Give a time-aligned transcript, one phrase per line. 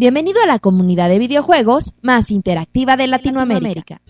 [0.00, 4.00] Bienvenido a la comunidad de videojuegos más interactiva de Latinoamérica.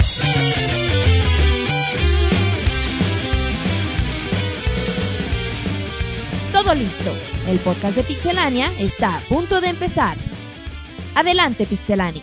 [6.53, 7.11] Todo listo.
[7.47, 10.19] El podcast de Pixelania está a punto de empezar.
[11.15, 12.23] Adelante, Pixelania.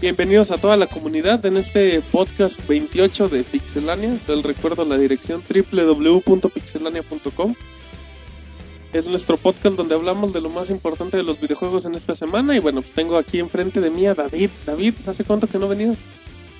[0.00, 4.16] Bienvenidos a toda la comunidad en este podcast 28 de Pixelania.
[4.26, 7.54] Les recuerdo la dirección www.pixelania.com.
[8.92, 12.56] Es nuestro podcast donde hablamos de lo más importante de los videojuegos en esta semana.
[12.56, 14.50] Y bueno, pues tengo aquí enfrente de mí a David.
[14.64, 15.98] David, ¿hace cuánto que no venías?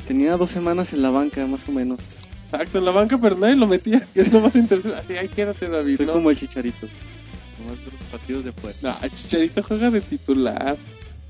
[0.07, 2.01] Tenía dos semanas en la banca, más o menos.
[2.45, 4.07] Exacto, en la banca, pero nadie lo metía.
[4.13, 4.99] Que es lo más interesante.
[4.99, 5.97] Así, ahí quédate, David.
[5.97, 6.13] Soy ¿no?
[6.15, 6.87] como el chicharito.
[7.59, 8.77] Nomás de los partidos de fuera.
[8.83, 10.77] No, el Chicharito juega de titular.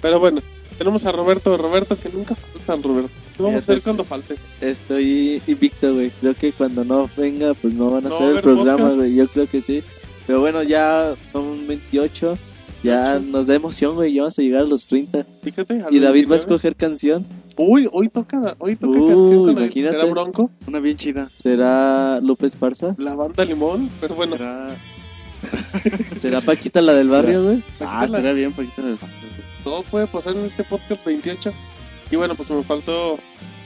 [0.00, 0.40] Pero bueno,
[0.76, 1.56] tenemos a Roberto.
[1.56, 3.10] Roberto, que nunca falta, Roberto.
[3.36, 4.36] ¿Qué vamos a hacer cuando falte?
[4.60, 6.10] Estoy invicto, güey.
[6.20, 9.14] Creo que cuando no venga, pues no van a No hacer el programa, güey.
[9.14, 9.82] Yo creo que sí.
[10.26, 12.38] Pero bueno, ya son 28.
[12.82, 14.14] Ya nos da emoción, güey.
[14.14, 15.26] Ya vamos a llegar a los 30.
[15.42, 15.82] Fíjate.
[15.82, 16.34] al Y David va 29.
[16.34, 17.26] a escoger canción.
[17.56, 19.96] Uy, hoy toca, hoy toca canción con imagínate.
[19.96, 20.50] ¿Será Bronco?
[20.66, 21.28] Una bien chida.
[21.42, 22.94] ¿Será López Parza?
[22.98, 23.88] La banda Limón.
[24.00, 24.76] Pero bueno, Será...
[26.20, 27.62] ¿Será Paquita la del barrio, güey?
[27.80, 28.98] Ah, estaría bien, Paquita del
[29.66, 31.50] todo puede pasar en este podcast 28.
[32.12, 33.18] Y bueno, pues me faltó.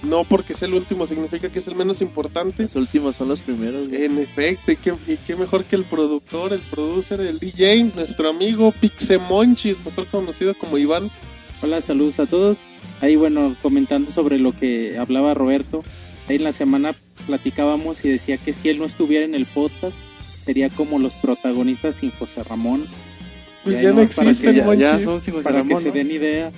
[0.02, 2.62] No porque sea el último, significa que es el menos importante.
[2.62, 4.04] Los últimos son los primeros, güey.
[4.04, 8.30] En efecto, y qué, y qué mejor que el productor, el producer, el DJ, nuestro
[8.30, 11.10] amigo Pixemonchis, mejor conocido como Iván.
[11.62, 12.60] Hola, saludos a todos.
[13.02, 15.84] Ahí, bueno, comentando sobre lo que hablaba Roberto,
[16.28, 16.94] ahí en la semana
[17.26, 19.98] platicábamos y decía que si él no estuviera en el podcast,
[20.44, 22.86] sería como los protagonistas sin José Ramón,
[23.64, 24.98] Pues Ya ya, no es para que Ya,
[25.42, 26.50] para que se den idea.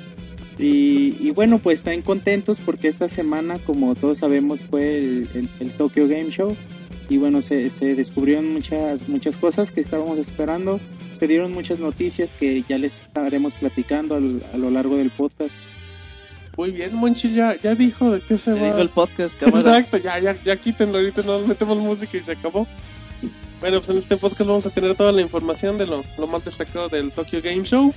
[0.63, 5.49] Y, y bueno, pues están contentos porque esta semana, como todos sabemos, fue el, el-
[5.61, 6.57] el Tokyo Game Show.
[7.09, 10.81] Y bueno, se, se descubrieron muchas, muchas cosas que estábamos esperando.
[11.13, 15.57] Se dieron muchas noticias que ya les estaremos platicando al- a lo largo del podcast.
[16.57, 18.63] Muy bien, Monchis ya, ya dijo de qué se va.
[18.67, 19.79] digo el podcast, cámara.
[19.79, 22.67] Exacto, ya, ya, ya quítenlo, ahorita no metemos música y se acabó.
[23.61, 26.45] Bueno, pues en este podcast vamos a tener toda la información de lo, lo más
[26.45, 27.95] destacado del Tokyo Game Show.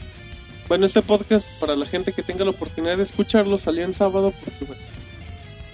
[0.67, 4.33] Bueno, este podcast, para la gente que tenga la oportunidad de escucharlo, salió en sábado
[4.43, 4.81] porque, bueno,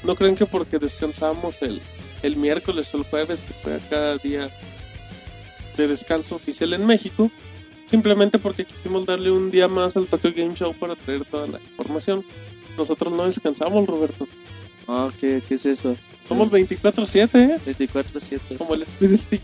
[0.03, 1.81] no creen que porque descansamos el,
[2.24, 4.50] el miércoles o el jueves, que fue cada día
[5.78, 7.31] de descanso oficial en México,
[7.90, 11.59] simplemente porque quisimos darle un día más al Tokyo Game Show para traer toda la
[11.59, 12.25] información.
[12.78, 14.28] Nosotros no descansamos, Roberto.
[14.90, 15.96] Ah, ¿qué, ¿qué es eso?
[16.28, 17.59] Somos 24-7, ¿eh?
[17.66, 18.58] 24-7.
[18.58, 19.41] Como el Speed Stick.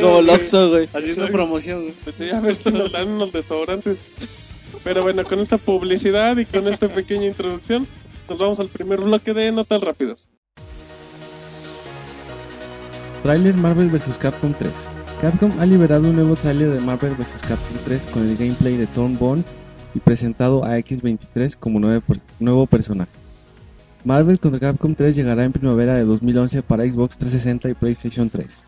[0.00, 0.88] Como el Oxxo, güey.
[0.92, 1.82] Haciendo promoción.
[1.82, 1.94] güey.
[2.04, 3.98] Pues a ver si nos dan unos desodorantes.
[4.84, 7.86] Pero bueno, con esta publicidad y con esta pequeña introducción,
[8.28, 10.28] nos vamos al primer bloque de notas rápidas.
[13.22, 14.16] Trailer Marvel vs.
[14.18, 14.70] Capcom 3.
[15.20, 17.40] Capcom ha liberado un nuevo tráiler de Marvel vs.
[17.42, 19.44] Capcom 3 con el gameplay de Tom Bond
[19.94, 23.21] y presentado a X23 como nuevo personaje.
[24.04, 28.66] Marvel contra Capcom 3 llegará en primavera de 2011 para Xbox 360 y PlayStation 3.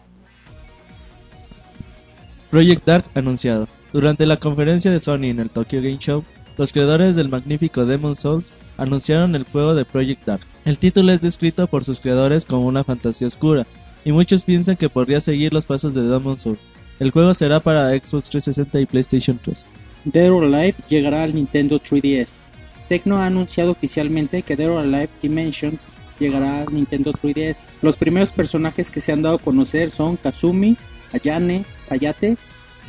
[2.51, 3.67] Project Dark anunciado.
[3.93, 6.25] Durante la conferencia de Sony en el Tokyo Game Show,
[6.57, 10.43] los creadores del magnífico Demon Souls anunciaron el juego de Project Dark.
[10.65, 13.67] El título es descrito por sus creadores como una fantasía oscura,
[14.05, 16.61] y muchos piensan que podría seguir los pasos de Demon Souls.
[17.01, 19.67] El juego será para Xbox 360 y PlayStation 3.
[20.05, 22.44] Dead or Alive llegará al Nintendo 3DS.
[22.89, 27.65] Tecno ha anunciado oficialmente que Dead or Alive Dimensions llegará al Nintendo 3DS.
[27.83, 30.77] Los primeros personajes que se han dado a conocer son Kazumi,
[31.13, 32.37] Ayane, Hayate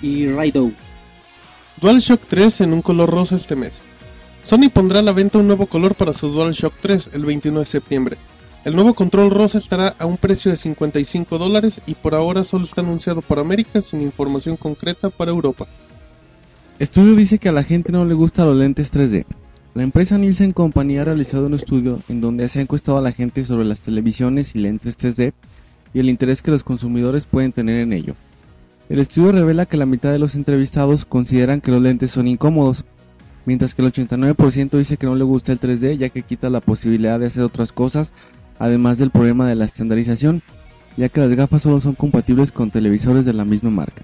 [0.01, 0.73] y Raidou.
[1.81, 3.73] DualShock 3 en un color rosa este mes.
[4.43, 7.71] Sony pondrá a la venta un nuevo color para su DualShock 3 el 29 de
[7.71, 8.17] septiembre.
[8.63, 12.65] El nuevo control rosa estará a un precio de 55 dólares y por ahora solo
[12.65, 15.67] está anunciado para América sin información concreta para Europa.
[16.79, 19.25] Estudio dice que a la gente no le gustan los lentes 3D.
[19.75, 23.11] La empresa Nielsen Company ha realizado un estudio en donde se ha encuestado a la
[23.11, 25.33] gente sobre las televisiones y lentes 3D
[25.93, 28.15] y el interés que los consumidores pueden tener en ello.
[28.87, 32.85] El estudio revela que la mitad de los entrevistados consideran que los lentes son incómodos,
[33.45, 36.61] mientras que el 89% dice que no le gusta el 3D ya que quita la
[36.61, 38.13] posibilidad de hacer otras cosas,
[38.59, 40.41] además del problema de la estandarización,
[40.95, 44.03] ya que las gafas solo son compatibles con televisores de la misma marca.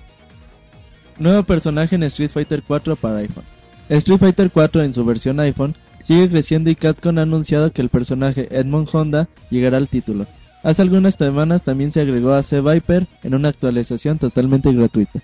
[1.18, 3.61] Nuevo personaje en Street Fighter 4 para iPhone.
[3.98, 7.90] Street Fighter 4 en su versión iPhone sigue creciendo y Capcom ha anunciado que el
[7.90, 10.28] personaje Edmond Honda llegará al título.
[10.64, 15.20] Hace algunas semanas también se agregó a C Viper en una actualización totalmente gratuita.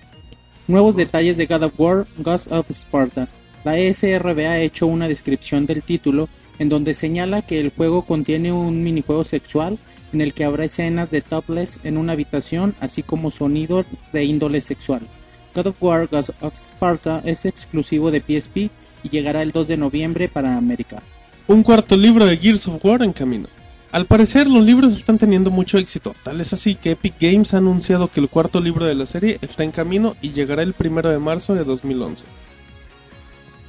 [0.68, 3.30] Nuevos detalles de God of War, Ghost of Sparta.
[3.64, 6.28] La ESRB ha hecho una descripción del título
[6.60, 9.78] en donde señala que el juego contiene un minijuego sexual
[10.12, 14.60] en el que habrá escenas de topless en una habitación así como sonido de índole
[14.60, 15.08] sexual.
[15.58, 18.70] God of War Ghost of Sparta es exclusivo de PSP
[19.02, 21.02] y llegará el 2 de noviembre para América.
[21.48, 23.48] Un cuarto libro de Gears of War en camino.
[23.92, 27.58] Al parecer los libros están teniendo mucho éxito, tal es así que Epic Games ha
[27.58, 31.10] anunciado que el cuarto libro de la serie está en camino y llegará el primero
[31.10, 32.26] de marzo de 2011.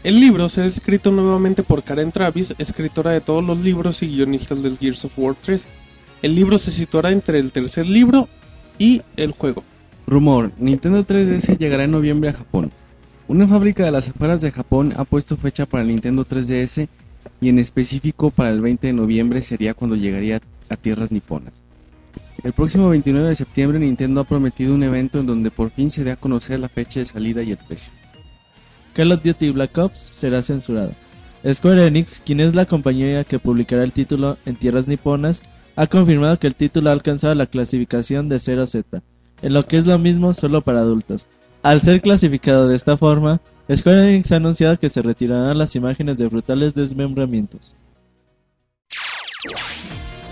[0.04, 4.62] El libro será escrito nuevamente por Karen Travis, escritora de todos los libros y guionistas
[4.62, 5.64] del Gears of War 3.
[6.20, 8.28] El libro se situará entre el tercer libro
[8.78, 9.64] y el juego.
[10.08, 12.72] Rumor, Nintendo 3DS llegará en noviembre a Japón.
[13.28, 16.88] Una fábrica de las afueras de Japón ha puesto fecha para el Nintendo 3DS
[17.42, 20.40] y en específico para el 20 de noviembre sería cuando llegaría
[20.70, 21.60] a tierras niponas.
[22.42, 26.04] El próximo 29 de septiembre Nintendo ha prometido un evento en donde por fin se
[26.04, 27.92] dé a conocer la fecha de salida y el precio.
[28.94, 30.92] Call of Duty Black Ops será censurado.
[31.46, 35.42] Square Enix, quien es la compañía que publicará el título en tierras niponas,
[35.76, 39.02] ha confirmado que el título ha alcanzado la clasificación de 0Z,
[39.42, 41.26] en lo que es lo mismo solo para adultos.
[41.62, 43.40] Al ser clasificado de esta forma,
[43.74, 47.74] Square Enix ha anunciado que se retirarán las imágenes de brutales desmembramientos.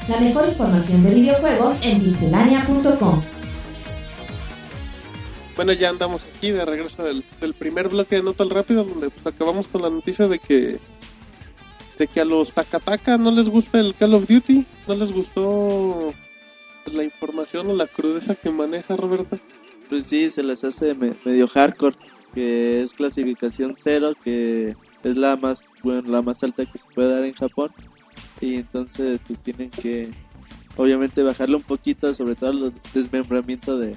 [0.08, 3.20] La mejor información de videojuegos en pixelania.com.
[5.56, 9.10] Bueno, ya andamos aquí de regreso del, del primer bloque de Nota al Rápido, donde
[9.10, 10.78] pues acabamos con la noticia de que
[11.98, 16.12] de que a los Takataka no les gusta el Call of Duty, no les gustó
[16.92, 19.38] la información o la crudeza que maneja Roberta.
[19.88, 21.96] Pues sí, se les hace me- medio hardcore,
[22.34, 24.74] que es clasificación cero, que
[25.04, 27.70] es la más bueno, la más alta que se puede dar en Japón.
[28.40, 30.08] Y entonces pues tienen que
[30.76, 33.94] obviamente bajarle un poquito, sobre todo el desmembramiento de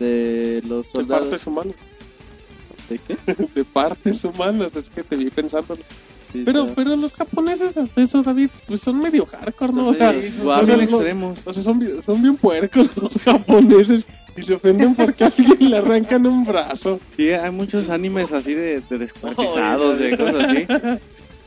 [0.00, 1.28] de los De soldados.
[1.28, 1.74] partes humanas,
[2.88, 3.16] ¿De qué?
[3.54, 5.76] de partes humanas, es que te vi pensando.
[6.44, 9.88] Pero, pero los japoneses, eso, David, pues son medio hardcore, ¿no?
[9.88, 11.38] O sea, o sea, extremos.
[11.46, 14.04] o son, bien- son bien puercos los japoneses
[14.36, 16.98] y se ofenden porque a alguien le arrancan un brazo.
[17.16, 20.66] Sí, hay muchos animes así de, de descuartizados, de cosas así.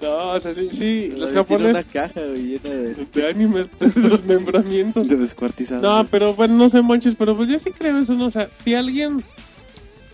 [0.01, 3.87] No, o sea, sí, sí, los japoneses una caja güey, llena de de anime, de
[4.09, 5.07] desmembramientos.
[5.07, 5.81] De descuartizados.
[5.81, 8.25] No, pero bueno, no sé, manches, pero pues yo sí creo eso, ¿no?
[8.25, 9.23] O sea, si alguien,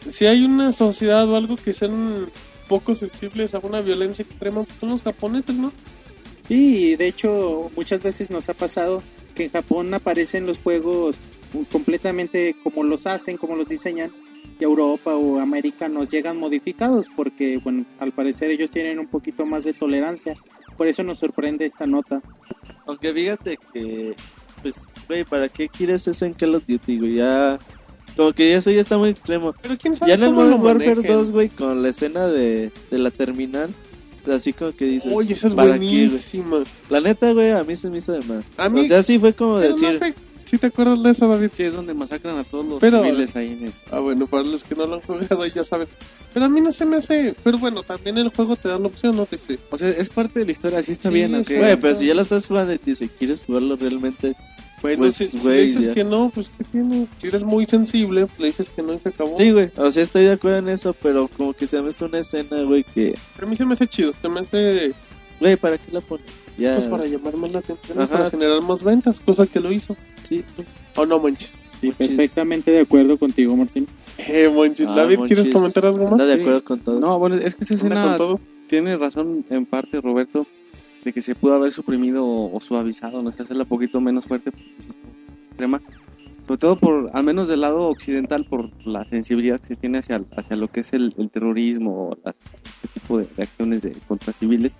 [0.09, 2.27] si hay una sociedad o algo que sean
[2.71, 5.73] poco sensibles a una violencia extrema, son los japoneses, ¿no?
[6.47, 9.03] Sí, de hecho muchas veces nos ha pasado
[9.35, 11.17] que en Japón aparecen los juegos
[11.69, 14.09] completamente como los hacen, como los diseñan,
[14.57, 19.45] y Europa o América nos llegan modificados porque, bueno, al parecer ellos tienen un poquito
[19.45, 20.37] más de tolerancia.
[20.77, 22.21] Por eso nos sorprende esta nota.
[22.85, 24.15] Aunque fíjate que,
[24.61, 27.15] pues, güey, ¿para qué quieres eso en Call of Duty?
[27.17, 27.59] Ya,
[28.15, 29.53] como que eso ya está muy extremo.
[29.61, 31.17] Pero quién sabe Ya en el Modern Warfare manejen.
[31.17, 33.69] 2, güey, con la escena de, de la terminal,
[34.31, 36.63] así como que dices, Oye, esa es ¿para qué, buenísima.
[36.89, 38.43] La neta, güey, a mí se me hizo de más.
[38.57, 40.13] A mí- O sea, sí fue como decir, no sé
[40.45, 41.49] si te acuerdas de eso, David.
[41.55, 43.73] Sí, es donde masacran a todos los Pero- civiles ahí en el...
[43.89, 45.87] Ah, bueno, para los que no lo han jugado ya saben.
[46.33, 47.35] Pero a mí no se me hace...
[47.43, 49.25] Pero bueno, también el juego te da la opción, ¿no?
[49.25, 51.57] Te dice, O sea, es parte de la historia, así está Sí, bien, aunque...
[51.57, 54.33] güey, pero si ya lo estás jugando y te dice, ¿quieres jugarlo realmente?
[54.81, 55.93] Bueno, Pues, si, si güey, dices ya.
[55.93, 57.07] que no, pues ¿qué tiene?
[57.19, 59.35] Si eres muy sensible, le dices que no y se acabó.
[59.35, 62.05] Sí, güey, o sea, estoy de acuerdo en eso, pero como que se me hace
[62.05, 64.93] una escena, güey, que, Pero a mí se me hace chido, se me hace...
[65.39, 66.25] güey, ¿para qué la pones?
[66.57, 68.07] Ya, Pues para llamar más la atención, Ajá.
[68.11, 69.95] para generar más ventas, cosa que lo hizo.
[70.23, 70.67] sí, güey.
[70.95, 71.53] ¿O no, manches?
[71.79, 73.87] Sí, perfectamente de acuerdo contigo, Martín.
[74.19, 74.85] Eh, manches.
[74.87, 76.11] Ah, David, ¿quieres Monchis, comentar algo más?
[76.11, 76.41] Anda de Sí.
[76.41, 76.99] acuerdo con todo.
[76.99, 78.39] No, bueno, es que esa escena con todo.
[78.67, 80.45] tiene razón en parte Roberto
[81.03, 84.51] de que se pudo haber suprimido o, suavizado, no sé, hacerla un poquito menos fuerte
[84.51, 85.81] porque muy extrema.
[86.45, 90.23] Sobre todo por, al menos del lado occidental, por la sensibilidad que se tiene hacia,
[90.35, 94.33] hacia lo que es el, el terrorismo o este tipo de, de acciones de, contra
[94.33, 94.75] civiles,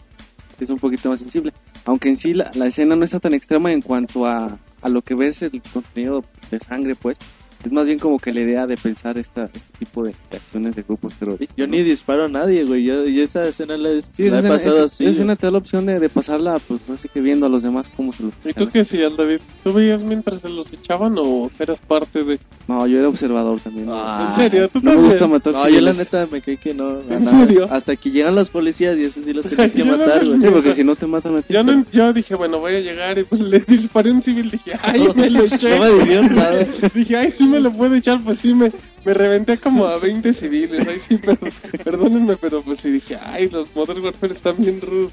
[0.60, 1.54] es un poquito más sensible.
[1.86, 5.02] Aunque en sí la, la escena no está tan extrema en cuanto a, a lo
[5.02, 7.18] que ves el contenido de sangre, pues.
[7.64, 10.76] Es más bien como que la idea de pensar esta, este tipo de, de acciones
[10.76, 11.56] de grupos terroristas.
[11.58, 11.72] Yo ¿no?
[11.74, 12.84] ni disparo a nadie, güey.
[12.84, 14.96] Yo, yo esa escena la, he- Sí, la esa he escena, pasado esa- así.
[14.96, 15.14] esa güey.
[15.14, 17.92] escena te da la opción de, de pasarla, pues, así que viendo a los demás
[17.96, 18.68] cómo se los ¿Y tú echan.
[18.72, 19.40] qué decías, David?
[19.64, 22.40] ¿Tú veías mientras se los echaban o eras parte de...?
[22.68, 23.88] No, yo era observador también.
[23.90, 24.34] Ah.
[24.38, 24.70] ¿En serio?
[24.70, 27.00] ¿Tú no me gusta matar No, yo la neta me caí que no.
[27.10, 27.46] ¿En nada.
[27.46, 27.68] serio?
[27.70, 30.40] Hasta que llegan los policías y esos sí los tienes que matar, güey.
[30.52, 31.54] Porque si no te matan a ti.
[31.54, 34.50] Yo, no, yo dije, bueno, voy a llegar y pues le disparé a un civil.
[34.50, 35.78] Dije, ay, me lo eché.
[35.78, 36.66] No me dijeron nada.
[36.94, 38.24] Dije, ay, sí me lo puedo echar.
[38.24, 38.72] Pues sí, me,
[39.06, 40.88] me reventé como a 20 civiles.
[40.88, 41.38] Ay, sí, pero,
[41.84, 45.12] perdónenme, pero pues sí dije, ay, los Modern Warfare están bien rudos.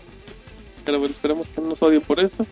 [0.85, 2.47] Pero bueno, esperemos que no nos odien por esto.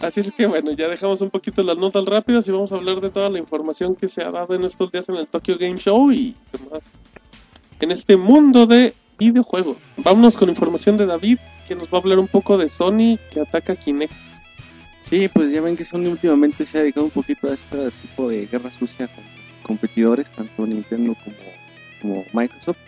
[0.00, 3.00] Así es que bueno, ya dejamos un poquito las notas rápidas y vamos a hablar
[3.00, 5.76] de toda la información que se ha dado en estos días en el Tokyo Game
[5.76, 6.82] Show y demás.
[7.80, 9.76] En este mundo de videojuegos.
[9.98, 13.40] Vámonos con información de David, que nos va a hablar un poco de Sony que
[13.40, 14.12] ataca a Kinect.
[15.02, 18.28] Sí, pues ya ven que Sony últimamente se ha dedicado un poquito a este tipo
[18.28, 19.24] de guerra sucia con
[19.62, 21.36] competidores, tanto Nintendo como
[22.00, 22.78] como Microsoft.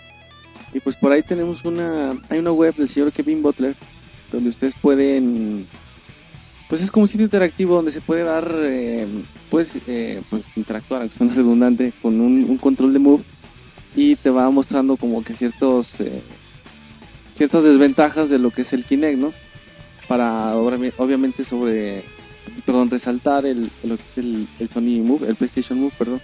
[0.72, 3.76] Y pues por ahí tenemos una, hay una web del señor Kevin Butler,
[4.30, 5.66] donde ustedes pueden,
[6.68, 9.06] pues es como un sitio interactivo donde se puede dar, eh,
[9.50, 13.22] pues, eh, pues interactuar, aunque suena redundante, con un, un control de move
[13.94, 16.22] y te va mostrando como que ciertos, eh,
[17.34, 19.32] ciertas desventajas de lo que es el Kinect, ¿no?
[20.08, 22.04] Para obviamente sobre,
[22.66, 26.20] perdón, resaltar el, es el, el Sony Move, el PlayStation Move, perdón.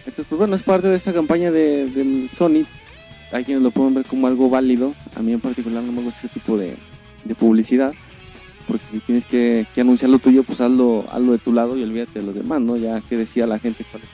[0.00, 2.64] Entonces, pues bueno, es parte de esta campaña de, Sony.
[3.32, 4.94] Hay quienes lo pueden ver como algo válido.
[5.16, 6.76] A mí en particular no me gusta ese tipo de,
[7.24, 7.92] de publicidad.
[8.68, 11.82] Porque si tienes que, que anunciar lo tuyo, pues hazlo, hazlo de tu lado y
[11.82, 12.76] olvídate de los demás, ¿no?
[12.76, 14.08] Ya que decía la gente cuál es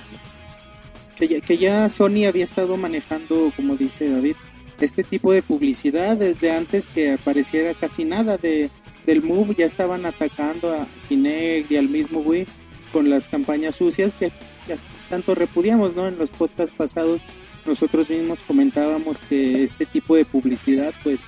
[1.22, 4.34] que ya, que ya Sony había estado manejando, como dice David,
[4.80, 8.70] este tipo de publicidad desde antes que apareciera casi nada de
[9.06, 12.46] del Move, ya estaban atacando a Kinect y al mismo Wii
[12.92, 14.30] con las campañas sucias que,
[14.66, 14.76] que
[15.08, 16.06] tanto repudiamos, ¿no?
[16.06, 17.22] En los podcasts pasados
[17.66, 21.20] nosotros mismos comentábamos que este tipo de publicidad, pues,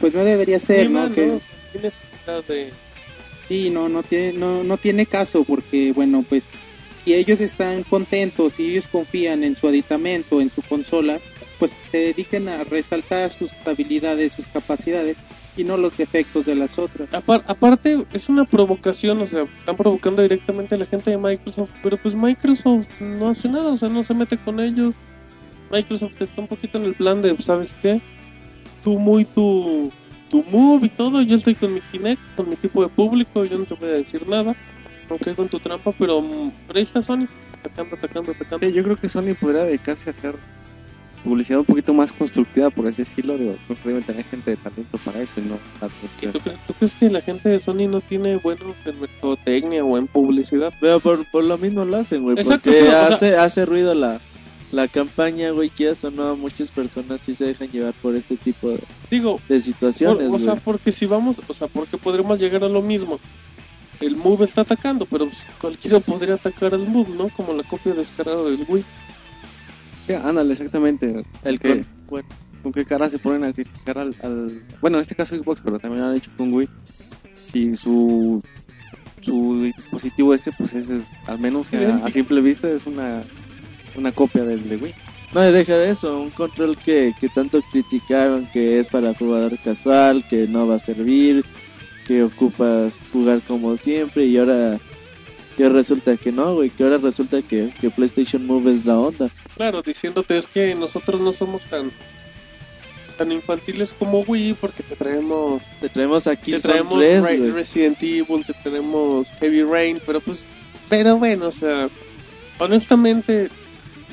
[0.00, 1.12] pues no debería ser, ¿no?
[1.12, 1.40] Que, no,
[1.74, 2.72] necesidad de...
[3.46, 6.44] Sí, no, no tiene, no, no tiene caso porque, bueno, pues
[6.94, 11.20] si ellos están contentos, si ellos confían en su aditamento, en su consola,
[11.64, 15.16] pues que se dediquen a resaltar sus habilidades, sus capacidades
[15.56, 17.08] y no los defectos de las otras.
[17.10, 21.70] Apar- aparte, es una provocación, o sea, están provocando directamente a la gente de Microsoft,
[21.82, 24.92] pero pues Microsoft no hace nada, o sea, no se mete con ellos.
[25.72, 27.98] Microsoft está un poquito en el plan de, ¿sabes qué?
[28.82, 29.90] Tú muy tu,
[30.28, 33.56] tu move y todo, yo estoy con mi Kinect, con mi tipo de público, yo
[33.56, 34.54] no te voy a decir nada,
[35.22, 37.26] caigo en tu trampa, pero, mm, pero ahí está Sony,
[37.60, 38.66] atacando, atacando, atacando.
[38.66, 40.34] Sí, yo creo que Sony podría dedicarse a hacer
[41.24, 43.36] publicidad un poquito más constructiva, por así decirlo.
[43.38, 46.38] Digo, creo que deben tener gente de talento para eso y no tanto ¿Y tú,
[46.40, 50.06] crees, tú crees que la gente de Sony no tiene buenos en mercadotecnia o en
[50.06, 50.72] publicidad?
[50.80, 52.36] Pero por, por lo mismo lo hacen, güey.
[52.44, 54.20] Porque sí, o sea- hace, hace ruido la,
[54.70, 55.70] la campaña, güey.
[55.70, 59.60] Que eso no, muchas personas sí se dejan llevar por este tipo de, Digo, de
[59.60, 63.18] situaciones, Por- o sea, porque si vamos, o sea, porque podremos llegar a lo mismo.
[64.00, 67.28] El Move está atacando, pero cualquiera podría atacar al Move, ¿no?
[67.30, 68.84] Como la copia descarada del Wii.
[70.06, 71.24] Sí, ándale, exactamente.
[71.44, 72.28] El que- con- bueno,
[72.62, 75.78] ¿Con qué cara se ponen a criticar al, al- Bueno, en este caso Xbox, pero
[75.78, 76.68] también han hecho con Wii.
[77.52, 78.40] Si su
[79.20, 80.90] su dispositivo este, pues es,
[81.26, 83.22] al menos a, a simple vista, es una,
[83.96, 84.94] una copia del de Wii.
[85.34, 90.24] No, deja de eso, un control que, que tanto criticaron que es para jugador casual,
[90.28, 91.44] que no va a servir,
[92.06, 94.78] que ocupas jugar como siempre y ahora
[95.56, 99.28] que resulta que no, güey, que ahora resulta que, que PlayStation Move es la onda.
[99.56, 101.92] Claro, diciéndote es que nosotros no somos tan
[103.16, 107.50] tan infantiles como Wii porque te traemos Te traemos aquí te traemos 3, Re- güey.
[107.52, 110.46] Resident Evil, te tenemos Heavy Rain, pero pues
[110.88, 111.88] pero bueno, o sea,
[112.58, 113.48] honestamente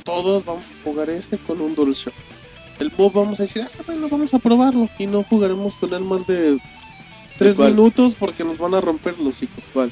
[0.03, 2.13] todos vamos a jugar ese con un DualShock.
[2.79, 6.01] El Move vamos a decir, ah, bueno, vamos a probarlo y no jugaremos con él
[6.03, 6.57] más de
[7.38, 9.62] tres minutos porque nos van a romper los hocico.
[9.74, 9.91] ¿Cuál?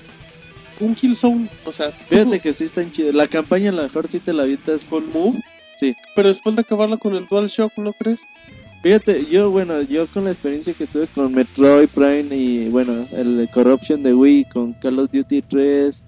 [0.79, 3.13] Un Killzone, o sea, Fíjate que sí están chidos.
[3.13, 4.83] La campaña a lo mejor sí te la avientas.
[4.86, 5.39] con Move,
[5.77, 5.95] Sí.
[6.15, 8.19] pero después de acabarla con el DualShock, ¿no crees?
[8.81, 13.50] Fíjate, yo, bueno, yo con la experiencia que tuve con Metroid Prime y, bueno, el
[13.53, 16.01] Corruption de Wii, con Call of Duty 3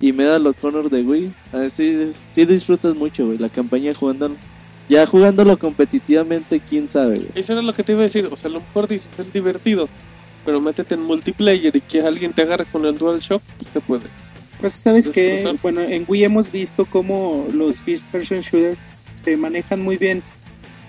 [0.00, 4.36] y Medal of Honor de Wii, así sí disfrutas mucho, güey, la campaña jugando.
[4.90, 7.28] Ya jugándolo competitivamente, quién sabe, güey.
[7.36, 9.32] Eso era lo que te iba a decir, o sea, a lo mejor dices, es
[9.32, 9.88] divertido,
[10.44, 14.04] pero métete en multiplayer y que alguien te agarre con el DualShock, pues se puede.
[14.60, 15.58] Pues sabes que, Destrozar.
[15.62, 18.76] bueno, en Wii hemos visto cómo los first person shooter
[19.12, 20.22] se manejan muy bien,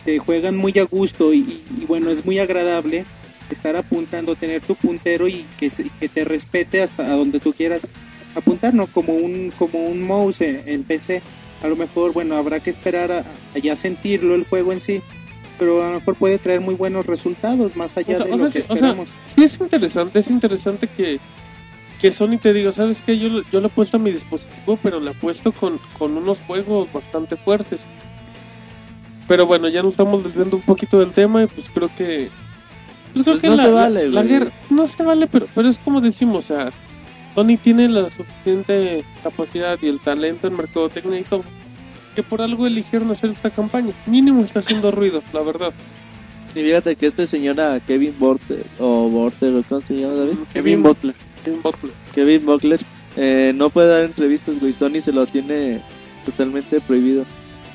[0.03, 3.05] se juegan muy a gusto y, y- y, bueno, es muy agradable
[3.49, 7.53] estar apuntando, tener tu puntero y que, se- que te respete hasta a donde tú
[7.53, 7.87] quieras
[8.35, 8.87] apuntar, ¿no?
[8.87, 11.21] Como un, como un mouse en, en PC.
[11.61, 15.01] A lo mejor, bueno, habrá que esperar a, a ya sentirlo el juego en sí,
[15.61, 18.37] pero a lo mejor puede traer muy buenos resultados más allá O sea, de o
[18.37, 19.13] lo sea, que sí, o sea, esperamos.
[19.25, 21.19] Sí es interesante, es interesante que,
[22.01, 23.19] que Sony te diga, ¿sabes qué?
[23.19, 26.17] Yo, lo- yo le he puesto a mi dispositivo, pero le he puesto con, con
[26.17, 27.85] unos juegos bastante fuertes.
[29.27, 32.29] Pero bueno, ya nos estamos desviando un poquito del tema y pues creo que...
[33.13, 34.33] Pues creo Pues que no la, se la- vale, la güey.
[34.33, 36.71] guerra no se vale, pero, pero es como decimos, o sea,
[37.35, 41.43] Sony tiene la suficiente capacidad y el talento en mercadotecnia y todo,
[42.15, 43.93] que por algo eligieron hacer esta campaña.
[44.05, 45.73] Mínimo está haciendo ruido, la verdad.
[46.53, 50.37] Y fíjate que este señor a Kevin Borter, o Borter, ¿cómo se llama, David?
[50.53, 51.15] Kevin Butler.
[51.43, 51.93] Kevin Butler.
[52.13, 52.79] Kevin Buckler,
[53.15, 54.73] eh, no puede dar entrevistas, güey.
[54.73, 55.81] Sony se lo tiene
[56.25, 57.25] totalmente prohibido.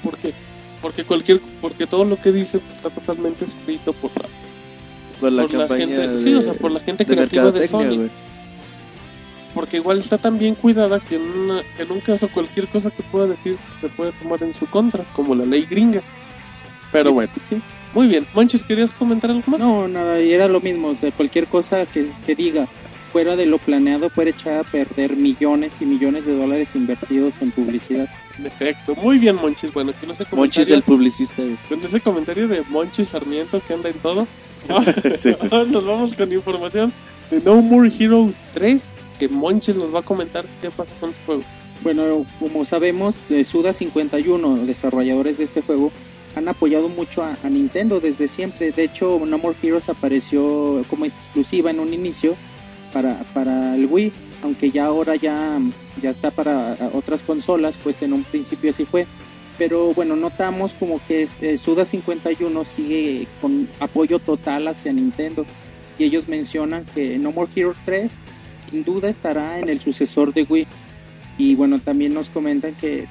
[0.02, 0.34] ¿Por qué?
[0.82, 4.28] Porque cualquier, porque todo lo que dice está totalmente escrito por la,
[5.20, 7.50] Por la por la campaña gente, de, sí, o sea, por la gente de creativa
[7.50, 7.96] de Sony.
[7.96, 8.10] güey.
[9.56, 12.90] Porque igual está tan bien cuidada que en, una, que en un caso cualquier cosa
[12.90, 16.02] que pueda decir se puede tomar en su contra, como la ley gringa.
[16.92, 17.56] Pero bueno, Sí.
[17.94, 18.26] muy bien.
[18.34, 19.58] Monchis, ¿querías comentar algo más?
[19.58, 22.68] No, nada, y era lo mismo, o sea, cualquier cosa que, que diga
[23.12, 27.50] fuera de lo planeado puede echar a perder millones y millones de dólares invertidos en
[27.50, 28.10] publicidad.
[28.38, 29.72] En efecto, muy bien, Monchis.
[29.72, 33.88] Bueno, con ese comentario, Monchis el publicista, con ese comentario de Monchis Sarmiento que anda
[33.88, 34.28] en todo,
[35.18, 35.34] Sí.
[35.70, 36.92] nos vamos con información
[37.30, 41.24] de No More Heroes 3, que Monchis nos va a comentar qué pasa con este
[41.24, 41.42] juego.
[41.82, 45.92] Bueno, como sabemos, eh, Suda 51, desarrolladores de este juego,
[46.34, 48.72] han apoyado mucho a, a Nintendo desde siempre.
[48.72, 52.36] De hecho, No More Heroes apareció como exclusiva en un inicio
[52.92, 55.58] para, para el Wii, aunque ya ahora ya,
[56.00, 59.06] ya está para otras consolas, pues en un principio así fue.
[59.58, 65.46] Pero bueno, notamos como que este, Suda 51 sigue con apoyo total hacia Nintendo.
[65.98, 68.20] Y ellos mencionan que No More Heroes 3
[68.58, 70.66] sin duda estará en el sucesor de Wii.
[71.38, 73.06] Y bueno, también nos comentan que,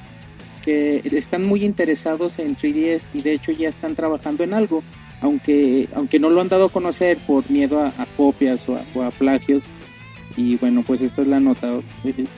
[0.63, 4.83] que están muy interesados en 3DS y de hecho ya están trabajando en algo,
[5.21, 9.71] aunque, aunque no lo han dado a conocer por miedo a, copias o a, plagios.
[10.37, 11.79] Y bueno, pues esta es la nota.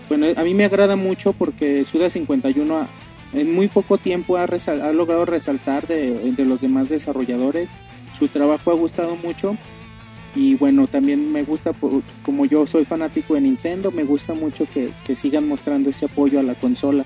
[0.09, 2.89] Bueno, a mí me agrada mucho porque Suda 51 ha-
[3.33, 7.75] en muy poco tiempo ha, ha logrado resaltar de, de los demás desarrolladores.
[8.17, 9.57] Su trabajo ha gustado mucho
[10.35, 11.71] y bueno, también me gusta,
[12.23, 16.39] como yo soy fanático de Nintendo, me gusta mucho que, que sigan mostrando ese apoyo
[16.39, 17.05] a la consola.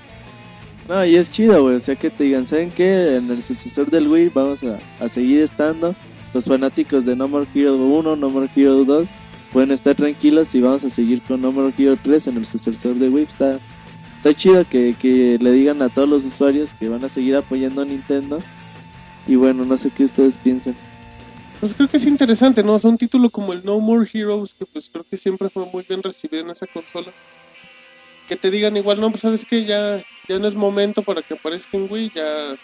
[0.88, 1.76] No, y es chido, güey.
[1.76, 3.16] O sea, que te digan, ¿saben qué?
[3.16, 5.94] En el sucesor del Wii vamos a, a seguir estando.
[6.34, 9.08] Los fanáticos de No More Hero 1, No More Hero 2
[9.52, 12.94] pueden estar tranquilos y vamos a seguir con No More Hero 3 en el sucesor
[12.96, 13.24] de Wii.
[13.24, 13.58] Está,
[14.16, 17.82] está chido que, que le digan a todos los usuarios que van a seguir apoyando
[17.82, 18.40] a Nintendo.
[19.26, 20.74] Y bueno, no sé qué ustedes piensan.
[21.62, 22.74] Pues creo que es interesante, ¿no?
[22.74, 25.64] O sea, un título como el No More Heroes, que pues creo que siempre fue
[25.64, 27.12] muy bien recibido en esa consola.
[28.26, 31.34] Que te digan igual, no, pues sabes que ya, ya no es momento para que
[31.34, 32.56] aparezca en Wii, ya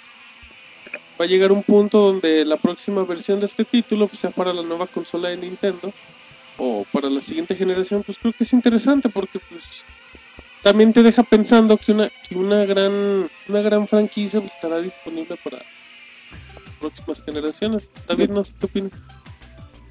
[1.21, 4.53] va a llegar un punto donde la próxima versión de este título pues, sea para
[4.53, 5.93] la nueva consola de Nintendo
[6.57, 9.63] o para la siguiente generación, pues creo que es interesante porque pues
[10.65, 15.37] también te deja pensando que una, que una gran, una gran franquicia pues, estará disponible
[15.45, 15.59] para
[16.79, 17.89] próximas generaciones.
[18.07, 18.93] David, no sé qué opinas.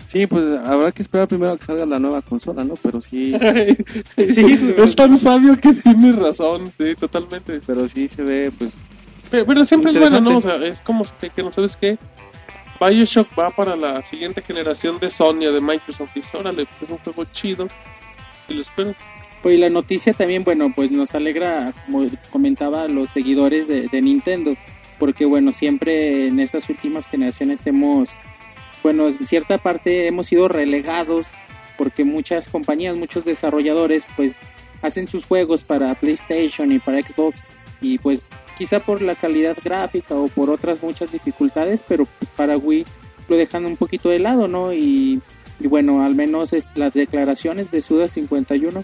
[0.08, 2.76] Sí, pues habrá que esperar primero a que salga la nueva consola, ¿no?
[2.76, 3.34] Pero sí,
[4.18, 7.60] sí, es tan sabio que tiene razón, sí, totalmente.
[7.66, 8.82] pero sí se ve, pues,
[9.30, 10.38] Pero, pero siempre es bueno, ¿no?
[10.38, 11.98] O sea, es como que, que no sabes qué.
[12.80, 16.12] Bioshock va para la siguiente generación de Sony, de Microsoft.
[16.16, 17.68] Y órale, pues es un juego chido.
[18.48, 18.94] Y lo espero.
[19.42, 24.02] Pues la noticia también, bueno, pues nos alegra, como comentaba, a los seguidores de, de
[24.02, 24.56] Nintendo,
[25.00, 28.10] porque bueno, siempre en estas últimas generaciones hemos,
[28.84, 31.32] bueno, en cierta parte hemos sido relegados,
[31.78, 34.38] porque muchas compañías, muchos desarrolladores, pues
[34.82, 37.48] hacen sus juegos para PlayStation y para Xbox,
[37.82, 38.26] y pues
[38.58, 42.86] quizá por la calidad gráfica o por otras muchas dificultades, pero pues, para Wii
[43.28, 44.74] lo dejan un poquito de lado, ¿no?
[44.74, 45.22] Y,
[45.60, 48.84] bueno, al menos las declaraciones de Suda 51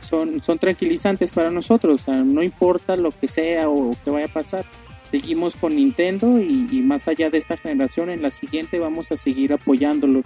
[0.00, 2.08] son, son tranquilizantes para nosotros.
[2.08, 4.64] No importa lo que sea o qué vaya a pasar.
[5.10, 9.16] Seguimos con Nintendo y, y más allá de esta generación, en la siguiente vamos a
[9.16, 10.24] seguir apoyándolos.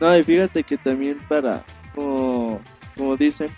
[0.00, 2.60] No, y fíjate que también para, como,
[2.96, 3.48] como dicen,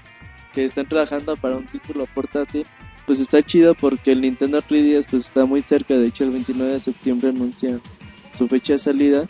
[0.53, 2.67] que están trabajando para un título portátil,
[3.07, 6.73] pues está chido porque el Nintendo 3DS pues está muy cerca, de hecho el 29
[6.73, 7.81] de septiembre anuncian
[8.37, 9.27] su fecha de salida.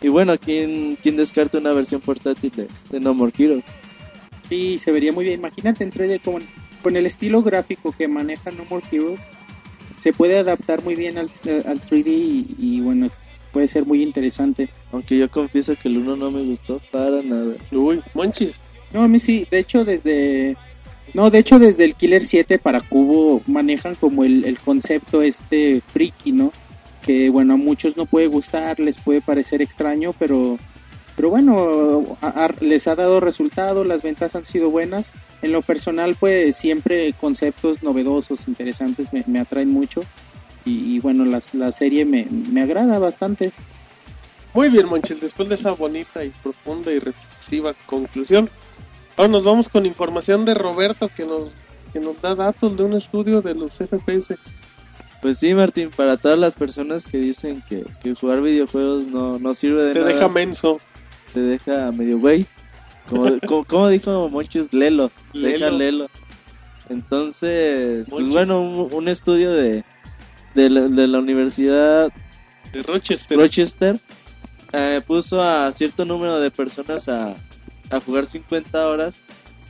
[0.00, 3.64] Y bueno, ¿quién, quién descarta una versión portátil de, de No More Heroes?
[4.48, 5.40] Sí, se vería muy bien.
[5.40, 6.42] Imagínate en 3D con,
[6.86, 9.18] con el estilo gráfico que maneja No More Heroes.
[9.96, 11.28] Se puede adaptar muy bien al,
[11.66, 13.08] al 3D y, y bueno,
[13.50, 14.68] puede ser muy interesante.
[14.92, 17.56] Aunque yo confieso que el 1 no me gustó para nada.
[17.72, 18.60] Uy, manches.
[18.92, 20.56] No, a mí sí, de hecho desde...
[21.12, 25.80] No, de hecho desde el Killer 7 para Cubo manejan como el, el concepto este
[25.80, 26.52] friki, ¿no?
[27.02, 30.56] Que bueno, a muchos no puede gustar, les puede parecer extraño, pero,
[31.16, 35.12] pero bueno, a- a- les ha dado resultado, las ventas han sido buenas.
[35.42, 40.02] En lo personal, pues siempre conceptos novedosos, interesantes me, me atraen mucho.
[40.64, 43.52] Y, y bueno, las- la serie me, me agrada bastante.
[44.54, 45.20] Muy bien, Monchis.
[45.20, 48.48] Después de esa bonita y profunda y reflexiva conclusión,
[49.16, 51.52] ahora nos vamos con información de Roberto que nos,
[51.92, 54.36] que nos da datos de un estudio de los FPS.
[55.22, 59.54] Pues sí, Martín, para todas las personas que dicen que, que jugar videojuegos no, no
[59.54, 60.78] sirve de Te nada, deja menso.
[61.36, 62.46] Te deja medio güey.
[63.10, 65.78] Como, como, como dijo Monchis, lelo, te deja Lelo.
[65.78, 66.10] lelo.
[66.88, 69.84] Entonces, pues bueno, un, un estudio de,
[70.54, 72.10] de, la, de la Universidad
[72.72, 73.36] De Rochester.
[73.36, 74.00] Rochester
[74.72, 77.34] eh, puso a cierto número de personas a,
[77.90, 79.18] a jugar 50 horas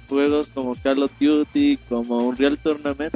[0.09, 3.13] juegos como Call of Duty, como Unreal Tournament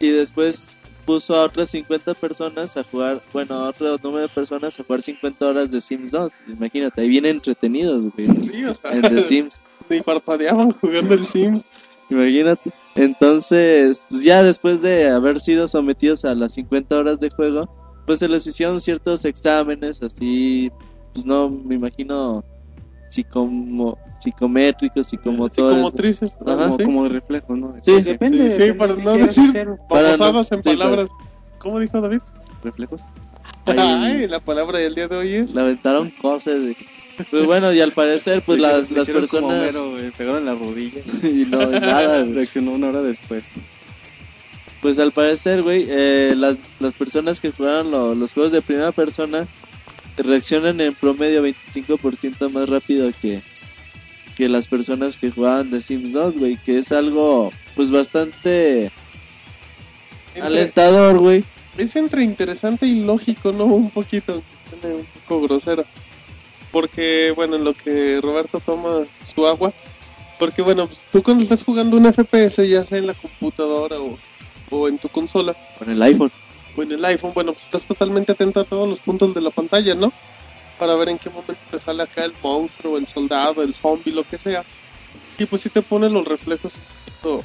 [0.00, 0.66] y después
[1.10, 5.02] puso a otras 50 personas a jugar, bueno, a otro número de personas a jugar
[5.02, 6.32] 50 horas de Sims 2.
[6.50, 8.28] Imagínate, ahí bien entretenidos, güey.
[8.46, 9.60] Sí, o sea, En The Sims.
[9.90, 11.64] ni parpadeaban jugando el Sims.
[12.10, 12.70] Imagínate.
[12.94, 17.68] Entonces, pues ya después de haber sido sometidos a las 50 horas de juego,
[18.06, 20.70] pues se les hicieron ciertos exámenes así,
[21.12, 22.44] pues no, me imagino
[23.10, 25.72] psicomo, psicométricos, psicomotores.
[25.72, 26.32] Psicomotrices.
[26.32, 26.84] Como, Sí.
[26.84, 27.74] como de reflejos, ¿no?
[27.82, 28.12] Sí, sí.
[28.12, 28.38] depende.
[28.52, 29.68] Sí, depende para de no decir-.
[29.88, 31.08] Para no- en sí, para- palabras.
[31.58, 32.20] ¿Cómo dijo David?
[32.64, 33.02] ¿Reflejos?
[33.66, 35.52] Ahí Ay, la palabra del día de hoy es.
[35.54, 36.54] le aventaron cosas.
[36.62, 36.76] de-
[37.30, 39.52] Pues bueno, y al parecer, pues las, las como personas...
[39.76, 41.00] Homero, güey, pegaron en la rodilla.
[41.22, 42.24] y no, y nada.
[42.32, 43.50] Reaccionó una hora después.
[44.80, 48.92] Pues al parecer, güey, eh, las, las personas que jugaron lo- los juegos de primera
[48.92, 49.46] persona
[50.16, 53.42] reaccionan en promedio 25% más rápido que,
[54.36, 58.90] que las personas que jugaban de Sims 2, güey, que es algo pues bastante
[60.34, 61.44] entre- alentador, güey.
[61.78, 63.64] es entre interesante y lógico, ¿no?
[63.66, 64.42] Un poquito,
[64.82, 65.84] un poco grosero.
[66.72, 69.72] Porque, bueno, en lo que Roberto toma su agua.
[70.38, 74.16] Porque, bueno, pues, tú cuando estás jugando un FPS, ya sea en la computadora o,
[74.70, 76.30] o en tu consola Con el iPhone.
[76.76, 79.94] En el iPhone, bueno, pues estás totalmente atento a todos los puntos de la pantalla,
[79.94, 80.12] ¿no?
[80.78, 84.24] Para ver en qué momento te sale acá el monstruo, el soldado, el zombie, lo
[84.24, 84.64] que sea.
[85.38, 87.44] Y pues sí te pone los reflejos un poquito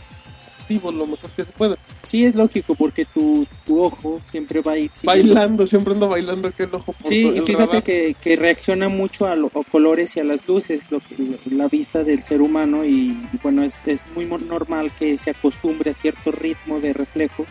[0.66, 1.76] activos, lo mejor que se puede.
[2.06, 6.08] Sí, es lógico, porque tu, tu ojo siempre va a ir siguiendo- Bailando, siempre ando
[6.08, 10.16] bailando aquel ojo por Sí, y el fíjate que, que reacciona mucho a, los colores
[10.16, 14.06] y a las luces, lo que, la vista del ser humano y bueno, es, es
[14.12, 17.46] muy normal que se acostumbre a cierto ritmo de reflejo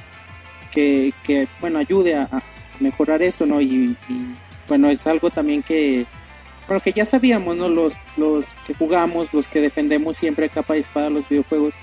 [0.75, 2.43] que, que bueno, ayude a, a
[2.81, 3.61] mejorar eso, ¿no?
[3.61, 4.35] Y, y,
[4.69, 6.07] bueno, es algo también que,
[6.67, 7.69] bueno, que ya sabíamos, ¿no?
[7.69, 11.77] Los, los que jugamos, los que defendemos siempre capa y espada los videojuegos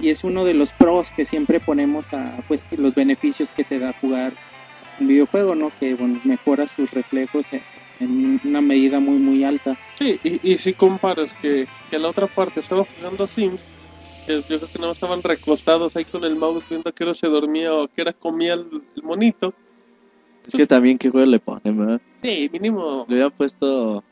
[0.00, 3.62] y es uno de los pros que siempre ponemos a, pues, que los beneficios que
[3.62, 4.32] te da jugar
[4.98, 5.70] un videojuego, ¿no?
[5.78, 7.62] Que bueno, mejora sus reflejos en,
[8.00, 9.78] en una medida muy muy alta.
[9.98, 13.60] Sí, y, y si comparas que, que la otra parte estaba jugando Sims,
[14.26, 17.28] que yo creo que no estaban recostados ahí con el mouse viendo que era se
[17.28, 19.54] dormía o que era comía el, el monito.
[20.46, 22.00] Es que también qué juego le ponen, ¿verdad?
[22.22, 24.02] Sí, mínimo Le habían puesto...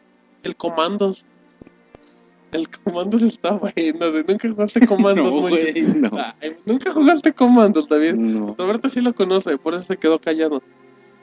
[0.42, 1.24] el comandos.
[2.52, 6.10] El comandos está bueno, de nunca jugaste comandos, No, güey, no.
[6.40, 8.14] Ay, nunca jugaste comandos, David.
[8.14, 8.54] No.
[8.58, 10.62] Roberto sí lo conoce, por eso se quedó callado.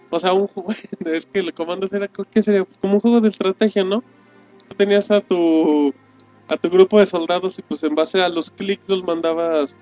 [0.10, 0.72] O sea, un juego,
[1.06, 2.66] es que el comandos era, ¿qué sería?
[2.82, 4.04] Como un juego de estrategia, ¿no?
[4.70, 5.94] Tú tenías a tu,
[6.48, 9.76] a tu grupo de soldados y pues en base a los clics los mandabas,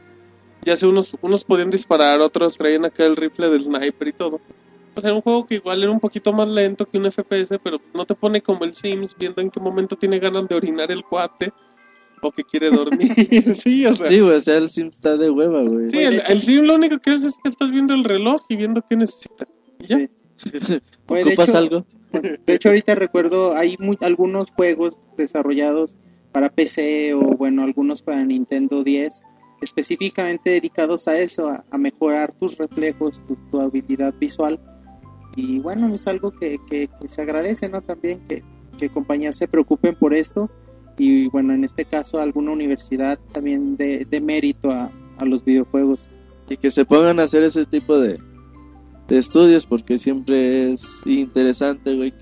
[0.64, 4.40] ya sea unos, unos podían disparar, otros traían acá el rifle del sniper y todo.
[4.98, 7.60] O sea, era un juego que igual era un poquito más lento que un FPS,
[7.62, 10.90] pero no te pone como el Sims viendo en qué momento tiene ganas de orinar
[10.92, 11.52] el cuate
[12.22, 13.12] o que quiere dormir.
[13.56, 14.08] sí, o sea.
[14.08, 15.90] Sí, güey, o sea, el Sim está de hueva, güey.
[15.90, 18.56] Sí, el, el sim lo único que es es que estás viendo el reloj y
[18.56, 19.46] viendo qué necesita.
[19.82, 19.98] Y ya.
[20.38, 20.50] Sí.
[21.10, 21.86] Oye, de ¿Ocupas hecho- algo?
[22.14, 25.98] De hecho, ahorita recuerdo, hay mu- algunos juegos desarrollados
[26.36, 29.24] para PC o bueno, algunos para Nintendo 10,
[29.62, 34.60] específicamente dedicados a eso, a, mejorar tus reflejos, tu, tu habilidad visual.
[35.38, 37.82] Y bueno, es algo que, que- se agradece, ¿no?
[37.82, 38.44] También que,
[38.78, 40.50] que compañías se preocupen por esto.
[40.98, 46.10] Y bueno, en este caso, alguna universidad también de, de mérito a, a los videojuegos.
[46.50, 48.20] y que se pongan a hacer ese tipo de,
[49.08, 52.14] de estudios porque siempre es interesante, güey,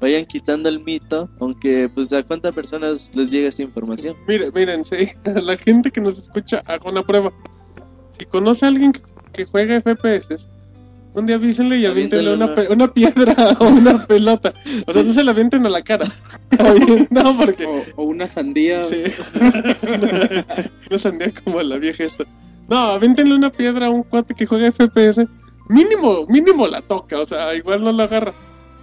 [0.00, 4.14] vayan quitando el mito, aunque pues a cuántas personas les llega esta información.
[4.26, 7.32] Miren, miren, sí, a la gente que nos escucha, haga una prueba.
[8.18, 9.00] Si conoce a alguien que,
[9.32, 10.48] que juega FPS,
[11.14, 14.52] un día avísenle y aviéntenle una, una- una piedra o una pelota.
[14.86, 16.06] O sea, no se la avienten a la cara.
[17.10, 17.66] no, porque...
[17.66, 18.86] O, o una sandía.
[18.88, 19.02] Sí.
[20.90, 22.24] no sandía como la vieja esta.
[22.68, 25.26] No, avéntenle una piedra a un cuate que juega FPS.
[25.68, 28.32] Mínimo, mínimo la toca, o sea, igual no la agarra.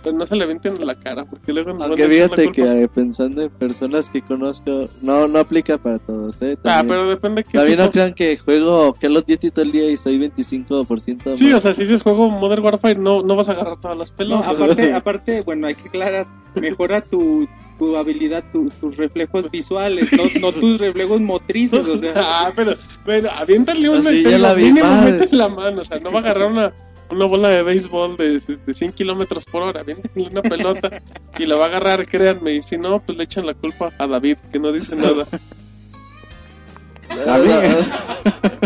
[0.05, 2.87] Pero no se le avienten a la cara, porque luego nos Aunque fíjate que eh,
[2.87, 6.53] pensando en personas que conozco, no no aplica para todos, ¿eh?
[6.59, 9.65] Ah, También, pero depende de qué también no crean que juego Call of Duty todo
[9.65, 11.53] el día y soy 25% Sí, más.
[11.55, 14.15] o sea, si dices juego Modern Warfare, no, no vas a agarrar todas las No,
[14.17, 14.47] pelotas.
[14.47, 17.47] aparte, aparte, bueno, hay que aclarar, mejora tu,
[17.79, 22.75] tu habilidad, tu- tus reflejos visuales, no, no tus reflejos motrices, o sea, ah, pero,
[23.03, 26.11] pero aviéntale una Así, y ya te la mínimo mete la mano, o sea, no
[26.11, 26.73] va a agarrar una,
[27.11, 31.01] una bola de béisbol de, de 100 kilómetros por hora, aviéntale una pelota
[31.37, 34.07] y la va a agarrar, créanme, y si no, pues le echan la culpa a
[34.07, 35.25] David, que no dice nada.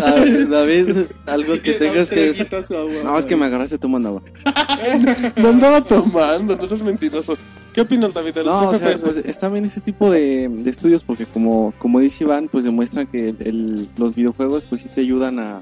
[0.02, 0.96] Ah, David,
[1.28, 2.30] algo que tengas que
[2.70, 2.94] agua.
[3.04, 4.22] No, es que me agarraste tomando agua.
[5.36, 7.38] No andaba tomando, no seas mentiroso.
[7.74, 8.34] ¿Qué opinas, David?
[8.34, 11.74] de los No, o sea, pues está bien ese tipo de, de estudios porque como,
[11.78, 15.62] como dice Iván, pues demuestran que el- los videojuegos pues sí te ayudan a,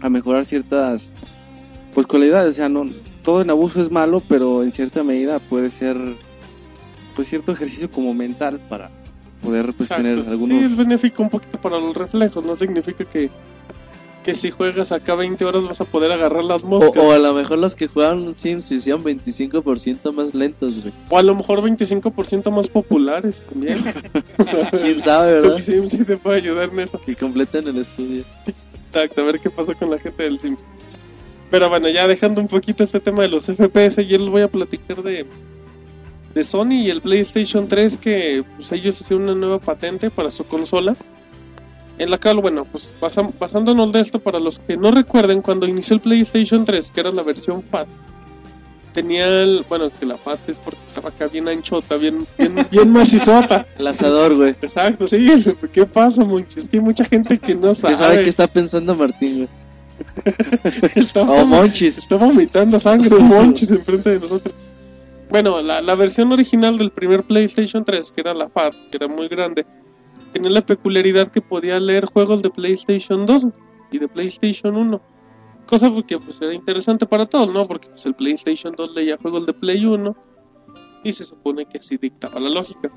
[0.00, 1.10] a mejorar ciertas
[1.94, 2.84] pues cualidades, o sea, no
[3.22, 5.96] todo en abuso es malo, pero en cierta medida puede ser
[7.16, 8.90] pues cierto ejercicio como mental para
[9.42, 10.02] poder pues Exacto.
[10.02, 13.30] tener algunos Sí, es benéfico un poquito para los reflejos, no significa que,
[14.24, 17.02] que si juegas acá 20 horas vas a poder agarrar las O, moscas.
[17.02, 20.92] o a lo mejor los que jugaron Sims se hicieron 25% más lentos, güey.
[21.10, 23.84] O a lo mejor 25% más populares también.
[24.82, 25.58] Quién sabe, ¿verdad?
[25.64, 27.00] Sí, sí te puede ayudar en eso.
[27.04, 28.24] Que completen el estudio.
[28.92, 30.58] Exacto, a ver qué pasó con la gente del Sims.
[31.54, 34.48] Pero bueno, ya dejando un poquito este tema de los FPS, yo les voy a
[34.48, 35.24] platicar de,
[36.34, 40.44] de Sony y el PlayStation 3 que pues, ellos hicieron una nueva patente para su
[40.48, 40.96] consola.
[41.96, 45.64] En la cual, bueno, pues basa- basándonos de esto, para los que no recuerden, cuando
[45.68, 47.86] inició el PlayStation 3, que era la versión FAT,
[48.92, 52.90] tenía el, bueno, que la FAT es porque estaba acá bien anchota, bien, bien, bien
[52.90, 53.64] macizota.
[53.78, 54.56] El asador, güey.
[54.60, 55.24] Exacto, sí,
[55.72, 56.58] ¿qué pasa, Monchi?
[56.58, 57.94] Es que hay mucha gente que no ¿Qué sabe.
[57.96, 59.48] sabe qué está pensando Martín, güey?
[60.94, 61.98] Está O vom- Monchis.
[61.98, 64.54] Está vomitando sangre Monchis enfrente de nosotros.
[65.30, 69.08] Bueno, la, la versión original del primer PlayStation 3, que era la FAT, que era
[69.08, 69.66] muy grande,
[70.32, 73.46] tenía la peculiaridad que podía leer juegos de PlayStation 2
[73.90, 75.00] y de PlayStation 1.
[75.66, 77.66] Cosa que pues era interesante para todos, ¿no?
[77.66, 80.14] Porque pues, el PlayStation 2 leía juegos de Play 1
[81.04, 82.90] y se supone que así dictaba la lógica.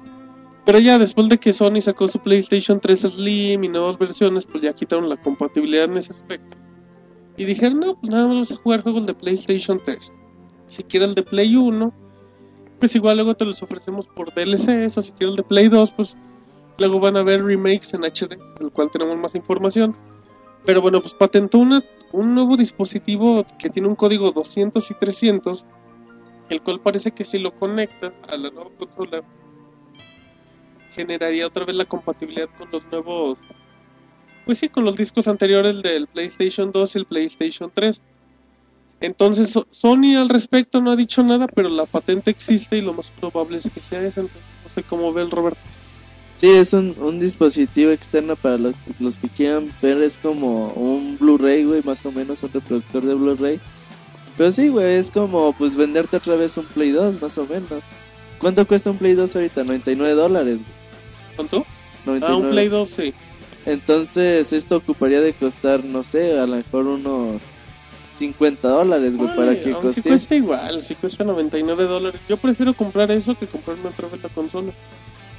[0.66, 4.62] Pero ya después de que Sony sacó su PlayStation 3 Slim y nuevas versiones, pues
[4.64, 6.58] ya quitaron la compatibilidad en ese aspecto.
[7.38, 10.12] Y dijeron, no, pues nada más vamos a jugar juegos de PlayStation 3.
[10.68, 11.94] Si quieres el de Play 1,
[12.80, 15.92] pues igual luego te los ofrecemos por DLCs, o si quieres el de Play 2,
[15.92, 16.18] pues
[16.80, 19.96] luego van a ver remakes en HD, del cual tenemos más información.
[20.66, 25.64] Pero bueno, pues patentó una, un nuevo dispositivo que tiene un código 200 y 300,
[26.50, 29.22] el cual parece que si lo conectas a la nueva consola,
[30.92, 33.38] generaría otra vez la compatibilidad con los nuevos
[34.48, 38.02] pues sí, con los discos anteriores del PlayStation 2 y el PlayStation 3.
[39.00, 42.94] Entonces, So- Sony al respecto no ha dicho nada, pero la patente existe y lo
[42.94, 44.22] más probable es que sea esa.
[44.24, 44.30] No
[44.74, 45.60] sé cómo ve el Roberto.
[46.38, 50.02] Sí, es un, un dispositivo externo para los, los que quieran ver.
[50.02, 53.60] Es como un Blu-ray, güey, más o menos, un reproductor de Blu-ray.
[54.38, 57.84] Pero sí, güey, es como pues venderte otra vez un Play 2, más o menos.
[58.40, 59.64] ¿Cuánto cuesta un Play 2 ahorita?
[59.64, 60.60] 99 dólares.
[61.36, 61.66] ¿Cuánto?
[62.06, 62.26] 99.
[62.28, 63.14] Ah, un Play 2, sí.
[63.68, 67.44] Entonces, esto ocuparía de costar, no sé, a lo mejor unos
[68.16, 70.02] 50 dólares, güey, para que coste.
[70.02, 72.22] cuesta igual, si cuesta 99 dólares.
[72.30, 74.72] Yo prefiero comprar eso que comprarme otra vez la consola.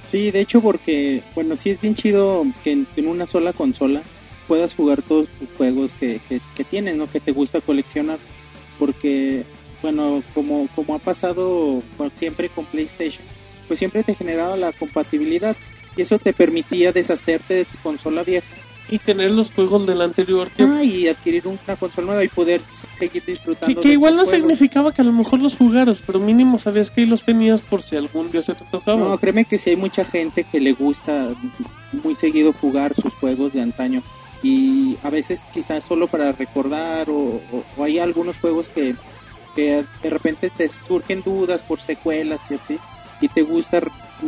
[0.06, 4.02] Sí, de hecho porque, bueno, sí es bien chido que en, en una sola consola
[4.46, 7.06] puedas jugar todos tus juegos que, que, que tienes, ¿no?
[7.06, 8.18] Que te gusta coleccionar.
[8.78, 9.46] Porque,
[9.80, 11.82] bueno, como, como ha pasado
[12.14, 13.24] siempre con PlayStation,
[13.66, 15.56] pues siempre te generaba la compatibilidad
[15.98, 18.46] y eso te permitía deshacerte de tu consola vieja
[18.88, 20.50] Y tener los juegos del anterior.
[20.52, 22.62] Que, ah, y adquirir una consola nueva y poder
[22.94, 23.74] seguir disfrutando.
[23.74, 24.38] que, que de igual no juegos.
[24.38, 27.82] significaba que a lo mejor los jugaras, pero mínimo sabías que ahí los tenías por
[27.82, 28.98] si algún día se te tocaba.
[29.00, 31.34] No, créeme que sí hay mucha gente que le gusta
[31.90, 34.02] muy seguido jugar sus juegos de antaño
[34.42, 38.94] y a veces quizás solo para recordar o, o- o hay algunos juegos que,
[39.54, 42.78] que de repente te surgen dudas por secuelas y así
[43.20, 43.80] y te gusta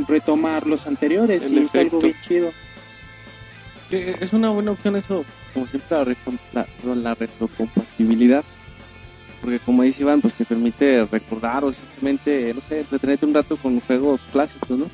[0.09, 2.53] retomar los anteriores En y es algo bien chido.
[3.91, 5.97] Eh, Es una buena opción eso, como siempre,
[6.53, 8.45] la, la, la retrocompatibilidad.
[9.41, 13.57] Porque como dice Iván, pues te permite recordar o simplemente, no sé, entretenerte un rato
[13.57, 14.87] con juegos clásicos, ¿no?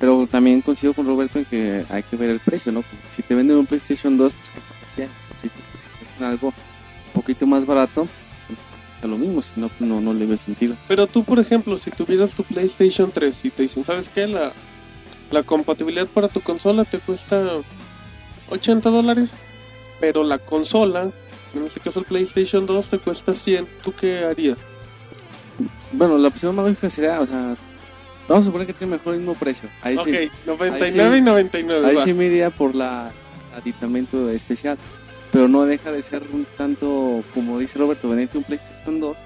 [0.00, 2.82] Pero también coincido con Roberto en que hay que ver el precio, ¿no?
[2.82, 5.08] Porque si te venden un PlayStation 2, pues te pagas 100.
[5.42, 5.54] Si te
[6.04, 8.08] ofrecen algo un poquito más barato,
[9.06, 10.74] lo mismo, si no, no, no le veo sentido.
[10.88, 14.26] Pero tú, por ejemplo, si tuvieras tu PlayStation 3 y te dicen, ¿sabes qué?
[14.26, 14.52] La,
[15.30, 17.60] la compatibilidad para tu consola te cuesta
[18.50, 19.30] 80 dólares,
[20.00, 21.10] pero la consola,
[21.54, 23.68] en este caso el PlayStation 2, te cuesta 100.
[23.84, 24.58] ¿Tú qué harías?
[25.92, 27.56] Bueno, la opción más lógica sería, o sea,
[28.28, 29.68] vamos a suponer que tiene mejor el mismo precio.
[29.82, 31.88] Ahí ok, sí, 99 ahí y 99.
[31.88, 32.04] Ahí va.
[32.04, 33.12] sí me iría por la
[33.56, 34.78] aditamento especial.
[35.32, 39.16] Pero no deja de ser un tanto, como dice Roberto, venderte un PlayStation 2.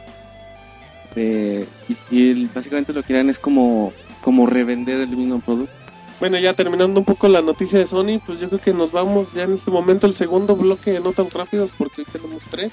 [1.16, 1.66] eh,
[2.10, 5.74] y, básicamente lo que harán es como, como revender el mismo producto.
[6.18, 9.32] Bueno, ya terminando un poco la noticia de Sony, pues yo creo que nos vamos
[9.32, 12.72] ya en este momento al segundo bloque no tan rápidos porque hoy tenemos tres.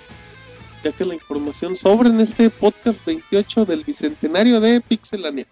[0.84, 5.46] Ya que la información sobra en este podcast 28 del bicentenario de Pixelania.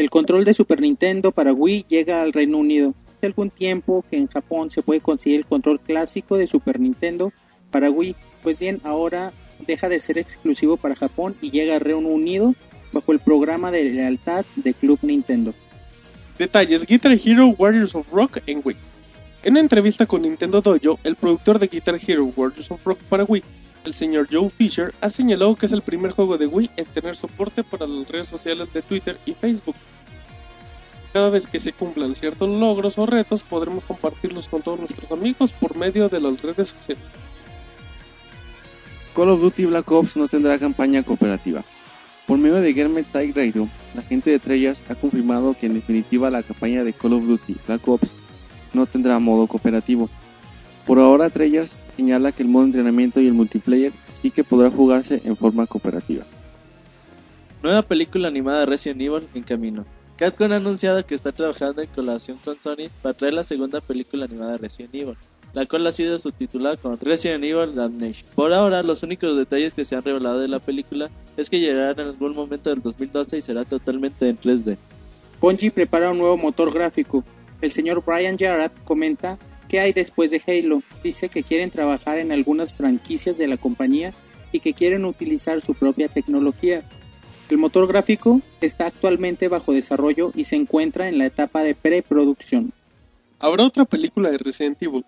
[0.00, 2.94] El control de Super Nintendo para Wii llega al Reino Unido.
[3.14, 7.34] Hace algún tiempo que en Japón se puede conseguir el control clásico de Super Nintendo
[7.70, 8.16] para Wii.
[8.42, 9.34] Pues bien, ahora
[9.66, 12.54] deja de ser exclusivo para Japón y llega al Reino Unido
[12.92, 15.52] bajo el programa de lealtad de Club Nintendo.
[16.38, 18.76] Detalles: Guitar Hero Warriors of Rock en Wii.
[19.42, 23.24] En una entrevista con Nintendo Dojo, el productor de Guitar Hero Warriors of Rock para
[23.24, 23.42] Wii,
[23.84, 27.16] el señor Joe Fisher, ha señalado que es el primer juego de Wii en tener
[27.16, 29.76] soporte para las redes sociales de Twitter y Facebook.
[31.12, 35.52] Cada vez que se cumplan ciertos logros o retos, podremos compartirlos con todos nuestros amigos
[35.52, 37.04] por medio de las redes sociales.
[39.14, 41.64] Call of Duty Black Ops no tendrá campaña cooperativa.
[42.26, 46.30] Por medio de Gamer Tag Radio, la gente de Treyarch ha confirmado que en definitiva
[46.30, 48.14] la campaña de Call of Duty Black Ops
[48.72, 50.08] no tendrá modo cooperativo.
[50.86, 55.20] Por ahora Treyarch señala que el modo entrenamiento y el multiplayer sí que podrá jugarse
[55.22, 56.24] en forma cooperativa.
[57.62, 59.84] Nueva película animada de Resident Evil en camino.
[60.16, 64.24] Capcom ha anunciado que está trabajando en colaboración con Sony para traer la segunda película
[64.24, 65.16] animada de Resident Evil,
[65.52, 68.26] la cual ha sido subtitulada como Resident Evil Damnation.
[68.34, 71.90] Por ahora, los únicos detalles que se han revelado de la película es que llegará
[71.90, 74.78] en algún momento del 2012 y será totalmente en 3D.
[75.38, 77.22] Bungie prepara un nuevo motor gráfico.
[77.60, 79.38] El señor Brian Jarrett comenta
[79.70, 80.82] qué hay después de Halo.
[81.04, 84.12] Dice que quieren trabajar en algunas franquicias de la compañía
[84.50, 86.82] y que quieren utilizar su propia tecnología.
[87.48, 92.72] El motor gráfico está actualmente bajo desarrollo y se encuentra en la etapa de preproducción.
[93.38, 95.04] Habrá otra película de Resident Evil.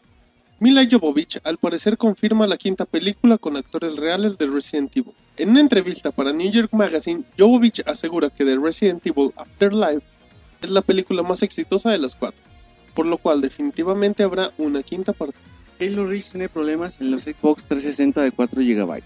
[0.61, 5.12] Mila Jovovich al parecer confirma la quinta película con actores reales de Resident Evil.
[5.37, 10.07] En una entrevista para New York Magazine, Jovovich asegura que The Resident Evil Afterlife
[10.62, 12.40] es la película más exitosa de las cuatro,
[12.94, 15.37] por lo cual definitivamente habrá una quinta parte.
[15.81, 19.02] Halo Reach tiene problemas en los Xbox 360 de 4 GB.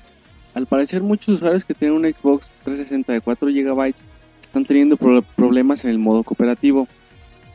[0.55, 3.95] Al parecer muchos usuarios que tienen un Xbox 360 de 4 GB
[4.43, 6.89] están teniendo pro- problemas en el modo cooperativo.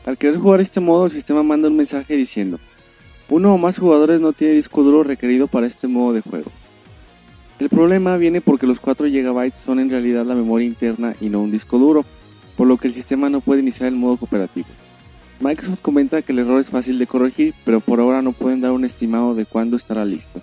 [0.06, 2.58] Al querer jugar este modo, el sistema manda un mensaje diciendo,
[3.28, 6.50] uno o más jugadores no tiene disco duro requerido para este modo de juego.
[7.58, 11.40] El problema viene porque los 4 GB son en realidad la memoria interna y no
[11.40, 12.04] un disco duro,
[12.56, 14.66] por lo que el sistema no puede iniciar el modo cooperativo.
[15.42, 18.70] Microsoft comenta que el error es fácil de corregir, pero por ahora no pueden dar
[18.70, 20.40] un estimado de cuándo estará listo.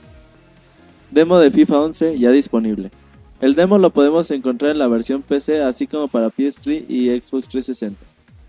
[1.09, 2.91] Demo de FIFA 11 ya disponible.
[3.39, 7.47] El demo lo podemos encontrar en la versión PC así como para PS3 y Xbox
[7.47, 7.97] 360,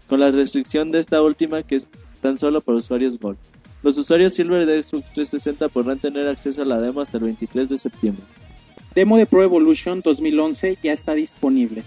[0.09, 1.87] con la restricción de esta última que es
[2.21, 3.39] tan solo para usuarios Gold.
[3.85, 7.69] Los usuarios Silver de Xbox 360 podrán tener acceso a la demo hasta el 23
[7.69, 8.25] de septiembre.
[8.93, 11.85] Demo de Pro Evolution 2011 ya está disponible.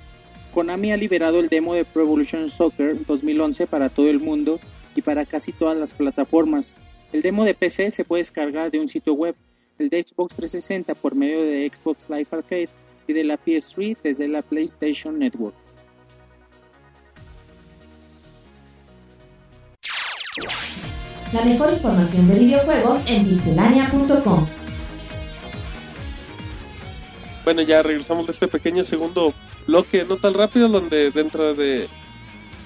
[0.53, 4.59] Konami ha liberado el demo de Pro Evolution Soccer 2011 para todo el mundo
[4.95, 6.77] y para casi todas las plataformas.
[7.11, 9.35] El demo de PC se puede descargar de un sitio web,
[9.79, 12.69] el de Xbox 360 por medio de Xbox Live Arcade
[13.07, 15.55] y de la PS3 desde la PlayStation Network.
[21.33, 24.45] La mejor información de videojuegos en pixelania.com.
[27.43, 29.33] Bueno, ya regresamos de este pequeño segundo
[29.67, 31.89] bloque, no tan rápido, donde dentro de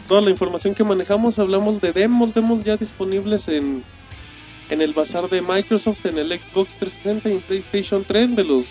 [0.08, 3.84] toda la información que manejamos hablamos de demos, demos ya disponibles en,
[4.70, 8.68] en el bazar de Microsoft, en el Xbox 360 y en PlayStation 3 de los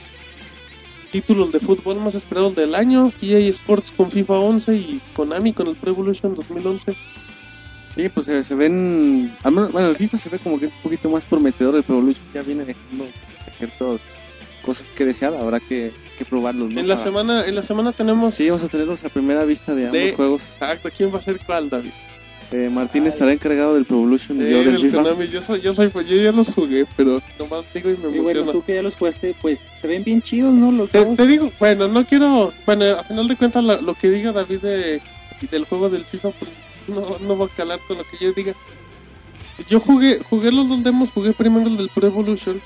[1.11, 5.67] títulos de fútbol más esperados del año, EA Sports con FIFA 11 y Konami con
[5.67, 6.97] el Pro Evolution 2011.
[7.95, 9.35] Sí, pues se, se ven.
[9.43, 11.75] bueno, el FIFA se ve como que un poquito más prometedor.
[11.75, 13.07] El Pro Evolution ya viene dejando
[13.59, 14.03] ciertas
[14.67, 15.33] cosas que desear.
[15.35, 16.75] Habrá que, que probarlos.
[16.75, 16.81] ¿no?
[16.81, 19.75] En la Para- semana en la semana tenemos Sí, vamos a tenerlos a primera vista
[19.75, 20.43] de ambos juegos.
[20.61, 21.93] Exacto, ¿quién va a ser cuál, David?
[22.53, 24.97] Eh, Martín estará encargado del Pro Evolution y Eh, yo del FIFA.
[25.03, 28.17] Konami, yo soy, yo soy, pues, yo ya los jugué, pero nomás digo y me
[28.17, 28.53] Y bueno, emociona.
[28.53, 30.71] tú que ya los jugaste, pues se ven bien chidos, ¿no?
[30.71, 31.17] Los Te, juegos.
[31.17, 34.59] te digo, bueno, no quiero, bueno, a final de cuentas la- lo que diga David
[34.61, 35.01] de,
[35.51, 36.51] del juego del FIFA, pues
[36.87, 38.53] no, no va a calar con lo que yo diga.
[39.69, 42.61] Yo jugué, jugué los dos demos, jugué primero el del Pro Evolution.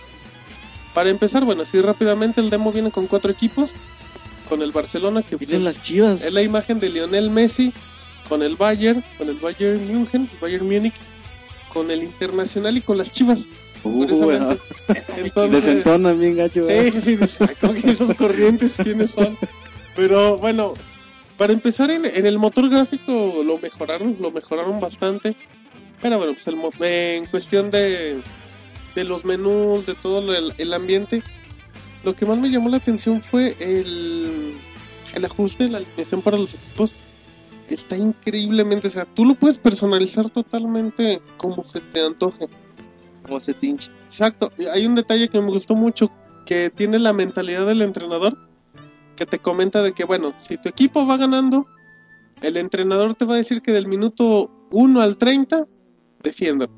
[0.94, 3.70] Para empezar, bueno, así rápidamente el demo viene con cuatro equipos,
[4.48, 6.22] con el Barcelona que Miren las chivas.
[6.24, 7.72] es la imagen de Lionel Messi,
[8.28, 10.94] con el Bayern, con el Bayern München, Bayern Múnich,
[11.72, 13.40] con el Internacional y con las Chivas.
[13.84, 14.62] Uh, curiosamente.
[15.16, 16.66] Entonces- Desentonan bien gacho.
[16.66, 16.92] ¿verdad?
[17.04, 19.38] Sí, sí, sí, como que esos corrientes quiénes son.
[19.96, 20.74] Pero bueno,
[21.38, 25.36] para empezar en, en el motor gráfico lo mejoraron, lo mejoraron bastante.
[26.02, 28.20] Pero bueno, pues el, mo- en cuestión de,
[28.94, 31.22] de los menús, de todo el, el ambiente,
[32.02, 34.54] lo que más me llamó la atención fue el,
[35.14, 36.92] el ajuste de la alineación para los equipos.
[37.68, 42.48] Está increíblemente, o sea, tú lo puedes personalizar totalmente como se te antoje.
[43.22, 43.90] Como se tinche.
[44.06, 46.10] Exacto, y hay un detalle que me gustó mucho,
[46.46, 48.36] que tiene la mentalidad del entrenador,
[49.14, 51.66] que te comenta de que, bueno, si tu equipo va ganando,
[52.42, 55.66] el entrenador te va a decir que del minuto 1 al 30,
[56.22, 56.70] defiendan.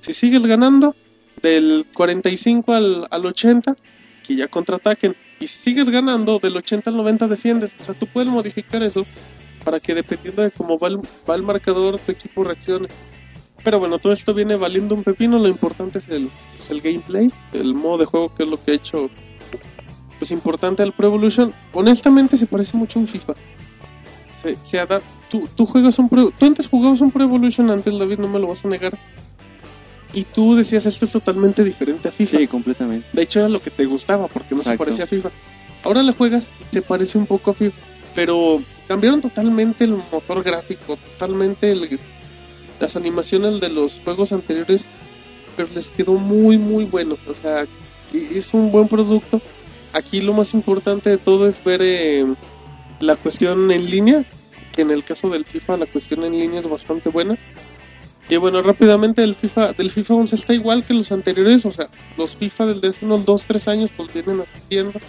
[0.00, 0.94] Si sigues ganando,
[1.42, 3.76] del 45 al, al 80,
[4.26, 5.16] que ya contraataquen.
[5.40, 7.70] Y si sigues ganando, del 80 al 90 defiendes.
[7.80, 9.06] O sea, tú puedes modificar eso
[9.64, 12.88] para que dependiendo de cómo va el, va el marcador, tu equipo reaccione.
[13.64, 15.38] Pero bueno, todo esto viene valiendo un pepino.
[15.38, 18.72] Lo importante es el, pues, el gameplay, el modo de juego, que es lo que
[18.72, 19.10] ha hecho
[20.18, 21.52] pues importante al Pro Evolution.
[21.72, 23.34] Honestamente, se parece mucho a un FIFA.
[24.42, 27.96] Se, se adap- tú, tú juegas un Pro, tú antes jugabas un Pro Evolution antes,
[27.96, 28.96] David, no me lo vas a negar.
[30.14, 32.38] Y tú decías, esto es totalmente diferente a FIFA.
[32.38, 33.06] Sí, completamente.
[33.12, 34.84] De hecho, era lo que te gustaba porque no Exacto.
[34.84, 35.30] se parecía a FIFA.
[35.84, 37.76] Ahora le juegas y se parece un poco a FIFA.
[38.14, 42.00] Pero cambiaron totalmente el motor gráfico, totalmente el-
[42.80, 44.82] las animaciones de los juegos anteriores.
[45.56, 47.16] Pero les quedó muy, muy bueno.
[47.28, 47.66] O sea,
[48.12, 49.40] es un buen producto.
[49.92, 52.24] Aquí lo más importante de todo es ver eh,
[53.00, 54.24] la cuestión en línea.
[54.74, 57.36] Que en el caso del FIFA, la cuestión en línea es bastante buena.
[58.30, 61.88] Y bueno, rápidamente el FIFA, del FIFA 11 está igual que los anteriores, o sea,
[62.16, 65.00] los FIFA desde hace unos 2, 3 años pues vienen asistiendo.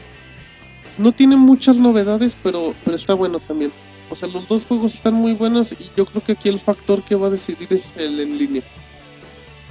[0.97, 3.71] No tiene muchas novedades, pero, pero está bueno también.
[4.09, 7.03] O sea, los dos juegos están muy buenos y yo creo que aquí el factor
[7.03, 8.63] que va a decidir es el en línea.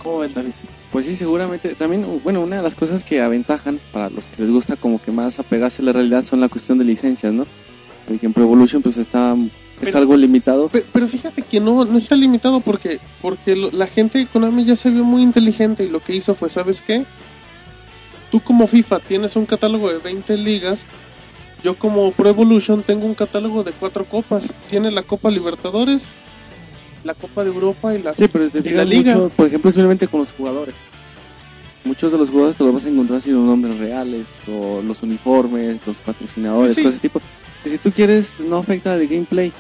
[0.03, 0.53] ¿Cómo ven, David?
[0.93, 1.75] Pues sí, seguramente.
[1.75, 5.11] También, bueno, una de las cosas que aventajan para los que les gusta como que
[5.11, 7.47] más apegarse a la realidad son la cuestión de licencias, ¿no?
[8.07, 9.35] Porque en Pro Evolution pues está,
[9.85, 10.69] está Pero- algo limitado.
[10.69, 14.65] Pe- Pero, fíjate que no, no está limitado porque, porque lo- la gente de Konami
[14.65, 17.05] ya se vio muy inteligente y lo que hizo fue, ¿sabes qué?
[18.31, 20.79] Tú como FIFA tienes un catálogo de 20 ligas,
[21.65, 24.43] yo como Pro Evolution tengo un catálogo de cuatro copas.
[24.71, 26.03] Tiene la Copa Libertadores,
[27.05, 28.13] la Copa de Europa y la...
[28.15, 29.15] Sí, pero te Y la liga.
[29.17, 30.75] mucho, por ejemplo, simplemente con los jugadores.
[31.85, 35.03] Muchos de los jugadores te los vas a encontrar sin los nombres reales, o los
[35.03, 36.83] uniformes, los patrocinadores, Sí.
[36.83, 37.23] todo ese tipo.
[37.63, 39.53] Que si tú quieres, no afecta al gameplay.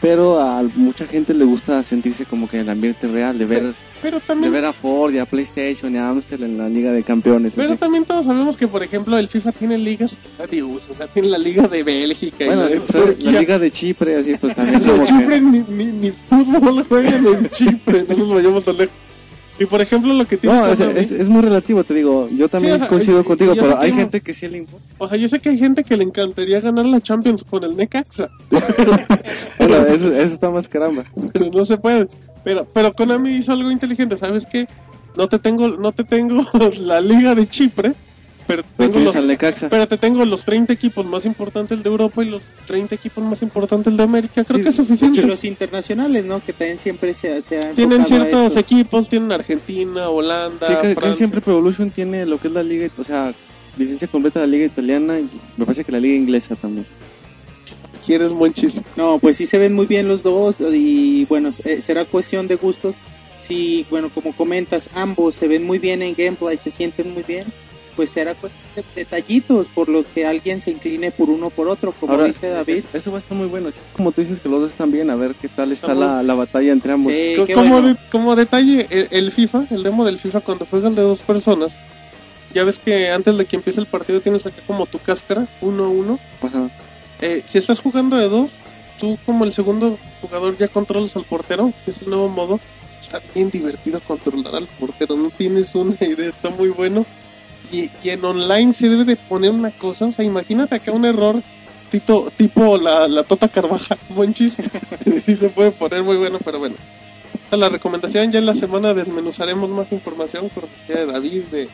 [0.00, 3.72] Pero a mucha gente le gusta sentirse como que en el ambiente real, de ver,
[4.02, 4.52] Pero de también...
[4.52, 7.54] ver a Ford y a PlayStation y a Amstel en la Liga de Campeones.
[7.56, 7.78] Pero así.
[7.78, 11.38] también todos sabemos que, por ejemplo, el FIFA tiene ligas, adiós, o sea, tiene la
[11.38, 13.40] Liga de Bélgica Bueno, y la de.
[13.40, 14.82] Liga de Chipre, así pues también
[15.28, 15.40] que...
[15.40, 18.94] Ni, ni, ni fútbol juegan en Chipre, no nos vayamos tan lejos.
[19.58, 22.28] Y por ejemplo, lo que tiene No, es, es, es muy relativo, te digo.
[22.36, 24.84] Yo también coincido y- contigo, y pero hay tengo- gente que sí le importa.
[24.98, 27.76] O sea, yo sé que hay gente que le encantaría ganar la Champions con el
[27.76, 28.28] Necaxa,
[29.58, 31.04] Bueno, eso, eso está más caramba.
[31.32, 32.08] pero no se puede.
[32.42, 34.66] Pero, pero Konami hizo algo inteligente, ¿sabes qué?
[35.16, 36.44] No te tengo, no te tengo
[36.80, 37.92] la Liga de Chipre,
[38.46, 39.14] pero te tengo los,
[39.70, 43.42] pero te tengo los 30 equipos más importantes de Europa y los 30 equipos más
[43.42, 44.44] importantes de América.
[44.44, 45.22] Creo Sí, que es suficiente.
[45.22, 46.40] los internacionales, ¿no?
[46.44, 47.40] Que también siempre se,
[47.74, 51.14] Tienen ciertos equipos, tienen Argentina, Holanda, Sí, que, que Francia.
[51.16, 53.32] siempre Pro Evolution tiene lo que es la liga, o sea,
[53.76, 56.86] licencia completa de la liga italiana y me parece que la liga inglesa también.
[58.06, 58.82] Quieres buen chiste.
[58.96, 62.56] No, pues sí se ven muy bien los dos y bueno, eh, será cuestión de
[62.56, 62.94] gustos.
[63.38, 67.44] Si, bueno, como comentas, ambos se ven muy bien en gameplay, se sienten muy bien,
[67.94, 71.68] pues será cuestión de detallitos por lo que alguien se incline por uno o por
[71.68, 72.74] otro, como Ahora, dice David.
[72.78, 73.70] es- eso va a estar muy bueno.
[73.92, 76.34] como tú dices que los dos están bien, a ver qué tal está la, la
[76.34, 77.12] batalla entre ambos.
[77.12, 77.88] Sí, como, bueno.
[77.88, 81.72] de- como detalle, el, el FIFA, el demo del FIFA, cuando juegas de dos personas,
[82.52, 85.84] ya ves que antes de que empiece el partido tienes acá como tu cáscara, uno
[85.84, 86.18] a uno.
[86.42, 86.68] Ajá.
[87.20, 88.50] Eh, si estás jugando de dos,
[89.00, 92.60] tú como el segundo jugador ya controlas al portero, que es el nuevo modo.
[93.02, 97.04] Está bien divertido controlar al portero, no tienes una idea, está muy bueno.
[97.74, 101.04] Y, y en online se debe de poner una cosa, o sea, imagínate acá un
[101.04, 101.42] error
[101.90, 103.98] tito, tipo la, la Tota Carvajal,
[104.32, 104.62] chiste.
[105.26, 106.76] Sí se puede poner muy bueno, pero bueno.
[107.50, 111.68] Es la recomendación, ya en la semana desmenuzaremos más información, cortesía de David, de,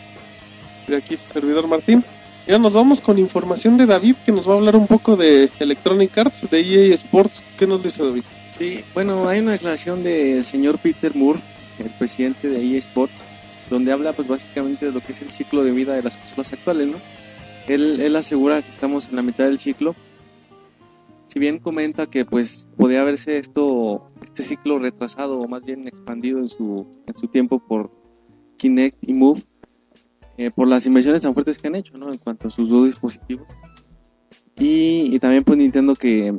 [0.89, 2.03] de aquí su servidor Martín.
[2.47, 5.51] Ya nos vamos con información de David, que nos va a hablar un poco de
[5.59, 7.43] Electronic Arts, de EA Sports.
[7.59, 8.23] ¿Qué nos dice David?
[8.59, 11.41] Sí, bueno, hay una declaración del señor Peter Moore,
[11.79, 13.15] el presidente de EA Sports,
[13.71, 16.53] donde habla pues básicamente de lo que es el ciclo de vida de las consolas
[16.53, 16.97] actuales, ¿no?
[17.69, 19.95] Él, él asegura que estamos en la mitad del ciclo.
[21.29, 26.41] Si bien comenta que pues podría haberse esto, este ciclo retrasado o más bien expandido
[26.41, 27.91] en su, en su tiempo por
[28.57, 29.43] Kinect y Move,
[30.37, 32.11] eh, por las inversiones tan fuertes que han hecho, ¿no?
[32.13, 33.47] En cuanto a sus dos dispositivos.
[34.57, 36.35] Y, y también pues Nintendo que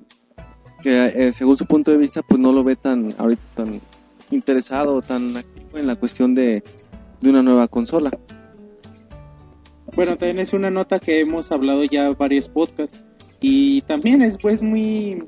[0.82, 3.80] que eh, según su punto de vista pues no lo ve tan ahorita tan
[4.32, 6.64] interesado tan activo en la cuestión de,
[7.22, 8.12] de una nueva consola.
[9.96, 13.02] Bueno, también es una nota que hemos hablado ya varios podcasts
[13.42, 15.24] y también es pues muy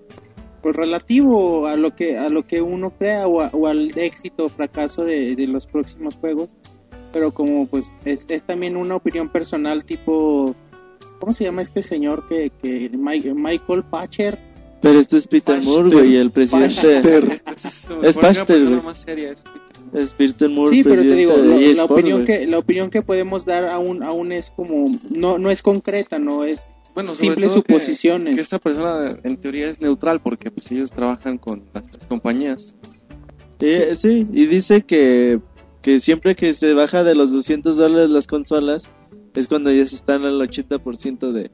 [0.61, 4.45] pues relativo a lo que a lo que uno crea o, a- o al éxito
[4.45, 6.55] o fracaso de, de los próximos juegos,
[7.11, 10.55] pero como pues es, es también una opinión personal tipo
[11.19, 14.39] ¿cómo se llama este señor que, que Mi- Michael Patcher?
[14.83, 15.63] Pero este es Peter Pachter.
[15.73, 16.99] Moore, güey, el presidente.
[18.03, 18.81] Es Pachter, güey.
[18.83, 19.33] más seria,
[19.93, 22.39] es Peter Moore, Sí, pero te digo, de lo- la, opinión güey.
[22.39, 26.43] que, la opinión que podemos dar aún, aún es como, no, no es concreta, no
[26.43, 28.35] es Bueno, simples todo que- suposiciones.
[28.35, 32.73] Que esta persona en teoría es neutral porque pues ellos trabajan con las tres compañías.
[33.59, 35.39] Eh, sí, y dice que,
[35.81, 38.89] que siempre que se baja de los 200 dólares las consolas,
[39.35, 41.49] es cuando ya se están al 80% de,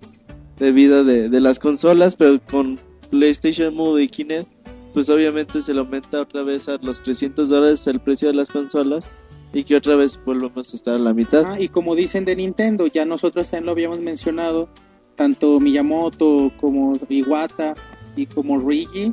[0.57, 4.49] de vida de, de las consolas, pero con PlayStation Move y Kinect,
[4.93, 8.49] pues obviamente se le aumenta otra vez a los 300 dólares el precio de las
[8.49, 9.07] consolas
[9.53, 11.43] y que otra vez volvemos a estar a la mitad.
[11.45, 14.69] Ah, y como dicen de Nintendo, ya nosotros también lo habíamos mencionado,
[15.15, 17.75] tanto Miyamoto como Iwata
[18.15, 19.11] y como Rigi,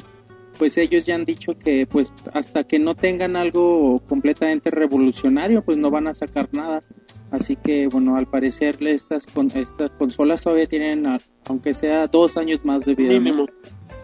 [0.59, 5.76] pues ellos ya han dicho que pues hasta que no tengan algo completamente revolucionario, pues
[5.76, 6.82] no van a sacar nada.
[7.30, 11.07] Así que bueno, al parecer estas con estas consolas todavía tienen,
[11.47, 13.14] aunque sea dos años más de vida.
[13.14, 13.20] ¿no?
[13.20, 13.47] Mínimo.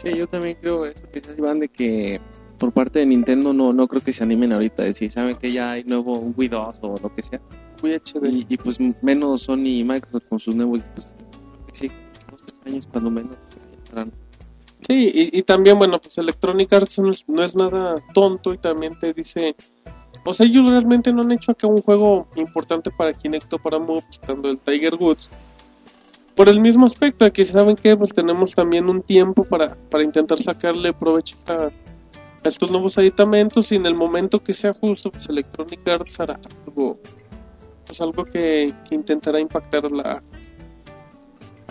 [0.03, 2.21] Sí, yo también creo eso que Iván de que
[2.59, 5.73] por parte de Nintendo no, no creo que se animen ahorita decir, saben que ya
[5.73, 7.41] hay nuevo Wii 2 o lo que sea.
[7.83, 8.27] Muy HD.
[8.33, 11.37] Y, y, pues menos Sony y Microsoft con sus nuevos dispositivos.
[11.73, 11.91] Sí,
[12.31, 13.33] dos, tres años cuando menos
[13.85, 14.13] estarán.
[14.89, 18.59] Sí, y, y también, bueno, pues Electronic Arts no es, no es nada tonto y
[18.59, 19.55] también te dice...
[20.25, 23.81] O sea, ellos realmente no han hecho acá un juego importante para Kinect o para
[23.81, 25.31] Move, quitando el Tiger Woods.
[26.35, 30.43] Por el mismo aspecto que saben que pues tenemos también un tiempo para, para intentar
[30.43, 31.71] sacarle provecho a,
[32.45, 36.99] estos nuevos aditamentos y en el momento que sea justo, pues Electronic Arts hará algo,
[37.87, 40.23] pues algo que, que intentará impactar la,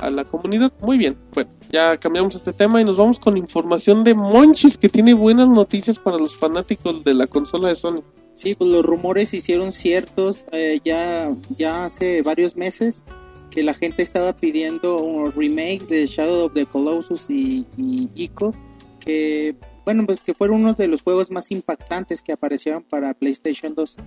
[0.01, 0.71] a la comunidad.
[0.81, 4.89] Muy bien, bueno, ya cambiamos este tema y nos vamos con información de Monchis que
[4.89, 8.03] tiene buenas noticias para los fanáticos de la consola de Sony.
[8.33, 13.05] Sí, pues los rumores hicieron ciertos eh, ya, ya hace varios meses
[13.51, 18.55] que la gente estaba pidiendo unos remakes de Shadow of the Colossus y, y Ico,
[18.99, 23.73] que bueno, pues que fueron uno de los juegos más impactantes que aparecieron para PlayStation
[23.75, 23.97] 2.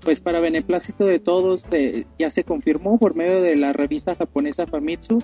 [0.00, 1.64] Pues para beneplácito de todos,
[2.18, 5.18] ya se confirmó por medio de la revista japonesa Famitsu,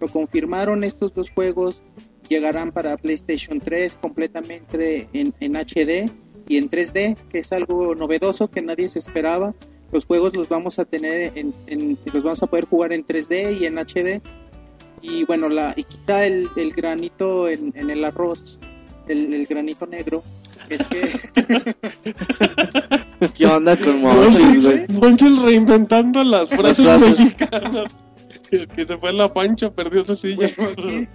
[0.00, 1.82] lo confirmaron estos dos juegos,
[2.28, 6.10] llegarán para PlayStation 3 completamente en, en HD
[6.48, 9.54] y en 3D, que es algo novedoso que nadie se esperaba.
[9.92, 13.60] Los juegos los vamos a tener en, en- los vamos a poder jugar en 3D
[13.60, 14.20] y en HD.
[15.02, 18.58] Y bueno, la y quita el, el granito en, en el arroz,
[19.08, 20.22] el, el granito negro,
[20.68, 21.10] es que
[23.34, 24.86] ¿Qué onda con Monchis, güey?
[24.88, 27.18] Monchis reinventando las frases frases.
[27.18, 27.92] mexicanas.
[28.50, 30.48] El que se fue a la pancha perdió su silla.
[30.56, 31.08] Bueno, aquí-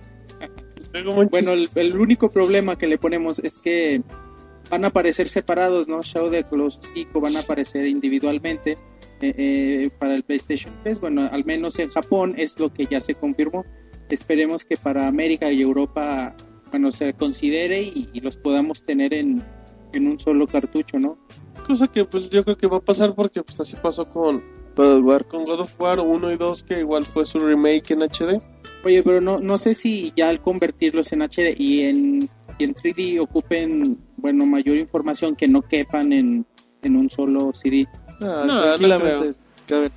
[0.94, 4.02] Luego Monchis- Bueno, el, el único problema que le ponemos es que
[4.70, 6.02] van a aparecer separados, ¿no?
[6.02, 8.78] Shadow de Colossus y Ico van a aparecer individualmente
[9.22, 11.00] eh, eh, para el PlayStation 3.
[11.00, 13.66] Bueno, al menos en Japón es lo que ya se confirmó.
[14.10, 16.36] Esperemos que para América y Europa,
[16.72, 19.44] bueno, se considere y, y los podamos tener en,
[19.94, 21.18] en un solo cartucho, ¿no?
[21.68, 24.42] cosa que pues yo creo que va a pasar porque pues así pasó con,
[24.76, 25.26] God of War.
[25.26, 28.42] con God of War 1 y 2 que igual fue su remake en HD.
[28.88, 32.74] Oye, pero no, no sé si ya al convertirlos en HD y en, y en
[32.74, 36.46] 3D ocupen, bueno, mayor información que no quepan en,
[36.84, 37.86] en un solo CD.
[38.22, 39.38] No, No, tranquilamente.
[39.68, 39.92] caben.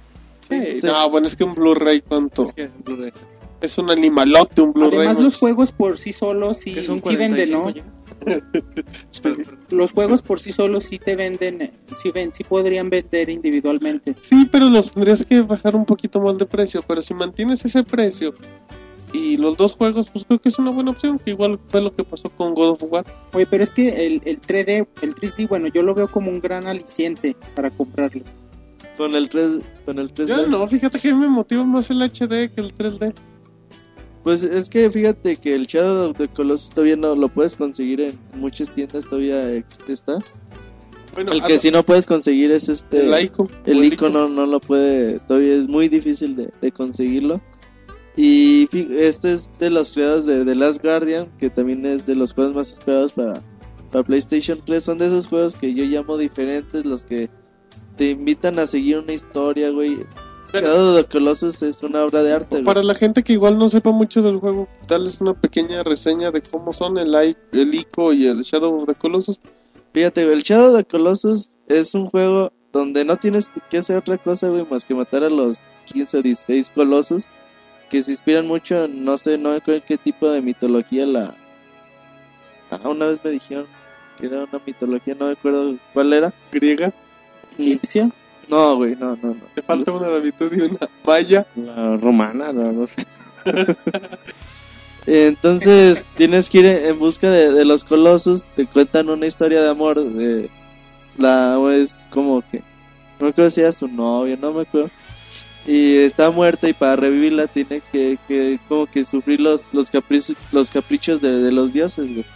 [0.49, 0.87] Sí, Sí.
[0.89, 2.43] No, bueno, es que un Blu-ray, ¿cuánto?
[2.43, 3.13] Es que Blu-ray.
[3.61, 4.99] Es un animalote un Blu-ray.
[4.99, 5.23] Además, ¿no?
[5.23, 7.73] los juegos por sí solos sí, sí venden, 45 ¿no?
[7.73, 7.87] gigas.
[9.71, 14.15] Los juegos por sí solos sí te venden, sí, ven, sí podrían vender individualmente.
[14.23, 16.83] Sí, pero los tendrías que bajar un poquito más de precio.
[16.87, 18.35] Pero si mantienes ese precio
[19.13, 21.19] y los dos juegos, pues creo que es una buena opción.
[21.19, 23.05] Que igual fue lo que pasó con God of War.
[23.33, 26.41] Oye, pero es que el, el 3D, el 3D, bueno, yo lo veo como un
[26.41, 28.29] gran aliciente para comprarlos.
[28.97, 30.27] Con el 3 con el 3D.
[30.27, 33.15] Ya no, fíjate que me motiva más el HD que el 3D.
[34.23, 38.01] Pues es que fíjate que el Shadow of the Colossus todavía no lo puedes conseguir
[38.01, 40.19] en muchas tiendas, todavía está.
[41.15, 43.07] Bueno, El que sí no puedes conseguir es este...
[43.07, 43.49] el Ico.
[43.65, 47.41] El icono no, no lo puede, todavía es muy difícil de, de conseguirlo.
[48.17, 52.35] Y este es de los creados de The Last Guardian, que también es de los
[52.35, 53.41] juegos más esperados para,
[53.91, 54.85] para PlayStation 3.
[54.85, 57.31] Son de esos juegos que yo llamo diferentes, los que
[57.97, 59.99] te invitan a seguir una historia, güey.
[60.53, 62.65] Shadow of the Colossus es una obra de arte, güey.
[62.65, 66.43] Para la gente que igual no sepa mucho del juego, darles una pequeña reseña de
[66.43, 69.39] cómo son el, I- el Ico y el Shadow of the Colossus.
[69.93, 73.97] Fíjate, güey, el Shadow of the Colossus es un juego donde no tienes que hacer
[73.97, 77.25] otra cosa, güey, más que matar a los 15 o 16 colosos
[77.89, 81.05] que se inspiran mucho, en, no sé, no me acuerdo en qué tipo de mitología
[81.07, 81.35] la...
[82.71, 83.67] Ah, una vez me dijeron
[84.17, 86.33] que era una mitología, no me acuerdo cuál era.
[86.53, 86.93] Griega,
[87.59, 88.13] Egipcia.
[88.51, 89.43] No, güey, no, no, no.
[89.55, 91.47] te falta una Davitud y una Maya.
[91.55, 93.07] La romana, la, no sé.
[95.07, 99.71] Entonces tienes que ir en busca de, de los colosos, te cuentan una historia de
[99.71, 100.51] amor, de
[101.17, 102.59] la es como que
[103.19, 104.91] no me acuerdo si era su novio, no me acuerdo.
[105.67, 110.37] y está muerta y para revivirla tiene que, que como que sufrir los, los, caprichos,
[110.53, 112.27] los caprichos de, de los dioses, güey.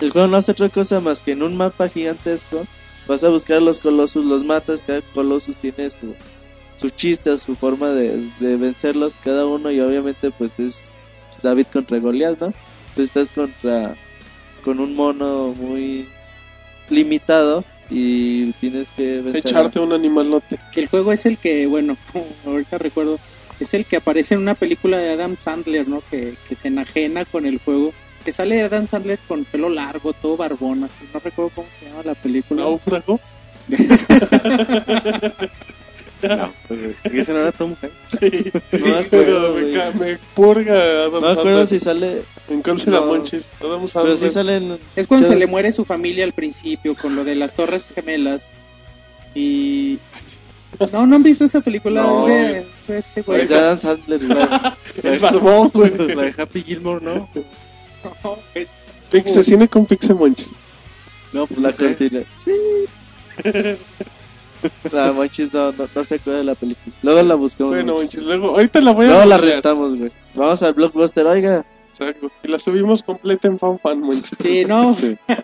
[0.00, 2.66] El juego no hace otra cosa más que en un mapa gigantesco
[3.06, 6.14] vas a buscar a los colosos, los matas, cada colosus tiene su,
[6.76, 10.92] su chiste, su forma de, de vencerlos cada uno y obviamente pues es
[11.28, 12.52] pues, David contra Goliath, ¿no?
[12.94, 13.94] Tú estás contra
[14.64, 16.08] con un mono muy
[16.90, 19.36] limitado y tienes que vencer.
[19.36, 20.58] Echarte un animalote.
[20.72, 21.96] Que el juego es el que, bueno,
[22.46, 23.18] ahorita recuerdo,
[23.60, 26.02] es el que aparece en una película de Adam Sandler, ¿no?
[26.10, 27.92] Que, que se enajena con el juego.
[28.26, 31.04] Que sale Adam Sandler con pelo largo, todo barbón, así.
[31.14, 32.62] No recuerdo cómo se llama la película.
[32.62, 33.20] Náufrago.
[36.22, 38.18] No, pues, ese no era Tom Hanks.
[38.18, 42.22] Sí, No sí, me acuerdo, pero me, me purga Adam No me acuerdo si sale,
[42.48, 43.04] En de No.
[43.04, 43.46] Monchis.
[43.60, 44.78] Adam pero sí sale en...
[44.96, 48.50] Es cuando se le muere su familia al principio, con lo de las Torres Gemelas.
[49.34, 49.98] Y.
[50.90, 52.26] No, no han visto esa película No.
[52.26, 53.42] Es de, de este güey.
[53.42, 54.20] Es de Adam Sandler.
[55.02, 56.14] El barbón, güey.
[56.14, 57.28] La de Happy Gilmore, ¿no?
[58.24, 58.68] No, es-
[59.10, 60.50] Pixe Cine con Pixe Monchis.
[61.32, 61.84] No, pues La sé.
[61.86, 62.22] cortina.
[62.38, 62.52] Sí.
[64.92, 66.94] La Monchis no, no, no se acuerda de la película.
[67.02, 67.74] Luego la buscamos.
[67.74, 68.22] Bueno, Monchis.
[68.22, 70.10] Luego, ahorita la voy a Luego la rentamos, güey.
[70.34, 71.64] Vamos al blockbuster, oiga.
[71.92, 72.30] Exacto.
[72.42, 74.36] Y la subimos completa en FanFan, Monchis.
[74.40, 74.94] Sí, no.
[74.94, 75.16] Sí.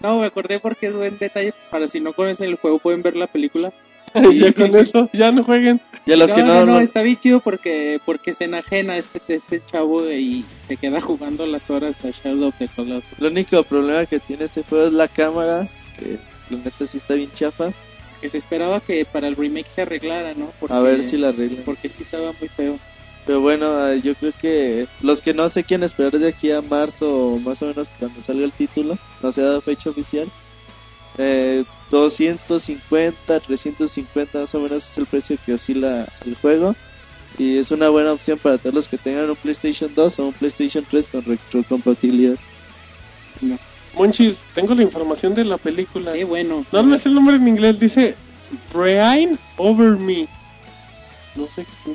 [0.00, 1.54] No, me acordé porque es buen detalle.
[1.70, 3.72] Para si no conocen el juego, pueden ver la película.
[4.30, 5.80] Y ya con eso, ya no jueguen.
[6.06, 8.96] Y a los no, que no, no, no, está bien chido porque, porque se enajena
[8.96, 13.18] este, este chavo y se queda jugando las horas a Shadow of the Colossus.
[13.18, 15.66] El único problema que tiene este juego es la cámara,
[15.98, 16.18] que
[16.50, 17.72] la neta sí está bien chafa.
[18.20, 20.50] Que se esperaba que para el remake se arreglara, ¿no?
[20.60, 21.62] Porque, A ver si la arreglan.
[21.64, 22.78] Porque sí estaba muy feo.
[23.26, 26.60] Pero bueno, eh, yo creo que los que no se quieren esperar de aquí a
[26.60, 30.28] marzo, o más o menos cuando salga el título, no se ha dado fecha oficial.
[31.16, 36.74] Eh, 250, 350 más o menos es el precio que oscila el juego.
[37.38, 40.32] Y es una buena opción para todos los que tengan un PlayStation 2 o un
[40.32, 42.36] PlayStation 3 con retrocompatibilidad.
[43.94, 46.12] Monchis, tengo la información de la película.
[46.12, 46.64] Qué bueno.
[46.70, 48.14] No, no es el nombre en inglés, dice
[48.72, 50.28] Reign Over Me.
[51.34, 51.94] No sé qué.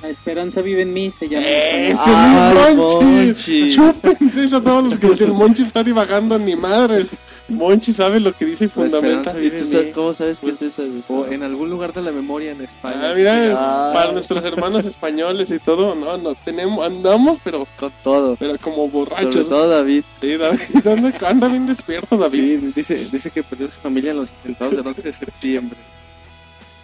[0.00, 1.44] La esperanza vive en mí, se llama.
[1.44, 3.04] ¡Ese es ¡Ay, mi Monchis!
[3.04, 3.74] Monchis!
[3.74, 7.06] Chúpense eso a todos los que dicen Monchis está divagando ni madre.
[7.48, 9.30] Monchis sabe lo que dice y fundamenta.
[9.30, 9.90] esperanza ¿Y tú vive en sa- mí.
[9.92, 10.84] cómo sabes Pues, qué es eso?
[10.86, 11.02] güey?
[11.08, 13.10] O en algún lugar de la memoria en España.
[13.10, 13.90] Ah, mira, Ah.
[13.92, 18.36] para nuestros hermanos españoles y todo, no, no tenemos, andamos, pero, Con todo.
[18.36, 19.32] pero como borrachos.
[19.34, 20.04] Sobre todo David.
[20.20, 22.38] Sí, David, anda, anda bien despierto, David.
[22.60, 25.78] Sí, dice, dice que perdió su familia en los atentados del 11 de septiembre.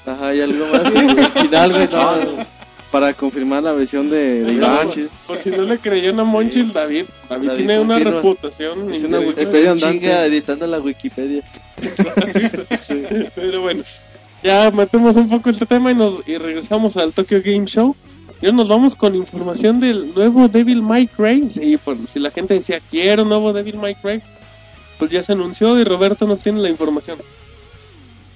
[0.05, 0.85] Ajá, y algo más.
[0.87, 2.64] Al final, güey, no.
[2.95, 4.87] Para confirmar la versión de, de Iván.
[4.87, 8.95] por, por si no le creían a Monchis, David, David, David tiene una reputación.
[8.95, 10.27] Es una andante.
[10.27, 11.43] editando la Wikipedia.
[13.35, 13.83] Pero bueno,
[14.45, 17.97] ya matemos un poco este tema y, nos, y regresamos al Tokyo Game Show.
[18.41, 21.51] Ya nos vamos con información del nuevo Devil May Cry.
[21.51, 24.23] Sí, por si la gente decía, quiero un nuevo Devil May Cry,
[25.01, 27.19] pues ya se anunció y Roberto nos tiene la información.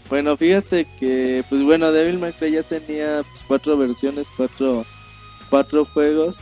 [0.08, 4.86] Bueno, fíjate que, pues bueno, Devil May Cry ya tenía pues, cuatro versiones, cuatro,
[5.50, 6.38] cuatro juegos.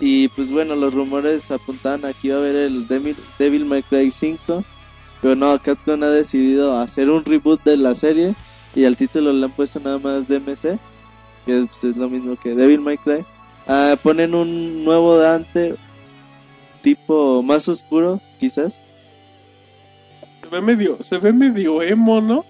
[0.00, 3.82] Y pues bueno, los rumores apuntaban a que iba a haber el Devil, Devil May
[3.82, 4.64] Cry 5.
[5.22, 8.34] Pero no, Capcom ha decidido hacer un reboot de la serie.
[8.74, 10.78] Y al título le han puesto nada más DMC.
[11.46, 13.24] Que pues, es lo mismo que Devil May Cry.
[13.68, 15.76] Ah, ponen un nuevo Dante.
[16.82, 18.78] Tipo más oscuro, quizás.
[20.42, 22.44] Se ve medio, se ve medio emo, ¿no?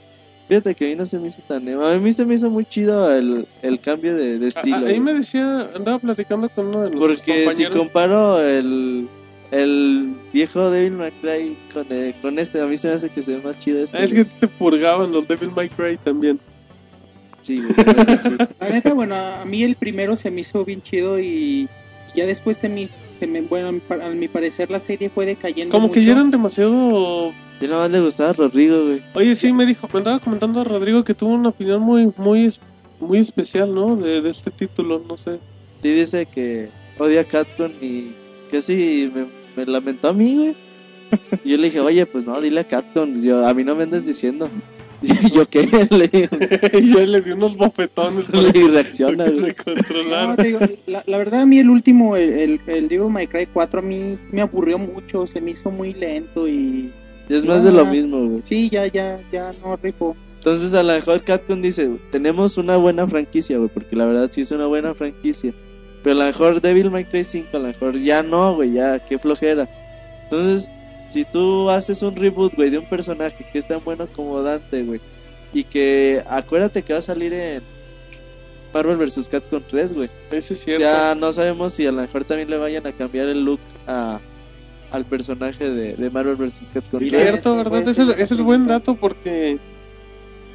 [0.48, 1.84] Fíjate que a mí no se me hizo tan emo.
[1.84, 4.76] A mí se me hizo muy chido el, el cambio de, de estilo.
[4.76, 5.00] a- ahí güey.
[5.00, 7.76] me decía, andaba platicando con uno de los Porque si compañeros.
[7.76, 9.08] comparo el,
[9.50, 13.22] el viejo Devil May Cry con, eh, con este, a mí se me hace que
[13.22, 13.96] se ve más chido este.
[13.96, 16.38] Ah, es que te purgaban los Devil May Cry también.
[16.38, 17.60] Güey, sí.
[18.60, 21.68] La neta, bueno, a mí el primero se me hizo bien chido y
[22.16, 25.08] ya después se me, se me bueno, a mi pa- a mi parecer la serie
[25.10, 29.02] fue decayendo Como que ya eran demasiado Yo nada más le gustaba a Rodrigo, güey.
[29.14, 32.52] Oye, sí, me dijo, me andaba comentando a Rodrigo que tuvo una opinión muy, muy,
[33.00, 33.96] muy especial, ¿no?
[33.96, 35.38] De, de este título, no sé.
[35.82, 38.12] Sí dice que odia a Capcom y
[38.50, 40.54] casi me, me lamentó a mí, güey.
[41.44, 43.22] Y yo le dije, oye, pues no, dile a.
[43.22, 44.50] Yo, a mí no me andes diciendo.
[45.22, 45.62] Y yo, ¿qué?
[45.90, 50.26] Le, y ya le dio unos bofetones para le reacciona, que se controlara.
[50.28, 53.26] No, te digo, la, la verdad a mí el último, el, el, el Devil May
[53.26, 56.92] Cry 4 a mí me aburrió mucho, se me hizo muy lento y
[57.28, 58.40] Y es más de lo mismo, güey.
[58.44, 60.16] sí, ya, ya, ya no rifó.
[60.38, 64.42] Entonces a lo mejor Capcom dice, tenemos una buena franquicia, güey, porque la verdad sí
[64.42, 65.52] es una buena franquicia.
[66.04, 69.00] Pero a lo mejor Devil May Cry 5, a lo mejor ya no, güey, ya,
[69.00, 69.68] qué flojera.
[70.24, 70.70] Entonces,
[71.16, 74.82] si tú haces un reboot, güey, de un personaje que es tan bueno como Dante,
[74.82, 75.00] güey,
[75.54, 77.62] y que acuérdate que va a salir en,
[78.74, 79.28] Marvel vs.
[79.28, 80.10] Capcom 3, güey.
[80.30, 80.82] Ese es cierto.
[80.82, 84.20] sea, no sabemos si a lo mejor también le vayan a cambiar el look a,
[84.90, 86.70] al personaje de, de Marvel vs.
[86.74, 87.30] Capcom Es Mira, 3.
[87.30, 87.88] cierto, ese ¿verdad?
[87.88, 88.92] Ese, es otro buen dato.
[88.92, 89.58] dato porque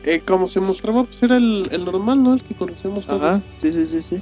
[0.04, 2.34] eh, como se mostraba, pues era el, el normal, ¿no?
[2.36, 3.24] El que conocemos todos.
[3.24, 4.22] Ajá, sí, sí, sí, sí.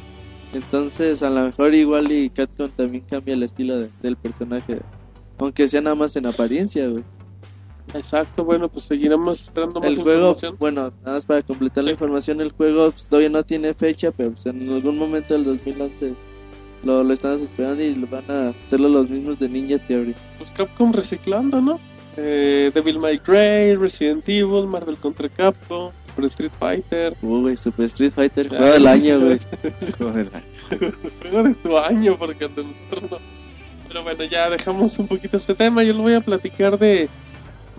[0.53, 4.79] Entonces, a lo mejor igual y Capcom también cambia el estilo de- del personaje.
[5.39, 7.03] Aunque sea nada más en apariencia, güey.
[7.93, 10.57] Exacto, bueno, pues seguiremos esperando más El juego, información.
[10.59, 14.31] bueno, nada más para completar la información, el juego pues, todavía no tiene fecha, pero
[14.31, 16.13] pues, en algún momento del 2011
[16.83, 20.13] lo, lo estamos esperando y lo van a hacerlo los mismos de Ninja Theory.
[20.37, 21.79] Pues Capcom reciclando, ¿no?
[22.15, 27.17] Eh, Devil May Cry, Resident Evil, Marvel contra Capcom, Super Street Fighter.
[27.21, 29.39] Güey, Super Street Fighter, juego del año, güey.
[29.97, 30.29] Joder.
[31.21, 33.17] Juego de tu año, porque nosotros no.
[33.89, 35.83] Pero bueno, ya dejamos un poquito este tema.
[35.83, 37.09] Yo les voy a platicar de.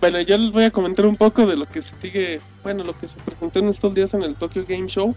[0.00, 2.40] Bueno, yo les voy a comentar un poco de lo que se sigue.
[2.62, 5.14] Bueno, lo que se presentó en estos días en el Tokyo Game Show.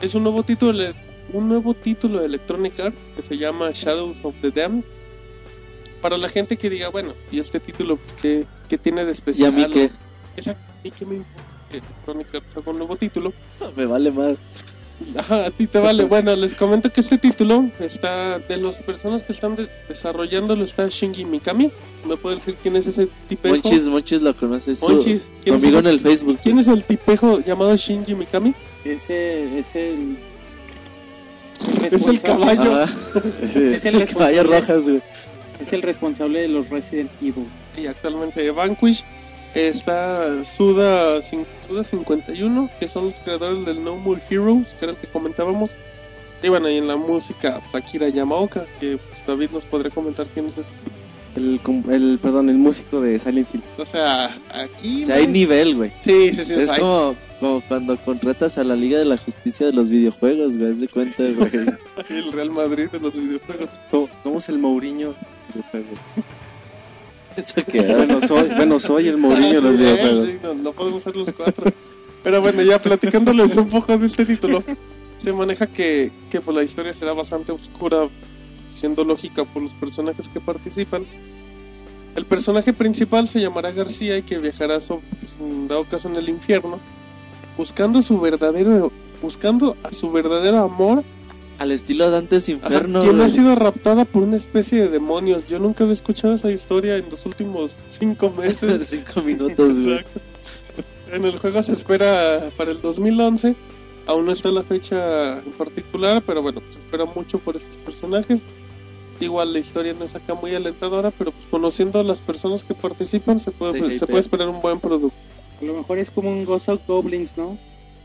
[0.00, 0.92] Es un nuevo título,
[1.32, 4.84] un nuevo título de Electronic Arts que se llama Shadows of the Damned.
[6.00, 9.12] Para la gente que diga, bueno, ¿y este título qué, qué tiene de ¿Y a
[9.12, 9.52] especial?
[9.52, 9.90] mí qué?
[10.36, 13.32] Exacto, ¿y qué me importa que Electronic Arts haga un nuevo título?
[13.76, 14.36] Me vale más.
[15.16, 16.04] Ajá, a ti te vale.
[16.04, 20.88] Bueno, les comento que este título está de las personas que están de- desarrollándolo está
[20.88, 21.70] Shinji Mikami.
[22.06, 23.54] ¿Me puede decir quién es ese tipejo?
[23.56, 26.38] Monchis, Monchis lo conoce, es su, Monchis, su ¿quién es amigo en el Facebook.
[26.42, 28.54] ¿Quién es el tipejo llamado Shinji Mikami?
[28.84, 30.16] Ese es el.
[31.84, 32.82] Es el caballo.
[32.82, 32.92] Ajá.
[33.54, 34.42] Es el caballo responsable.
[34.60, 35.02] rojas, güey.
[35.60, 37.46] Es el responsable de los Resident Evil.
[37.76, 39.04] Y actualmente de Vanquish
[39.54, 44.98] está Suda, Suda 51, que son los creadores del No More Heroes, que era el
[44.98, 45.70] que comentábamos.
[46.42, 50.26] Y bueno, y en la música, pues, Akira Yamaoka, que pues, David nos podría comentar
[50.32, 50.70] quién es este.
[51.36, 53.62] El, el, perdón, el músico de Silent Hill.
[53.76, 55.04] O sea, aquí...
[55.04, 55.92] O sea, hay nivel, güey.
[56.00, 56.52] Sí, sí, sí.
[56.54, 60.56] Es hay- como, como cuando contratas a la Liga de la Justicia de los videojuegos,
[60.56, 60.72] güey.
[60.72, 61.50] Es de cuenta, güey.
[62.08, 63.70] El Real Madrid de los videojuegos.
[63.90, 65.14] So- somos el Mourinho
[65.72, 65.84] que
[67.96, 70.12] Bueno, soy, bueno, soy el Mourinho de
[70.42, 71.72] los no, podemos ser los cuatro.
[72.22, 74.62] Pero bueno, ya platicándoles un poco de este título,
[75.22, 78.08] se maneja que, que pues, la historia será bastante oscura,
[78.74, 81.04] siendo lógica por los personajes que participan.
[82.16, 86.16] El personaje principal se llamará García y que viajará, so- pues, en dado caso, en
[86.16, 86.80] el infierno,
[87.56, 88.90] buscando su verdadero,
[89.22, 91.04] buscando a su verdadero amor
[91.58, 95.48] Al estilo Dantes Inferno, quien ha sido raptada por una especie de demonios.
[95.48, 98.86] Yo nunca había escuchado esa historia en los últimos cinco meses.
[98.88, 99.96] Cinco minutos, güey.
[99.96, 100.20] Exacto.
[101.12, 103.56] En el juego se espera para el 2011.
[104.06, 108.40] Aún no está la fecha en particular, pero bueno, se espera mucho por estos personajes.
[109.20, 112.74] Igual la historia no es acá muy alentadora, pero pues, conociendo a las personas que
[112.74, 115.16] participan se puede, Sí, se puede esperar un buen producto.
[115.60, 117.58] A lo mejor es como un Ghost of Goblins, ¿no?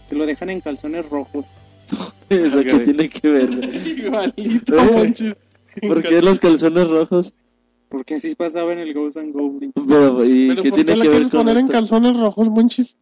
[0.09, 1.51] Que lo dejan en calzones rojos.
[2.29, 3.49] Eso que tiene que ver.
[3.97, 4.75] Igualito,
[5.75, 5.87] Eh.
[5.87, 7.33] ¿Por qué los calzones rojos?
[7.89, 9.73] Porque así pasaba en el Ghost and Goblins.
[9.87, 11.71] Pero, ¿Y Pero qué ¿por qué tiene la que ver con poner en esto?
[11.73, 12.95] calzones rojos, Monchis?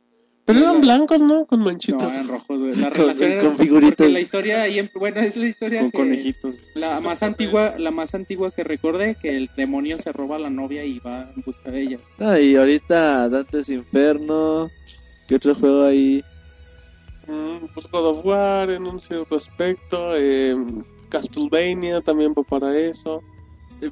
[0.45, 1.45] Pero No, eran blancos, ¿no?
[1.45, 2.01] Con manchitas.
[2.01, 2.75] No, eran rojos, güey.
[2.75, 3.95] La Con- relación era con figuritas.
[3.97, 6.55] porque la historia ahí, em- bueno, es la historia Con que- conejitos.
[6.75, 10.49] la más antigua, la más antigua que recordé que el demonio se roba a la
[10.49, 11.97] novia y va en busca de ella.
[12.19, 14.69] Ah, y ahorita Dantes Inferno.
[15.27, 16.23] ¿Qué otro juego hay?
[17.31, 20.15] Mm, pues God of War en un cierto aspecto.
[20.17, 20.55] eh,
[21.09, 23.21] Castlevania también va para eso.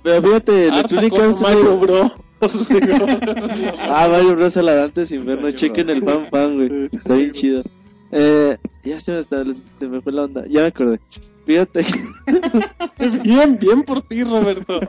[0.03, 2.11] Pero fíjate, Electronic Arts Mario Bros.
[3.79, 4.57] Ah, Mario Bros.
[4.57, 5.41] a la Dantes Inferno.
[5.41, 6.89] Mario Chequen el fan fan, güey.
[6.91, 7.63] Está bien chido.
[8.11, 9.43] Eh, ya se me, está,
[9.77, 10.45] se me fue la onda.
[10.47, 10.99] Ya me acordé.
[11.45, 11.83] Fíjate,
[13.23, 14.79] bien, bien por ti, Roberto.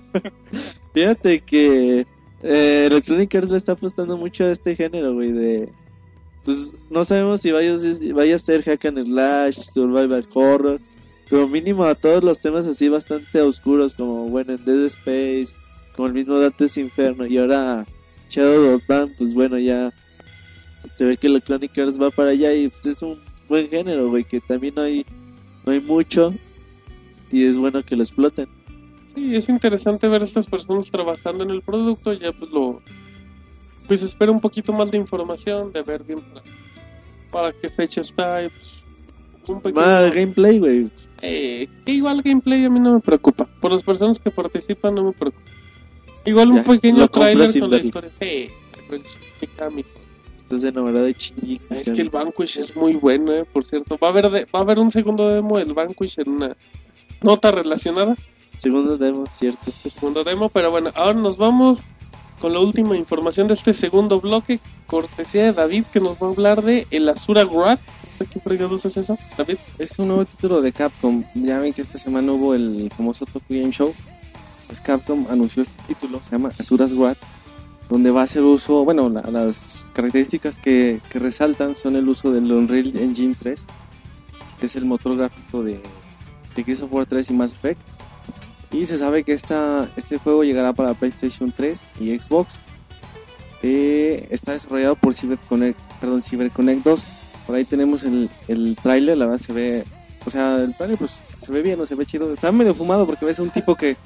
[0.92, 2.06] fíjate que
[2.42, 5.32] eh, Electronic Arts le está apostando mucho a este género, güey.
[5.32, 5.68] De,
[6.44, 7.74] pues no sabemos si vaya,
[8.34, 10.80] a ser hack and slash, survival horror.
[11.28, 15.54] Pero mínimo a todos los temas así bastante oscuros, como bueno, en Dead Space,
[15.94, 17.24] como el mismo Dantes Inferno.
[17.26, 17.86] Y ahora
[18.30, 19.92] Shadow of Dawn, pues bueno, ya
[20.94, 23.18] se ve que Electronic Arts va para allá y pues, es un
[23.48, 25.06] buen género, güey, que también no hay,
[25.64, 26.34] no hay mucho
[27.30, 28.48] y es bueno que lo exploten.
[29.14, 32.12] Sí, es interesante ver a estas personas trabajando en el producto.
[32.12, 32.80] Ya pues lo.
[33.90, 36.42] Pues espera un poquito más de información, de ver bien para,
[37.32, 38.40] para qué fecha está.
[38.44, 38.74] Y, pues,
[39.48, 40.88] un pequeño- Más gameplay, güey.
[41.22, 43.46] Eh, que igual gameplay a mí no me preocupa.
[43.60, 45.44] Por las personas que participan no me preocupa.
[46.24, 48.10] Igual un Ya, pequeño trailer con la historia.
[48.20, 48.46] Sí,
[49.40, 49.84] Mikami.
[50.36, 51.60] Estás enamorado de Shinji.
[51.70, 53.98] Es que el Vanquish es muy bueno, eh, por cierto.
[53.98, 56.56] Va a haber de- va a haber un segundo demo del Vanquish en una
[57.22, 58.16] nota relacionada.
[58.56, 59.68] Segundo demo, cierto.
[59.72, 61.80] Segundo demo, pero bueno, ahora nos vamos
[62.40, 64.60] con la última información de este segundo bloque.
[64.86, 67.80] Cortesía de David que nos va a hablar de el Asura Wrath.
[68.18, 68.40] sé qué
[68.88, 69.56] es eso, David.
[69.78, 71.22] Es un nuevo título de Capcom.
[71.34, 73.94] Ya ven que esta semana hubo el famoso Tokyo Game Show.
[74.66, 77.18] Pues Capcom anunció este título, se llama Asuras Wrath,
[77.88, 82.30] donde va a hacer uso, bueno, la- las características que, que resaltan son el uso
[82.30, 83.64] del Unreal Engine 3,
[84.60, 85.80] que es el motor gráfico de,
[86.54, 87.80] de Gears of War 3 y Mass Effect.
[88.72, 92.54] Y se sabe que esta, este juego llegará para PlayStation 3 y Xbox.
[93.62, 97.02] Eh, está desarrollado por CyberConnect, perdón, CyberConnect 2.
[97.46, 99.84] Por ahí tenemos el, el tráiler, la verdad se ve,
[100.24, 102.32] o sea, el tráiler pues se ve bien, no se ve chido.
[102.32, 103.96] Está medio fumado porque ves a un tipo que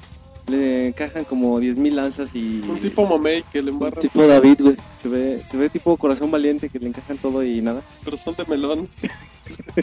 [0.47, 4.75] le encajan como 10.000 lanzas y Un tipo Momei que le embarra Tipo David, güey.
[5.01, 7.81] se ve se ve tipo corazón valiente que le encajan todo y nada.
[8.03, 8.87] corazón de melón.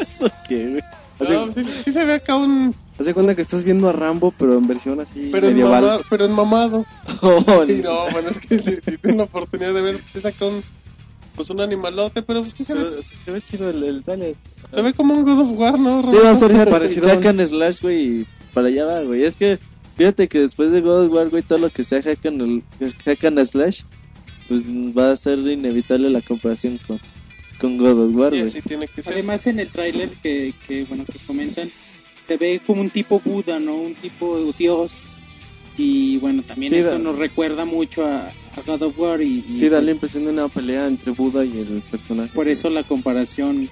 [0.00, 0.82] ¿Eso qué, güey?
[1.30, 2.74] No, sí, sí se ve acá un...
[2.98, 5.82] Haz de cuenta que estás viendo a Rambo, pero en versión así Pero en, medieval.
[5.82, 6.86] mamado, pero en mamado.
[7.22, 10.20] Oh, Sí, no, bueno, es que si, si tengo la oportunidad de ver, pues sí
[10.20, 10.62] saca un...
[11.34, 14.34] Pues un animalote, pero sí se ve, se ve chido el, el tráiler.
[14.70, 16.02] se ve como un God of War, ¿no?
[16.10, 19.24] Sí, va a ser Parecido a- hack and slash, güey, y para allá va, güey.
[19.24, 19.58] Es que,
[19.96, 22.62] fíjate que después de God of War, güey, todo lo que sea hack and,
[23.06, 23.80] hack and slash,
[24.46, 27.00] pues va a ser inevitable la comparación con,
[27.58, 28.50] con God of War, Y güey.
[28.50, 29.14] así tiene que ser.
[29.14, 31.66] Además en el tráiler que, que, bueno, que comentan,
[32.32, 33.74] se ve como un tipo Buda, ¿no?
[33.76, 34.98] Un tipo Dios.
[35.78, 39.38] Y bueno, también Sí, esto da- nos recuerda mucho a, a God of War y,
[39.48, 42.30] y Sí, da pues, la impresión de una pelea entre Buda y el personaje.
[42.34, 43.68] por eso la comparación.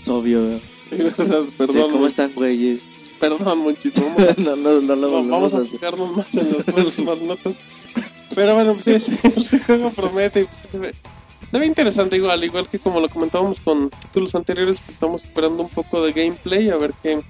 [0.00, 0.60] Es obvio.
[0.90, 2.80] Perdón, Sí, ¿Cómo están, güeyes?
[3.18, 3.38] perdón.
[3.44, 3.74] Vamos,
[4.38, 7.54] no, no, no va- vamos a fijarnos más en las próximas notas.
[8.34, 10.42] Pero bueno, pues sí, este juego promete.
[10.42, 10.46] y,
[10.76, 10.92] pues,
[11.58, 16.02] ve interesante igual, igual que como lo comentábamos con títulos anteriores, estamos esperando un poco
[16.02, 17.22] de gameplay a ver qué,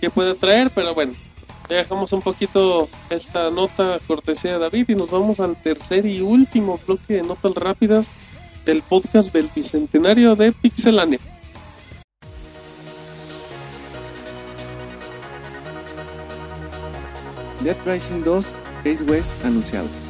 [0.00, 0.70] qué puede traer.
[0.70, 1.14] Pero bueno,
[1.68, 6.20] ya dejamos un poquito esta nota cortesía de David y nos vamos al tercer y
[6.20, 8.06] último bloque de notas rápidas
[8.64, 11.18] del podcast del Bicentenario de Pixelania.
[17.64, 18.46] Dead Rising 2
[18.84, 20.03] Case West anunciado.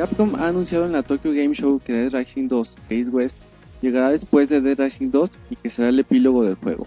[0.00, 3.36] Capcom ha anunciado en la Tokyo Game Show que Dead Rising 2 Case West
[3.82, 6.86] llegará después de Dead Rising 2 y que será el epílogo del juego.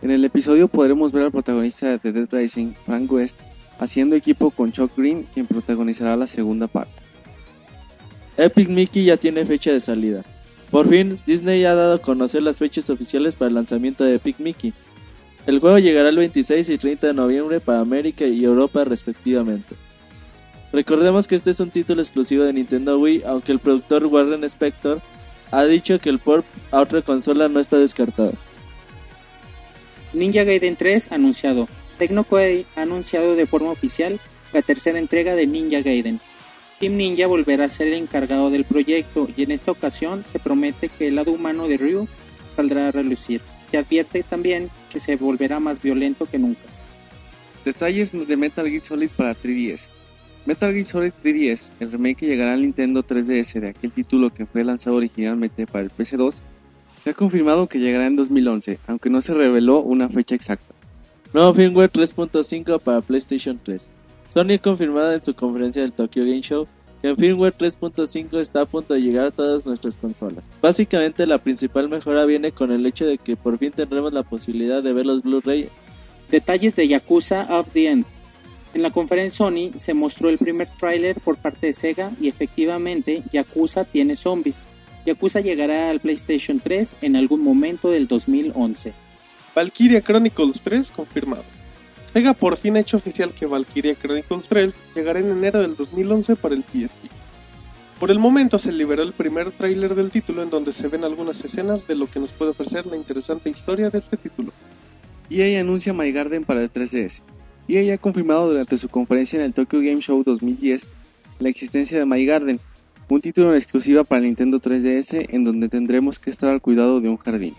[0.00, 3.36] En el episodio podremos ver al protagonista de Dead Rising, Frank West,
[3.78, 7.02] haciendo equipo con Chuck Green, quien protagonizará la segunda parte.
[8.38, 10.24] Epic Mickey ya tiene fecha de salida.
[10.70, 14.38] Por fin, Disney ha dado a conocer las fechas oficiales para el lanzamiento de Epic
[14.38, 14.72] Mickey.
[15.44, 19.76] El juego llegará el 26 y 30 de noviembre para América y Europa respectivamente.
[20.72, 25.00] Recordemos que este es un título exclusivo de Nintendo Wii, aunque el productor Warren Spector
[25.50, 28.34] ha dicho que el port a otra consola no está descartado.
[30.12, 31.68] Ninja Gaiden 3 anunciado.
[31.98, 34.20] Tecno Koei ha anunciado de forma oficial
[34.52, 36.20] la tercera entrega de Ninja Gaiden.
[36.78, 40.88] Team Ninja volverá a ser el encargado del proyecto y en esta ocasión se promete
[40.88, 42.06] que el lado humano de Ryu
[42.46, 43.40] saldrá a relucir.
[43.70, 46.62] Se advierte también que se volverá más violento que nunca.
[47.64, 49.88] Detalles de Metal Gear Solid para 3DS.
[50.46, 54.46] Metal Gear Solid 3DS, el remake que llegará al Nintendo 3DS de aquel título que
[54.46, 56.40] fue lanzado originalmente para el PS2,
[56.98, 60.74] se ha confirmado que llegará en 2011, aunque no se reveló una fecha exacta.
[61.32, 63.90] Nuevo firmware 3.5 para PlayStation 3.
[64.32, 66.66] Sony ha confirmado en su conferencia del Tokyo Game Show
[67.00, 70.42] que el firmware 3.5 está a punto de llegar a todas nuestras consolas.
[70.60, 74.82] Básicamente la principal mejora viene con el hecho de que por fin tendremos la posibilidad
[74.82, 75.68] de ver los Blu-ray.
[76.30, 78.04] Detalles de Yakuza of the End.
[78.74, 83.22] En la conferencia Sony se mostró el primer tráiler por parte de Sega y efectivamente
[83.32, 84.66] Yakuza tiene zombies.
[85.06, 88.92] Yakuza llegará al PlayStation 3 en algún momento del 2011.
[89.54, 91.44] Valkyria Chronicles 3 confirmado.
[92.12, 96.36] Sega por fin ha hecho oficial que Valkyria Chronicles 3 llegará en enero del 2011
[96.36, 97.10] para el PSP.
[97.98, 101.42] Por el momento se liberó el primer tráiler del título en donde se ven algunas
[101.44, 104.52] escenas de lo que nos puede ofrecer la interesante historia de este título.
[105.30, 107.22] EA anuncia My Garden para el 3DS.
[107.68, 110.88] EA ha confirmado durante su conferencia en el Tokyo Game Show 2010
[111.38, 112.60] la existencia de My Garden,
[113.08, 117.08] un título en exclusiva para Nintendo 3DS en donde tendremos que estar al cuidado de
[117.08, 117.54] un jardín.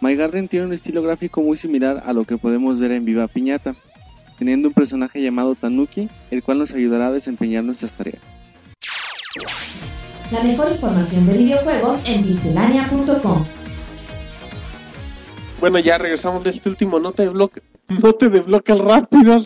[0.00, 3.26] My Garden tiene un estilo gráfico muy similar a lo que podemos ver en Viva
[3.26, 3.74] Piñata,
[4.38, 8.22] teniendo un personaje llamado Tanuki, el cual nos ayudará a desempeñar nuestras tareas.
[10.30, 13.44] La mejor información de videojuegos en pixelania.com.
[15.60, 17.62] Bueno, ya regresamos de este último note de bloque,
[18.02, 19.44] note de bloque rápido.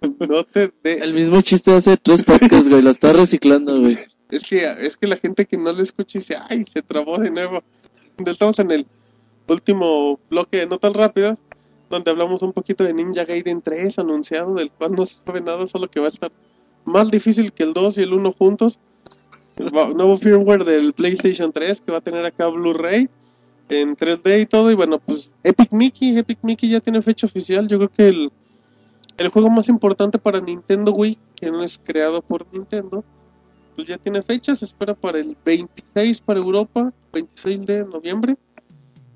[0.00, 3.98] Note de El mismo chiste hace tres podcasts, güey, lo está reciclando, güey.
[4.30, 7.30] Es que, es que la gente que no lo escucha dice, ay, se trabó de
[7.30, 7.62] nuevo.
[8.24, 8.86] Estamos en el
[9.48, 11.38] último bloque de notas rápidas,
[11.88, 15.66] donde hablamos un poquito de Ninja Gaiden 3 anunciado, del cual no se sabe nada,
[15.66, 16.32] solo que va a estar
[16.84, 18.80] más difícil que el 2 y el 1 juntos.
[19.56, 23.08] El nuevo firmware del PlayStation 3 que va a tener acá Blu-ray.
[23.68, 24.70] En 3D y todo.
[24.70, 27.68] Y bueno, pues Epic Mickey, Epic Mickey ya tiene fecha oficial.
[27.68, 28.32] Yo creo que el,
[29.18, 33.04] el juego más importante para Nintendo Wii, que no es creado por Nintendo,
[33.74, 34.54] pues ya tiene fecha.
[34.54, 38.36] Se espera para el 26 para Europa, 26 de noviembre.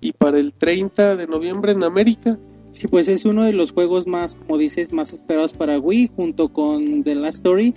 [0.01, 2.39] Y para el 30 de noviembre en América.
[2.73, 6.49] Sí, pues es uno de los juegos más, como dices, más esperados para Wii, junto
[6.51, 7.75] con The Last Story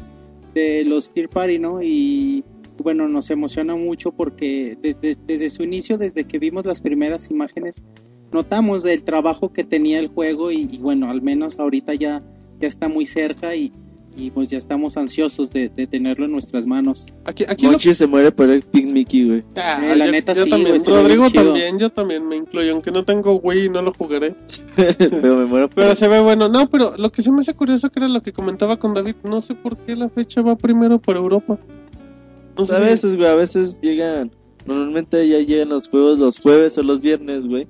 [0.54, 1.82] de los Tier Party, ¿no?
[1.82, 2.44] Y
[2.78, 7.84] bueno, nos emociona mucho porque desde, desde su inicio, desde que vimos las primeras imágenes,
[8.32, 12.24] notamos el trabajo que tenía el juego y, y bueno, al menos ahorita ya,
[12.60, 13.72] ya está muy cerca y,
[14.16, 17.06] y pues ya estamos ansiosos de, de tenerlo en nuestras manos.
[17.26, 19.44] Aquí, aquí lo- Monchi se muere por el Pink Mickey, güey.
[19.56, 20.84] Ah, Eh, la yo- neta yo sí, también.
[20.86, 22.74] Rodrigo también, yo también me incluyo.
[22.74, 24.36] Aunque no tengo Wii, no lo jugaré.
[24.76, 26.48] Pero me muero por Pero se ve bueno.
[26.50, 29.16] No, pero lo que se me hace curioso que era lo que comentaba con David.
[29.28, 31.58] No sé por qué la fecha va primero para Europa.
[32.66, 34.32] Sé A veces, güey, a veces llegan.
[34.66, 37.68] Normalmente ya llegan los juegos los jueves o los viernes, güey.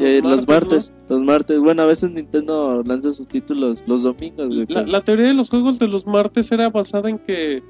[0.00, 1.16] eh, los martes, ¿no?
[1.16, 1.58] los martes.
[1.58, 4.66] Bueno, a veces Nintendo lanza sus títulos los domingos, güey.
[4.68, 7.62] La, la teoría de los juegos de los martes era basada en que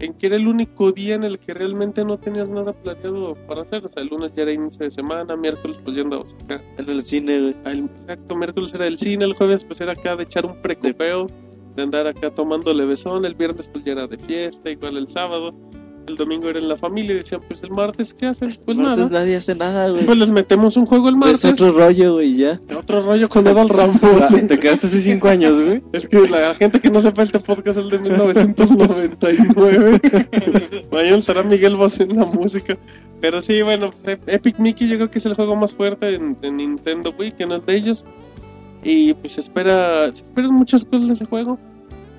[0.00, 3.62] en que era el único día en el que realmente no tenías nada planeado para
[3.62, 3.84] hacer.
[3.84, 6.62] O sea, el lunes ya era inicio de semana, miércoles pues ya andabas acá.
[6.78, 7.56] En el cine, güey.
[7.66, 11.26] El, exacto, miércoles era el cine, el jueves pues era acá de echar un precopeo,
[11.26, 11.32] de
[11.78, 15.54] andar acá tomando levesón, el viernes pues ya era de fiesta, igual el sábado,
[16.06, 18.56] el domingo era en la familia y decían pues el martes, ¿qué hacen?
[18.64, 19.20] Pues martes nada.
[19.20, 20.04] nadie hace nada, güey.
[20.04, 22.60] Pues les metemos un juego el Es martes, otro rollo, güey, ya.
[22.76, 24.08] otro rollo con Edal Rambo.
[24.48, 25.82] Te quedaste hace cinco años, güey.
[25.92, 30.00] Es que la gente que no sepa este podcast es el de 1999.
[30.90, 32.76] Mañana estará Miguel Bosé en la música.
[33.20, 36.36] Pero sí, bueno, pues, Epic Mickey yo creo que es el juego más fuerte en,
[36.42, 38.04] en Nintendo Wii, que no es de ellos.
[38.82, 41.58] Y pues se espera, se esperan muchas cosas de ese juego.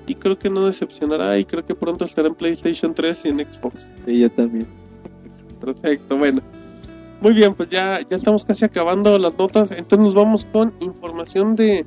[0.06, 1.38] Y creo que no decepcionará.
[1.38, 3.86] Y creo que pronto estará en PlayStation 3 y en Xbox.
[4.06, 4.66] Y yo también.
[5.60, 6.40] Perfecto, bueno.
[7.20, 9.70] Muy bien, pues ya, ya estamos casi acabando las notas.
[9.70, 11.86] Entonces nos vamos con información de,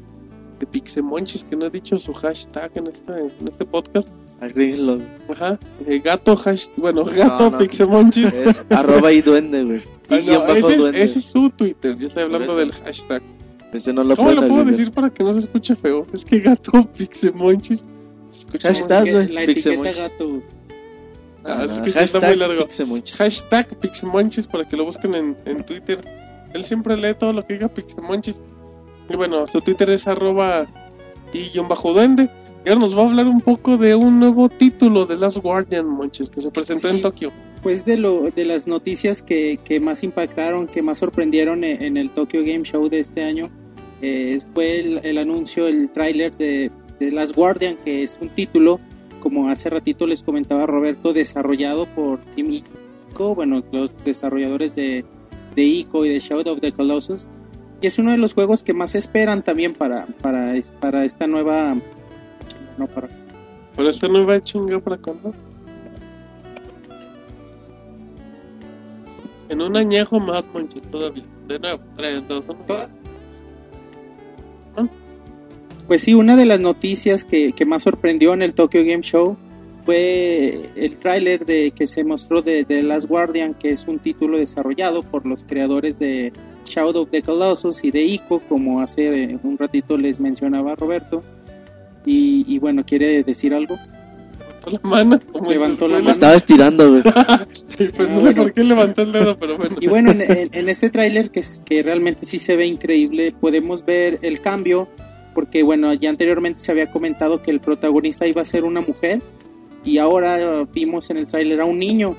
[0.59, 4.07] de Pixemonchis, que no he dicho su hashtag en este, en este podcast.
[4.39, 4.99] Agréguenlo.
[5.29, 5.59] Ajá.
[5.85, 7.57] eh, gato, hash, bueno, gato no.
[7.57, 8.33] Pixemonchis.
[8.33, 9.81] Es arroba y duende, güey.
[10.07, 11.01] Ah, no, ese, duende.
[11.01, 13.23] ese es su Twitter, yo estoy hablando del hashtag.
[13.73, 16.05] Ese no lo ¿Cómo lo puedo decir para que no se escuche feo?
[16.13, 17.85] Es que gato Pixemonchis.
[18.61, 19.97] Hashtag, Que güey, la etiqueta Pixemonchis.
[19.97, 20.41] gato.
[21.43, 22.63] Ah, es que sí está muy largo.
[22.65, 23.15] Pixemonchis.
[23.17, 25.99] Hashtag Pixemonchis para que lo busquen en, en Twitter.
[26.53, 28.35] Él siempre lee todo lo que diga Pixemonchis.
[29.09, 30.65] Y bueno, su Twitter es arroba
[31.33, 32.29] y guion bajo duende.
[32.65, 35.85] Y ahora nos va a hablar un poco de un nuevo título de Last Guardian,
[35.85, 36.95] Monchis, que se presentó Sí.
[36.95, 37.31] en Tokio.
[37.65, 42.11] Pues de lo de las noticias que, que más impactaron, que más sorprendieron en, el
[42.11, 43.49] Tokyo Game Show de este año,
[44.03, 48.79] eh, fue el, anuncio, el tráiler de, de Last Guardian, que es un título,
[49.19, 55.03] como hace ratito les comentaba Roberto, desarrollado por Team Ico, bueno, los desarrolladores de,
[55.55, 57.27] de Ico y de Shadow of the Colossus.
[57.81, 61.75] Y es uno de los juegos que más esperan también para, para, para esta nueva...
[62.77, 63.09] No, para,
[63.75, 65.33] Pero esta nueva chinga para cuándo?
[69.49, 71.23] En un añejo más, Monchis, todavía.
[71.47, 72.59] De nuevo, 3, 2, 1.
[72.65, 72.89] Toda-
[75.87, 79.37] Pues sí, una de las noticias que, que más sorprendió en el Tokyo Game Show
[79.85, 84.39] fue el tráiler de que se mostró de The Last Guardian, que es un título
[84.39, 86.33] desarrollado por los creadores de
[86.65, 91.21] Shadow of the Colossus y de Ico, como hace eh, un ratito les mencionaba Roberto.
[92.03, 93.77] Y, y bueno, ¿quiere decir algo?
[94.65, 95.19] Levantó la mano.
[95.47, 95.99] Levantó la escuela.
[96.05, 97.03] Me estaba estirando, güey.
[97.77, 99.71] Pues.
[99.81, 104.41] Y bueno, en, este tráiler que, que realmente sí se ve increíble, podemos ver el
[104.41, 104.87] cambio,
[105.33, 109.21] porque bueno, ya anteriormente se había comentado que el protagonista iba a ser una mujer,
[109.85, 112.15] y ahora eh, vimos en el tráiler a un niño.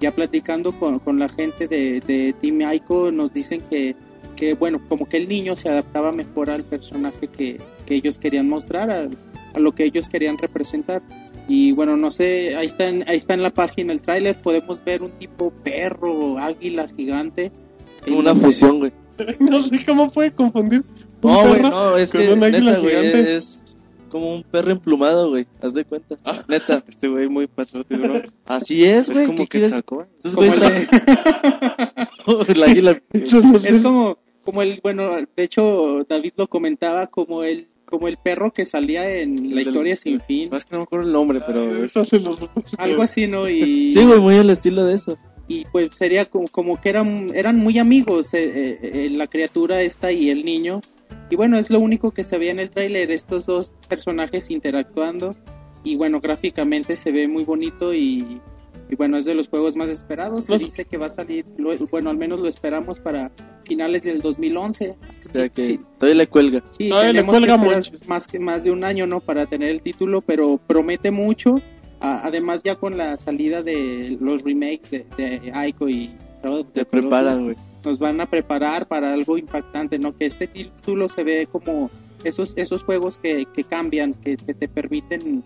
[0.00, 3.94] Ya platicando con, con la gente de, de Team Aiko, nos dicen que,
[4.34, 8.48] que, bueno, como que el niño se adaptaba mejor al personaje que, que ellos querían
[8.48, 11.00] mostrar, a lo que ellos querían representar.
[11.48, 14.82] Y bueno, no sé, ahí está en, ahí está en la página el tráiler, podemos
[14.82, 17.52] ver un tipo perro, águila gigante.
[18.08, 18.92] Una fusión, güey.
[19.38, 20.82] No sé cómo puede confundir.
[21.22, 23.64] un No, güey, no, es que un águila neta, güey, es
[24.14, 25.46] como un perro emplumado, güey.
[25.60, 26.16] Haz de cuenta.
[26.48, 26.82] Neta.
[26.88, 28.22] Este güey muy patriótico, ¿no?
[28.46, 29.26] Así es, Es güey.
[29.26, 30.06] como ¿Qué que sacó.
[30.18, 30.52] Esos como
[32.42, 33.00] el águila.
[33.12, 38.52] es como, como el, bueno, de hecho David lo comentaba como el, como el perro
[38.52, 41.40] que salía en la Del- historia sin fin, Más que no me acuerdo el nombre,
[41.46, 41.92] pero los-
[42.78, 43.48] algo así, ¿no?
[43.48, 45.18] Y, Sí, güey, muy al estilo de eso.
[45.48, 49.82] y pues sería como, como que eran, eran muy amigos eh, eh, eh, la criatura
[49.82, 50.80] esta y el niño.
[51.30, 55.34] Y bueno, es lo único que se veía en el tráiler, estos dos personajes interactuando.
[55.82, 58.40] Y bueno, gráficamente se ve muy bonito y,
[58.90, 60.44] y bueno, es de los juegos más esperados.
[60.46, 63.30] Se No- dice que va a salir, lo- bueno, al menos lo esperamos para
[63.64, 64.90] finales del 2011.
[64.90, 66.62] O sea que Sí, todavía le cuelga.
[66.70, 67.92] Sí, Todavía le cuelga mucho.
[68.06, 69.20] más que más de un año, ¿no?
[69.20, 71.54] Para tener el título, pero promete mucho.
[72.00, 76.10] A- además, ya con la salida de los remakes de, de Aiko y
[76.42, 77.56] the Te preparan, Colossus, güey.
[77.86, 80.14] nos van a preparar para algo impactante, ¿no?
[80.14, 81.90] Que este título se ve como
[82.22, 85.42] esos esos juegos que, que cambian, que, que te permiten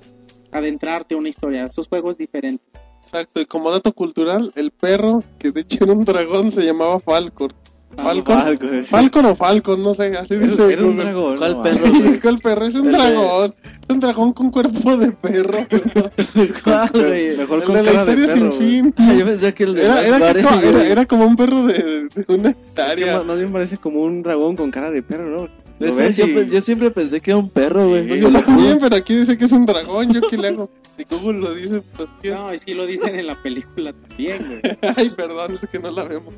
[0.51, 2.83] adentrarte a una historia, esos juegos diferentes.
[3.09, 7.01] Exacto, y como dato cultural, el perro, que de hecho era un dragón, se llamaba
[7.01, 7.55] Falcor.
[7.97, 8.39] ¿Falcon?
[8.39, 8.91] Falcon, sí.
[8.91, 10.73] Falcon o Falcon, no sé, así dice.
[10.75, 11.39] Era, un dragón.
[11.39, 12.21] ¿Cuál no, perro, güey?
[12.21, 12.67] ¿Cuál perro?
[12.67, 13.55] Es un El de- dragón.
[13.65, 15.67] Es un dragón con cuerpo de perro.
[16.65, 17.37] ¿Cuál, güey?
[17.39, 18.57] Mejor el con de la cara de historia sin perro.
[18.57, 18.69] güey.
[18.71, 18.95] fin.
[18.99, 22.09] Ah, yo pensé que el de Era, era, que- era, era como un perro de,
[22.15, 23.17] de una Es que hectárea.
[23.17, 25.49] más, más bien parece como un dragón con cara de perro, ¿no?
[25.79, 28.09] Lo ves yo, y- siempre pensé que era un perro, güey.
[28.09, 28.41] Sí, yo lo
[28.81, 30.13] pero aquí dice que es un dragón.
[30.13, 30.71] ¿Yo qué le hago?
[30.99, 32.09] Si Google lo dice, pues.
[32.25, 34.79] No, y sí lo dicen en la película también, güey.
[34.97, 36.35] Ay, perdón, es que no la vemos.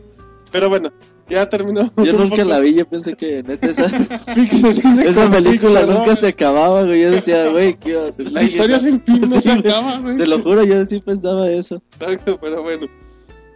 [0.53, 0.93] Pero bueno,
[1.30, 1.91] ya terminó.
[2.05, 7.03] Yo nunca la vi, yo pensé que neta esa, película nunca se acababa, güey.
[7.03, 10.18] Yo decía, güey, ¿qué La historia sin fin no se acaba, güey.
[10.18, 11.82] Te lo juro, yo sí pensaba eso.
[11.99, 12.86] Exacto, pero bueno.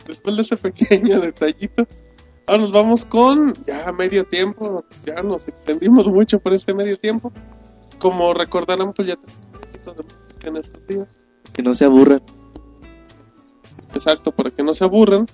[0.06, 1.86] Después de ese pequeño detallito,
[2.46, 4.84] ahora nos vamos con ya medio tiempo.
[5.04, 7.32] Ya nos extendimos mucho por este medio tiempo.
[7.98, 11.08] Como recordarán, pues ya tenemos un poquito de música en estos días.
[11.52, 12.22] Que no se aburran.
[13.94, 15.26] Exacto, para que no se aburran.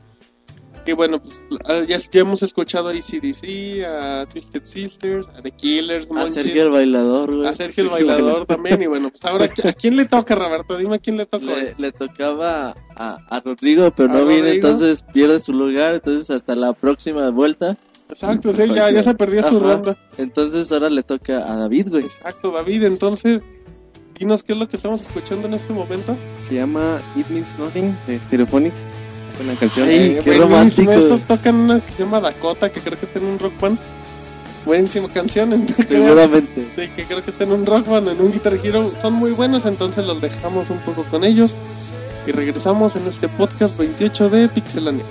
[0.87, 5.51] Y bueno, pues ah, ya, ya hemos escuchado a ACDC, a Twisted Sisters, a The
[5.53, 7.49] Killers, A Monchis, Sergio el bailador, güey.
[7.49, 8.83] a Sergio el Bailador también.
[8.83, 10.77] Y bueno, pues ahora, ¿a quién le toca, Roberto?
[10.77, 11.45] Dime a quién le toca.
[11.47, 15.95] Le, le tocaba a, a Rodrigo, pero A no viene, entonces pierde su lugar.
[15.95, 17.77] Entonces, hasta la próxima vuelta.
[18.09, 19.75] Exacto, sí, ya, ya se perdió su Ajá.
[19.75, 19.99] ronda.
[20.19, 22.05] Entonces, ahora le toca a David, güey.
[22.07, 22.83] Exacto, David.
[22.85, 23.43] Entonces,
[24.19, 26.17] dinos qué es lo que estamos escuchando en este momento.
[26.49, 28.83] Se llama It Means Nothing de Stereophonics.
[29.41, 29.89] Es una canción.
[29.89, 30.43] Ay, Eh, qué buenísimo.
[30.51, 30.93] romántico.
[30.93, 33.79] Estos tocan una que se llama Dakota, que creo que en un rock band.
[34.67, 35.53] Buenísima canción.
[35.55, 36.67] entonces, Seguramente.
[36.77, 38.87] Sí, que creo que en un rock band, en un Guitar Hero.
[39.01, 41.55] Son muy buenos, entonces los dejamos un poco con ellos.
[42.27, 45.05] Y regresamos en este podcast 28 de Pixelania.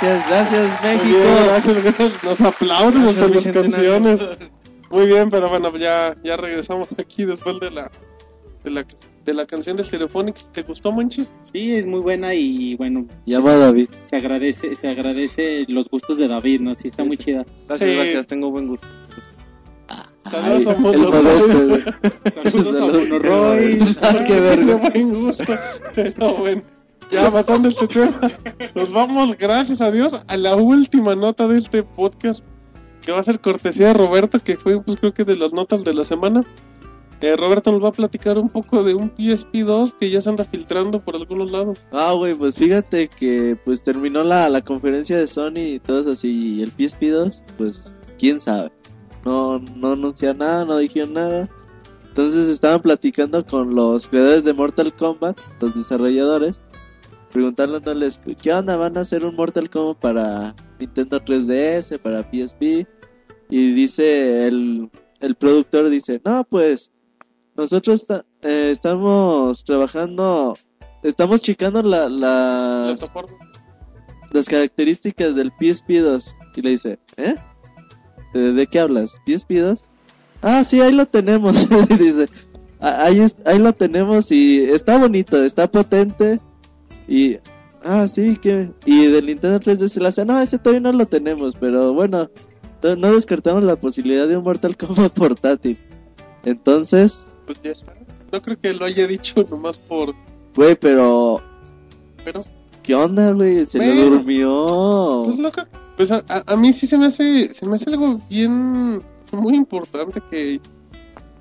[0.00, 1.18] Gracias, gracias México.
[1.18, 2.24] bien, gracias, gracias.
[2.24, 4.20] Nos aplauden Gracias, las canciones.
[4.90, 7.90] Muy bien, pero bueno, ya, ya regresamos aquí después de la,
[8.64, 8.86] de la,
[9.24, 10.46] de la canción de Stereophonics.
[10.52, 11.30] ¿Te gustó, Monchis?
[11.44, 13.88] Sí, es muy buena y bueno, Llama a David.
[14.02, 16.74] se agradece, se agradece los gustos de David, ¿no?
[16.74, 17.44] Sí, está muy chida.
[17.68, 17.96] Gracias, Sí.
[17.96, 18.88] gracias, tengo buen gusto.
[20.30, 21.22] Saludos a el Monoroy.
[21.22, 21.82] modesto, güey.
[22.32, 23.08] Saludos a Saludos.
[23.08, 23.78] Monoroy.
[24.02, 24.74] Ah, qué Qué verga.
[24.76, 25.44] buen gusto.
[25.94, 26.62] Pero bueno,
[27.10, 28.30] ya matando este tema,
[28.74, 32.44] nos vamos, gracias a Dios, a la última nota de este podcast,
[33.02, 35.84] que va a ser cortesía de Roberto, que fue, pues creo que de las notas
[35.84, 36.44] de la semana.
[37.20, 40.46] Eh, Roberto nos va a platicar un poco de un PSP2 que ya se anda
[40.46, 41.84] filtrando por algunos lados.
[41.92, 46.56] Ah, güey, pues fíjate que pues terminó la, la conferencia de Sony y todos así,
[46.56, 48.72] y el PSP2, pues quién sabe.
[49.26, 51.48] No, no anunciaron nada, no dijeron nada.
[52.08, 56.60] Entonces estaban platicando con los creadores de Mortal Kombat, los desarrolladores,
[57.32, 58.76] preguntándoles, ¿qué onda?
[58.76, 62.86] ¿Van a hacer un Mortal Kombat para Nintendo 3DS, para PSP?
[63.48, 64.90] Y dice el,
[65.20, 66.92] el productor, dice, no, pues
[67.56, 68.06] nosotros
[68.42, 70.56] eh, estamos trabajando,
[71.02, 73.00] estamos checando la, las
[74.48, 76.34] características del PSP2.
[76.56, 77.36] Y le dice, ¿eh?
[78.34, 79.20] ¿De, de qué hablas?
[79.26, 79.82] ¿PSP2?
[80.42, 81.66] Ah, sí, ahí lo tenemos.
[81.90, 82.28] y dice,
[82.80, 86.40] "Ah, ahí, ahí lo tenemos y está bonito, está potente.
[87.10, 87.36] Y,
[87.84, 88.70] ah, sí, que...
[88.86, 92.30] Y del Nintendo 3DS le hace, no, ese todavía no lo tenemos, pero bueno,
[92.82, 95.78] no descartamos la posibilidad de un Mortal Kombat portátil.
[96.44, 97.92] Entonces, Pues ya está.
[98.32, 100.14] No creo que lo haya dicho nomás por...
[100.54, 101.42] güey, pero...
[102.24, 102.40] Pero,
[102.82, 103.66] ¿Qué onda, güey?
[103.66, 105.22] Se le durmió.
[105.26, 105.66] pues no creo...
[105.96, 107.52] Pues a, a- a mí sí se me hace...
[107.52, 109.02] Se me hace algo bien...
[109.32, 110.60] Muy importante que...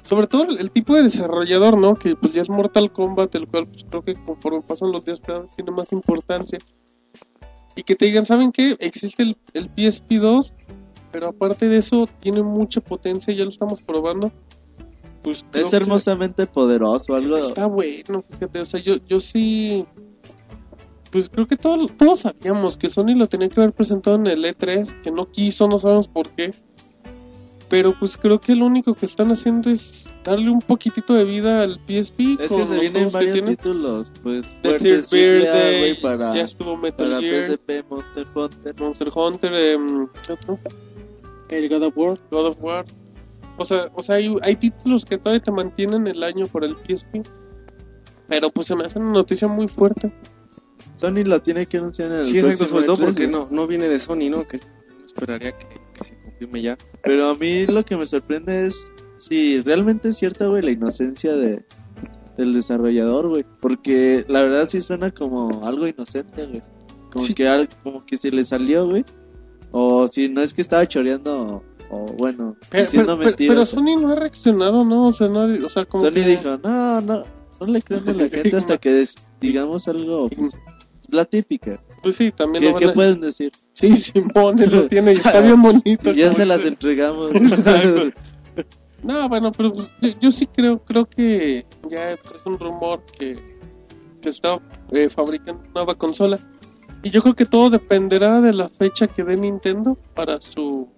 [0.10, 1.94] Sobre todo el, el tipo de desarrollador, ¿no?
[1.94, 5.22] Que pues ya es Mortal Kombat, el cual pues, creo que conforme pasan los días
[5.22, 6.58] cada vez tiene más importancia.
[7.76, 8.76] Y que te digan, ¿saben qué?
[8.80, 10.52] Existe el, el PSP2,
[11.12, 14.32] pero aparte de eso tiene mucha potencia, ya lo estamos probando.
[15.22, 17.38] Pues Es hermosamente poderoso, algo...
[17.38, 19.86] Está bueno, fíjate, o sea, yo, yo sí,
[21.12, 24.44] pues creo que todos, todos sabíamos que Sony lo tenía que haber presentado en el
[24.46, 26.54] E3, que no quiso, no sabemos por qué,
[27.70, 31.64] pero pues creo que lo único que están haciendo es darle un poquitito de vida
[31.64, 32.38] al PSP.
[32.40, 36.76] Es con que se los vienen varios títulos, pues The fuertes Birthday, para, ya estuvo
[36.76, 38.76] Metal para Gear, PSP, Monster Hunter.
[38.80, 40.60] Monster Hunter, em, ¿qué otro?
[41.50, 42.20] El God of War.
[42.32, 42.86] God of War.
[43.58, 46.76] O sea, o sea hay, hay títulos que todavía te mantienen el año por el
[46.76, 47.22] PSP.
[48.28, 50.12] Pero pues se me hace una noticia muy fuerte.
[50.96, 53.32] Sony lo tiene que anunciar en el Sí, exacto, sobre todo E3, porque güey.
[53.32, 54.48] no, no viene de Sony, ¿no?
[54.48, 54.60] Que
[55.06, 55.79] esperaría que,
[56.62, 56.78] ya.
[57.04, 58.76] Pero a mí lo que me sorprende es
[59.18, 61.64] si realmente es cierta, güey, la inocencia de
[62.38, 63.46] del desarrollador, güey.
[63.60, 66.62] Porque la verdad sí suena como algo inocente, güey.
[67.12, 67.34] Como Sí.
[67.34, 69.04] que como que se le salió, güey.
[69.72, 73.54] O si no es que estaba choreando, o bueno, Pero, diciendo pero- mentiras.
[73.56, 75.08] pero Sony no ha reaccionado, ¿no?
[75.08, 77.24] O sea, no, o sea como Sony que- dijo, no, no,
[77.60, 79.06] no le crean a la gente hasta que
[79.42, 80.56] digamos algo, pues,
[81.10, 81.84] la típica.
[82.02, 83.52] Pues sí, también ¿Qué, lo van qué a- pueden decir?
[83.74, 86.12] Sí, Simón, él lo tiene y está bien bonito.
[86.12, 87.32] Ya se las entregamos.
[89.02, 93.02] No, bueno, pero pues, yo, yo sí creo creo que ya pues, es un rumor
[93.18, 93.38] que,
[94.22, 94.60] que está
[94.92, 96.38] eh, fabricando una nueva consola.
[97.02, 100.90] Y yo creo que todo dependerá de la fecha que dé Nintendo para su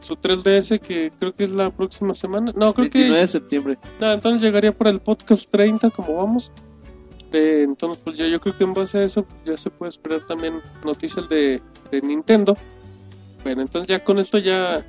[0.00, 2.52] su 3DS, que creo que es la próxima semana.
[2.56, 3.20] No, creo 29 que...
[3.20, 3.78] de septiembre.
[4.00, 6.50] No, entonces llegaría por el podcast 30, como vamos.
[7.32, 10.26] Eh, entonces, pues ya yo creo que en base a eso ya se puede esperar
[10.26, 12.56] también noticias de, de Nintendo.
[13.44, 14.84] Bueno, entonces ya con esto ya,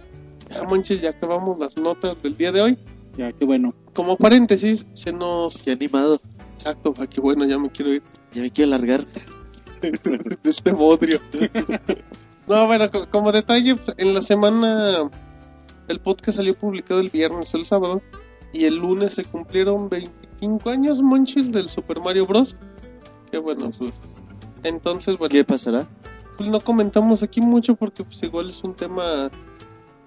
[0.49, 2.77] ya manches, ya acabamos las notas del día de hoy.
[3.17, 3.73] Ya, qué bueno.
[3.93, 5.57] Como paréntesis, se nos...
[5.61, 6.19] Qué animado.
[6.57, 8.03] Exacto, ah, qué bueno, ya me quiero ir
[8.33, 9.05] Ya me quiero largar.
[9.81, 11.19] de este bodrio.
[12.47, 15.09] no, bueno, co- como detalle, pues, en la semana
[15.87, 18.01] el podcast salió publicado el viernes o el sábado
[18.53, 19.89] y el lunes se cumplieron
[20.41, 22.55] 25 años, monchis, del Super Mario Bros.
[23.31, 23.93] Que bueno, pues
[24.63, 25.87] entonces, bueno, ¿Qué pasará?
[26.37, 29.29] pues no comentamos aquí mucho porque pues igual es un tema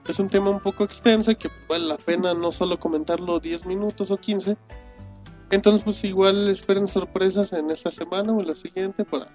[0.08, 3.66] es un tema un poco extenso y que vale la pena no solo comentarlo 10
[3.66, 4.56] minutos o 15
[5.50, 9.30] entonces pues igual esperen sorpresas en esta semana o en la siguiente para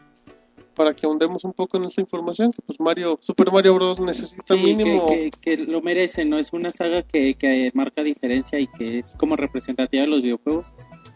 [0.75, 4.53] para que ahondemos un poco en esta información que pues Mario Super Mario Bros necesita
[4.53, 6.37] Sí, mínimo que, que, que lo merece, ¿no?
[6.37, 10.73] Es una saga que, que marca diferencia y que es como representativa de los videojuegos.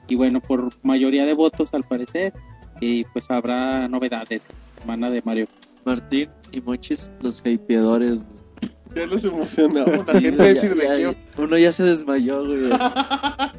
[0.07, 2.33] Y bueno, por mayoría de votos al parecer.
[2.81, 4.49] Y pues habrá novedades
[4.81, 5.47] semana de Mario.
[5.85, 8.27] Martín y Monchis, los hypeadores.
[8.95, 12.69] ya los emocionamos la Sí, güey, ya- ya- uno ya se desmayó, güey.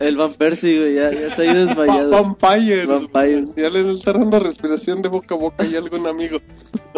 [0.01, 2.11] El Van Persie, güey, ya, ya está ahí desmayado.
[2.11, 2.87] Vampires.
[2.87, 3.55] Vampires.
[3.57, 6.39] Ya le está dando respiración de boca a boca y algún amigo.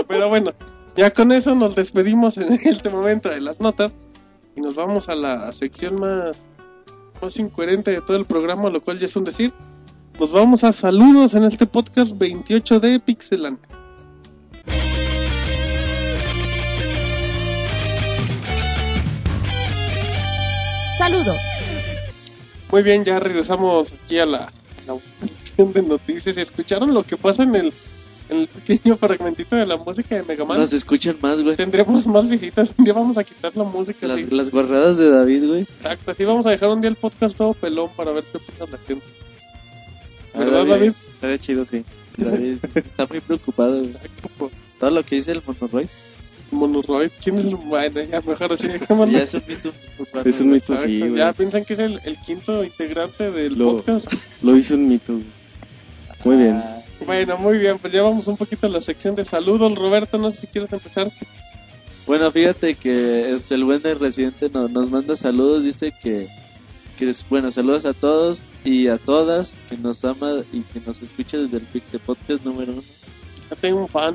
[0.07, 0.53] Pero bueno,
[0.97, 3.93] ya con eso nos despedimos en este momento de las notas
[4.55, 6.37] y nos vamos a la sección más,
[7.21, 9.53] más incoherente de todo el programa, lo cual ya es un decir.
[10.19, 13.59] Nos vamos a saludos en este podcast 28 de Pixelan.
[20.99, 21.37] Saludos.
[22.73, 24.53] Muy bien, ya regresamos aquí a la,
[24.87, 26.37] la sección de noticias.
[26.37, 27.73] ¿Escucharon lo que pasa en el,
[28.29, 30.59] en el pequeño fragmentito de la música de Mega Man?
[30.59, 31.57] Nos escuchan más, güey.
[31.57, 32.73] Tendremos más visitas.
[32.77, 34.07] Un día vamos a quitar la música.
[34.07, 34.27] Las, así.
[34.31, 35.61] las guarradas de David, güey.
[35.63, 38.71] Exacto, así vamos a dejar un día el podcast todo pelón para ver qué pasa
[38.71, 39.05] la gente.
[40.35, 40.93] Ah, ¿Verdad, David?
[41.15, 41.85] Estaría chido, sí.
[42.17, 43.91] David está muy preocupado, güey.
[43.91, 44.51] Exacto.
[44.79, 45.89] Todo lo que dice el monoroid
[46.53, 48.01] Monoroid, ¿quién es el bueno?
[48.03, 49.13] Ya mejor así dejémoslo.
[49.19, 49.73] ya es un mito.
[49.99, 51.17] urbano, Es un mito, sí, güey.
[51.17, 54.07] Ya piensan que es el, el quinto integrante del Lo- podcast.
[54.43, 55.15] Lo hizo un mito.
[55.15, 55.25] güey.
[56.25, 56.63] Muy bien.
[57.05, 59.75] Bueno, muy bien, pues ya vamos un poquito a la sección de saludos.
[59.75, 61.11] Roberto, no sé si quieres empezar.
[62.07, 66.29] Bueno, fíjate que es el buen del residente no- nos manda saludos, dice que,
[66.97, 71.03] que es, bueno, saludos a todos y a todas, que nos ama y que nos
[71.03, 72.83] escucha desde el Pixel Podcast número uno.
[73.51, 74.15] Ya tengo un fan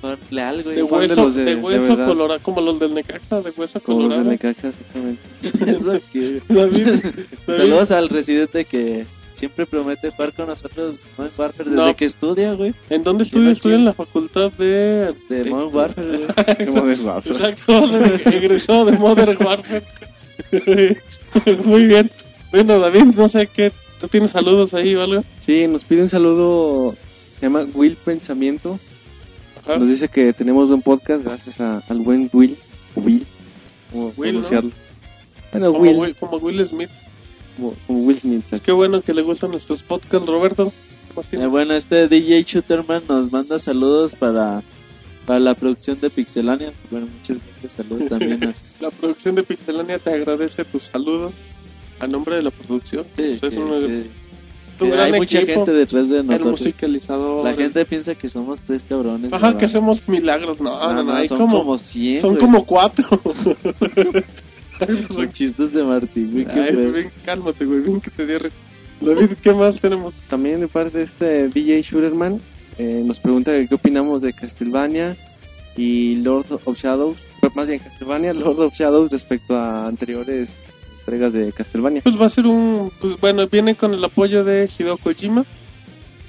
[0.00, 0.76] Por leal, güey.
[0.76, 3.80] de fan de hueso, los de- de hueso colorado, como los del Necaxa, de hueso
[3.80, 4.30] Como los de colorado.
[4.30, 5.22] Necaxa, exactamente.
[5.72, 6.86] Eso que- David,
[7.46, 11.96] David, Saludos al residente que siempre promete jugar con nosotros Modern Warfare desde No.
[11.96, 12.74] que estudia, güey.
[12.90, 13.50] ¿En dónde estudia?
[13.52, 15.14] Estudia en la facultad de...
[15.28, 16.96] De Modern Warfare, güey.
[16.96, 17.36] De Warfare.
[17.36, 17.98] Exacto,
[18.30, 19.82] egresó de Modern Warfare.
[21.64, 22.10] Muy bien.
[22.50, 23.72] Bueno, David, no sé qué.
[24.00, 25.24] ¿Tú tienes saludos ahí o algo?
[25.40, 26.94] Sí, nos pide un saludo.
[27.38, 28.78] Se llama Will Pensamiento.
[29.62, 29.78] Ajá.
[29.78, 32.56] Nos dice que tenemos buen podcast gracias a- al buen Will.
[32.94, 33.26] o Will.
[33.90, 34.40] Como Will, ¿no?
[34.40, 34.70] pronunciarlo.
[35.52, 35.96] Bueno, Como Will.
[35.96, 36.90] Will, como Will Smith.
[37.56, 38.44] Como, como Will Smith.
[38.50, 40.72] Pues qué bueno que le gustan nuestros podcasts, Roberto.
[41.08, 44.62] ¿Qué más Eh, bueno, este DJ Shooterman nos manda saludos para,
[45.26, 46.72] para la producción de Pixelania.
[46.90, 48.54] Bueno, muchas gracias, saludos también a...
[48.80, 51.32] La producción de Pixelania te agradece tus saludos
[52.00, 53.04] a nombre de la producción.
[53.16, 56.18] Sí, Pues es que- un, que- es un que hay mucha equipo, gente detrás de
[56.18, 56.60] el nosotros.
[56.60, 57.44] musicalizador.
[57.44, 59.32] La gente piensa que somos tres cabrones.
[59.32, 59.58] Ajá, ¿verdad?
[59.60, 60.60] que hacemos milagros.
[60.60, 62.40] No, no, no, hay son como, como 100, son güey.
[62.40, 63.06] como cuatro.
[65.10, 68.54] Los chistes de Martín, güey, Ay, bien, cálmate, güey, bien que te dio risa.
[69.00, 70.14] David, ¿qué más tenemos?
[70.28, 72.40] También de parte de este DJ Shooterman
[72.78, 75.16] eh, nos pregunta qué opinamos de Castlevania
[75.76, 77.18] y Lord of Shadows.
[77.54, 80.62] Más bien Castlevania, Lord of Shadows respecto a anteriores
[81.00, 82.00] entregas de Castlevania.
[82.02, 85.44] Pues va a ser un, pues bueno, viene con el apoyo de Hideo Kojima.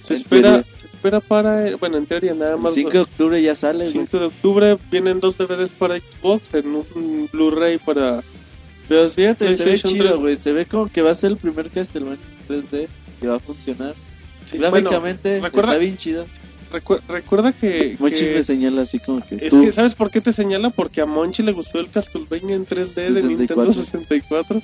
[0.04, 0.66] Se En espera, teoría.
[0.82, 2.74] se espera para, bueno, en teoría nada El más.
[2.74, 3.92] 5 de octubre ya sale, güey.
[3.92, 8.22] 5 de octubre vienen dos DVDs para Xbox, en un Blu-ray para
[8.88, 10.20] Pero fíjate, se ve PlayStation chido, 3.
[10.20, 10.36] güey.
[10.36, 12.18] Se ve como que va a ser el primer Castlevania
[12.48, 12.88] 3D
[13.20, 13.94] que va a funcionar.
[14.50, 16.26] Sí, Gráficamente bueno, recuerda, está bien chido.
[16.72, 19.64] recu- recuerda que, Monchis que- me señala así como que es tú.
[19.64, 20.70] que ¿sabes por qué te señala?
[20.70, 23.66] Porque a Monchi le gustó el Castlevania en 3D de 64.
[23.66, 24.62] Nintendo 64.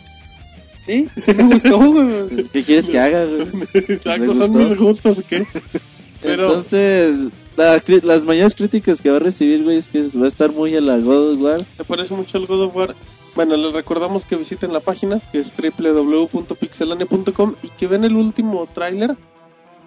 [0.85, 2.43] Sí, sí me gustó, güey.
[2.53, 3.48] ¿Qué quieres que haga, güey?
[3.73, 5.45] Exacto, son mis gustos, ¿qué?
[6.22, 7.18] Pero Entonces,
[7.57, 10.76] la las mayores críticas que va a recibir, güey, es que va a estar muy
[10.76, 11.61] a la God of War.
[11.77, 12.95] se parece mucho al God of War.
[13.35, 18.67] Bueno, les recordamos que visiten la página que es www.pixelania.com y que ven el último
[18.73, 19.15] tráiler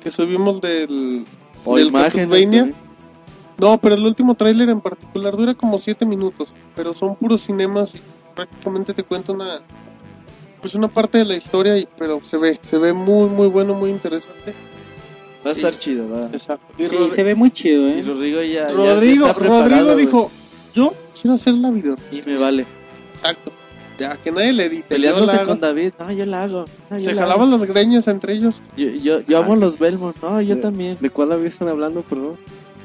[0.00, 1.24] que subimos del,
[1.64, 2.74] O del también.
[3.58, 7.94] No, pero el último tráiler en particular dura como 7 minutos, pero son puros cinemas
[7.94, 8.00] y
[8.34, 9.60] prácticamente te cuenta una
[10.60, 13.74] pues una parte de la historia, y- pero se ve, se ve muy muy bueno,
[13.74, 14.54] muy interesante.
[15.46, 16.30] Va a estar chido, va.
[16.32, 16.72] Exacto.
[16.82, 18.02] Y, Sí, se ve muy chido, Y ¿eh?
[18.02, 20.30] Rodrigo ya, ya- ya Rodrigo, está dijo,
[20.74, 22.66] "Yo quiero hacer la video." Y me vale.
[23.24, 23.52] Exacto.
[23.98, 24.82] Ya que nadie le edite.
[24.82, 25.92] yo Peleándose con David.
[25.98, 26.64] No, yo la hago.
[26.90, 27.58] No, yo Se la jalaban hago.
[27.58, 28.60] los greños entre ellos.
[28.76, 30.16] Yo, yo, yo amo los Belmont.
[30.20, 30.98] No, yo De- también.
[31.00, 32.36] ¿De cuál David están hablando, perdón?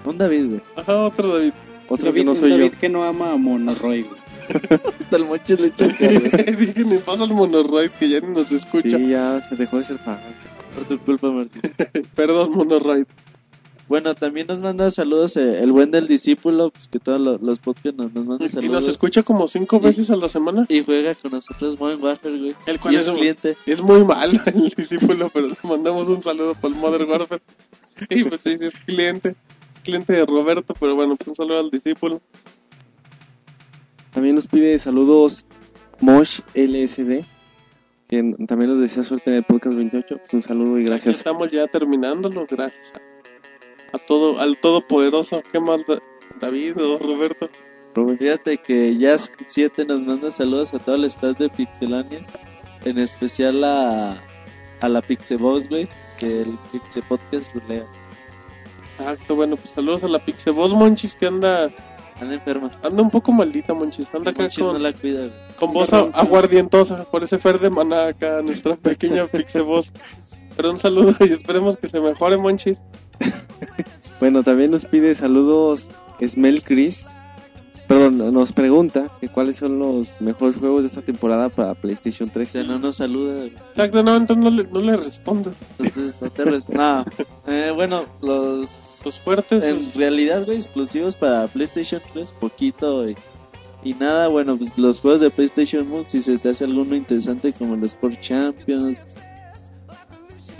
[0.05, 0.61] Un David, güey.
[0.75, 1.53] Ajá, otro David.
[1.89, 2.79] Otro David, que no soy David yo.
[2.79, 4.19] que no ama a Monoroy, güey.
[5.01, 6.55] Hasta el moche le choca, güey.
[6.57, 8.97] Dije, me pasa el monoroid que ya ni nos escucha.
[8.97, 10.19] Sí, ya se dejó de ser fan.
[10.75, 11.61] Por tu culpa, Martín.
[12.15, 13.05] Perdón, monoroid.
[13.89, 17.57] Bueno, también nos manda saludos eh, el buen del discípulo, pues que todos los, los
[17.59, 18.87] podcasts nos, nos mandan Y nos saludos.
[18.87, 20.65] escucha como cinco veces a la semana.
[20.69, 22.55] Y juega con nosotros Modern Warfare, güey.
[22.67, 23.57] El cual Y es, es cliente.
[23.65, 27.41] es muy malo el discípulo, pero le mandamos un saludo para el Modern Warfare.
[28.09, 29.35] Y pues sí, es cliente.
[29.83, 32.21] Cliente de Roberto, pero bueno, pues un saludo al discípulo.
[34.13, 35.45] También nos pide saludos
[35.99, 37.23] Mosh LSD,
[38.07, 40.17] que n- también nos desea suerte en el podcast 28.
[40.17, 41.17] Pues un saludo y Aquí gracias.
[41.17, 42.93] estamos ya terminándolo, gracias
[43.93, 45.41] a, todo, al todopoderoso.
[45.51, 46.01] ¿Qué más, Da-
[46.39, 47.49] David o Roberto?
[47.95, 48.19] Robert.
[48.19, 52.25] Fíjate que Jazz 7 nos manda saludos a todo el staff de Pixelania.
[52.85, 54.15] En especial a,
[54.81, 55.89] a la Pixebox, güey.
[56.17, 57.85] Que el Pixe Podcast lo lea.
[58.97, 61.69] Exacto, bueno, pues saludos a la Pixeboss Monchis que anda
[62.19, 62.69] Anda enferma.
[62.83, 64.13] anda un poco maldita, Monchis.
[64.13, 67.05] Anda acá Monchis no con, la cuida, con voz aguardientosa.
[67.09, 69.91] Parece Fer de Maná acá, nuestra pequeña Pixeboss.
[70.55, 72.77] Pero un saludo y esperemos que se mejore, Monchis.
[74.19, 75.89] Bueno, también nos pide saludos
[76.25, 77.05] Smell Chris.
[77.87, 82.31] Perdón, nos pregunta que cuáles son los mejores juegos de esta temporada para PlayStation O
[82.31, 82.49] 3.
[82.49, 83.45] sea, no nos saluda.
[83.45, 85.53] Exacto, no, entonces no le, no le respondo.
[85.79, 87.03] Entonces, no te res- No.
[87.47, 88.69] Eh, bueno, los.
[89.05, 93.15] Los fuertes, En los- realidad, güey, exclusivos para PlayStation 3, poquito, güey.
[93.81, 97.53] Y nada, bueno, pues los juegos de PlayStation Move, si se te hace alguno interesante
[97.53, 99.07] como el Sport Champions,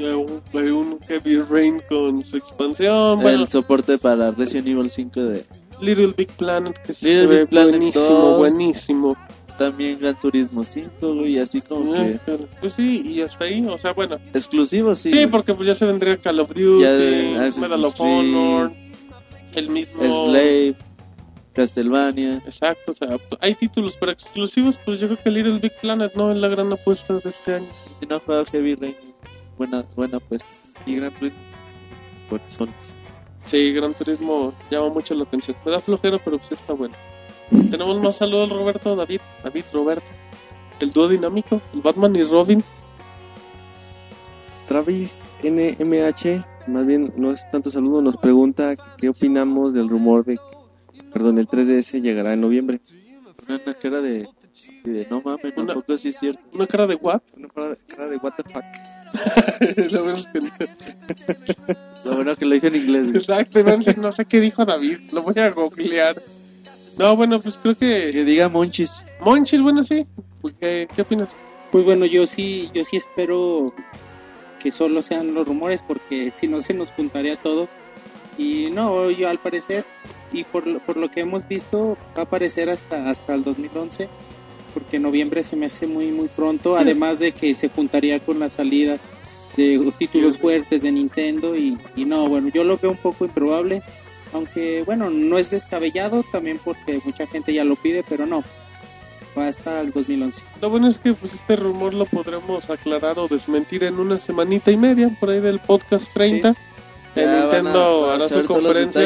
[0.08, 3.20] hay un, Heavy Rain con su expansión.
[3.22, 5.46] Bueno, el soporte para Resident Evil 5 de
[5.82, 8.38] Little Big Planet, que sí Little se ve Big Planet buenísimo, 2.
[8.38, 9.18] buenísimo.
[9.58, 12.32] también Gran Turismo 5, güey, y así como Eh, que
[12.62, 14.18] Pues sí, y hasta ahí, o sea, bueno.
[14.34, 15.12] exclusivos, sí.
[15.12, 18.72] Sí, porque pues ya se vendría Call of Duty, Medal of Honor,
[19.56, 20.02] el mismo...
[20.02, 20.76] Slave,
[21.54, 22.42] Castlevania.
[22.46, 26.32] Exacto, o sea, hay títulos, pero exclusivos, pues yo creo que Little Big Planet no
[26.32, 27.68] es la gran apuesta de este año.
[28.00, 28.96] Si no juega Heavy Rain,
[29.60, 30.42] buena, buena pues.
[30.88, 31.38] Y Gran Turismo.
[32.30, 32.70] Pues son-
[33.46, 35.56] Sí, Gran Turismo llama mucho la atención.
[35.66, 36.96] Me da flojera, pero pues está bueno.
[37.72, 40.06] Tenemos más saludos, Roberto, David, David, Roberto.
[40.80, 42.64] El dúo dinámico, el Batman y Robin.
[44.68, 50.38] Travis NMH, más bien no es tanto saludo, nos pregunta qué opinamos del rumor de
[50.94, 52.80] que, perdón, el 3DS llegará en noviembre.
[53.48, 54.28] Una, cara de,
[54.84, 56.40] de no mames, Una- tampoco sí es cierto.
[56.54, 57.22] Una cara de what?
[57.36, 58.64] Una cara de, cara de what the fuck.
[59.92, 60.68] La verdad es que.
[62.06, 63.18] Lo bueno que lo dije en inglés, güey.
[63.22, 66.22] Exacto, no sé- no sé qué dijo David, lo voy a googlear.
[66.98, 68.10] No, bueno, pues creo que...
[68.12, 69.06] Que diga Monchis.
[69.22, 70.06] Monchis, bueno, sí.
[70.60, 71.30] ¿Qué, qué opinas?
[71.72, 73.74] Pues bueno, yo sí, yo sí espero
[74.60, 77.70] que solo sean los rumores porque si no se nos juntaría todo.
[78.38, 79.86] Y no, yo al parecer,
[80.34, 84.10] y por, lo- por lo que hemos visto, va a aparecer hasta, hasta el 2011,
[84.80, 88.54] porque noviembre se me hace muy, muy pronto, además de que se juntaría con las
[88.54, 89.02] salidas
[89.58, 93.84] de títulos fuertes de Nintendo y, y no, bueno, yo lo veo un poco improbable,
[94.32, 98.42] aunque bueno, no es descabellado también porque mucha gente ya lo pide, pero no,
[99.38, 100.42] va hasta el 2011.
[100.62, 104.72] Lo bueno es que pues este rumor lo podremos aclarar o desmentir en una semanita
[104.72, 106.54] y media, por ahí del podcast 30.
[106.54, 106.69] Ya
[107.26, 109.02] Nintendo van a hará su conferencia.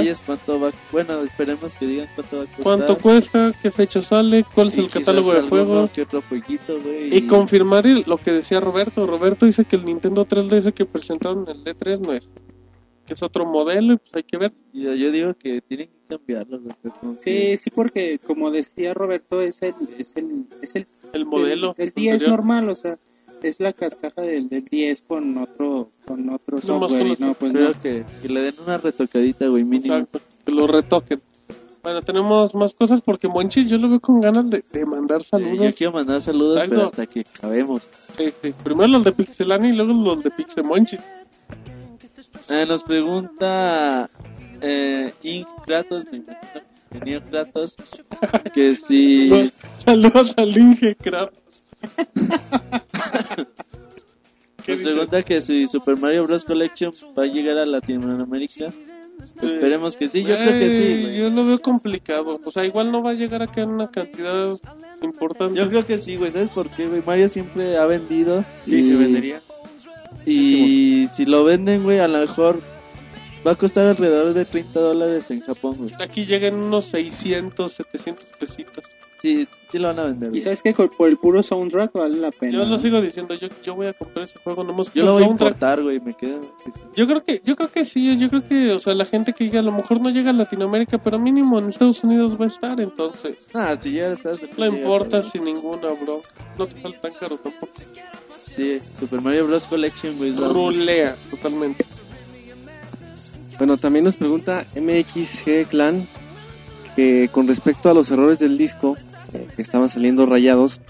[0.62, 2.64] va, bueno, esperemos que digan cuánto va a costar.
[2.64, 3.54] ¿Cuánto cuesta?
[3.62, 4.44] ¿Qué fecha sale?
[4.54, 5.92] ¿Cuál es Y el catálogo de juegos?
[6.30, 7.16] jueguito, güey.
[7.16, 9.06] Y confirmar el- lo que decía Roberto.
[9.06, 12.30] Roberto dice que el Nintendo 3DS que presentaron en el D3 no es.
[13.06, 14.54] Que es otro modelo y pues hay que ver.
[14.72, 18.94] Yo, yo digo que tienen que cambiarlo, pues, como que- Sí, sí, porque como decía
[18.94, 21.74] Roberto, es el, es el, es el, El modelo.
[21.78, 22.38] el, el 10 anterior.
[22.38, 22.96] normal, o sea,
[23.48, 27.00] es la cascaja del, del 10 con otro, con otro No, más software.
[27.00, 27.82] con y los- no, pues Creo no.
[27.82, 29.96] que, que le den una retocadita, güey, mínimo.
[29.96, 31.20] Exacto, que lo retoquen.
[31.84, 35.24] Bueno, tenemos más cosas porque Monchi yo lo veo con ganas de, de mandar Eh,
[35.26, 35.60] saludos.
[35.60, 36.76] yo quiero mandar saludos, Exacto.
[36.76, 37.90] pero hasta que acabemos.
[38.64, 40.96] Primero los de Pixelani y luego los de Pixemonchi.
[42.50, 44.10] Eh, nos pregunta
[44.62, 46.24] eh, Ink Kratos, me
[46.92, 47.76] imagino Kratos,
[48.54, 49.52] que si...
[49.86, 51.40] Saludos al Inge Kratos.
[54.66, 54.92] ¿Qué Nos dice?
[54.94, 56.46] pregunta que si Super Mario Bros.
[56.46, 58.68] Collection va a llegar a Latinoamérica.
[59.42, 61.18] Esperemos que sí, yo creo que sí, Eh, güey.
[61.18, 62.40] Yo lo veo complicado.
[62.44, 64.54] O sea, igual no va a llegar a quedar una cantidad
[65.02, 65.58] importante.
[65.60, 66.32] Yo creo que sí, güey.
[66.32, 67.02] ¿Sabes por qué, güey?
[67.06, 68.44] Mario siempre ha vendido.
[68.66, 69.42] Sí, y- se vendería.
[70.26, 72.62] Y si lo venden, güey, a lo mejor
[73.46, 75.92] va a costar alrededor de 30 dólares en Japón, güey.
[76.00, 78.86] Aquí llegan unos 600, 700 pesitos.
[79.24, 80.36] Sí, sí lo van a vender.
[80.36, 82.52] Y sabes que por el puro soundtrack vale la pena.
[82.52, 85.24] Yo lo sigo diciendo, yo, yo voy a comprar ese juego, no Yo lo voy
[85.24, 86.42] a importar, güey, me quedo.
[86.66, 86.72] sí.
[86.94, 89.46] Yo creo que, yo creo que sí, yo creo que, o sea, la gente que
[89.46, 92.48] llega a lo mejor no llega a Latinoamérica, pero mínimo en Estados Unidos va a
[92.50, 93.48] estar, entonces.
[93.54, 94.42] Ah, si ya estás.
[94.58, 96.28] No importa sin ninguna bronca.
[96.58, 97.72] No te sale tan caro tampoco.
[98.42, 99.68] Sí, Super Mario Bros.
[99.68, 100.36] Collection, güey.
[100.36, 101.86] Rulea totalmente.
[103.58, 106.06] Bueno, también nos pregunta MXG Clan
[106.98, 108.98] que con respecto a los errores del disco
[109.34, 110.82] eh, que estaban saliendo rayados,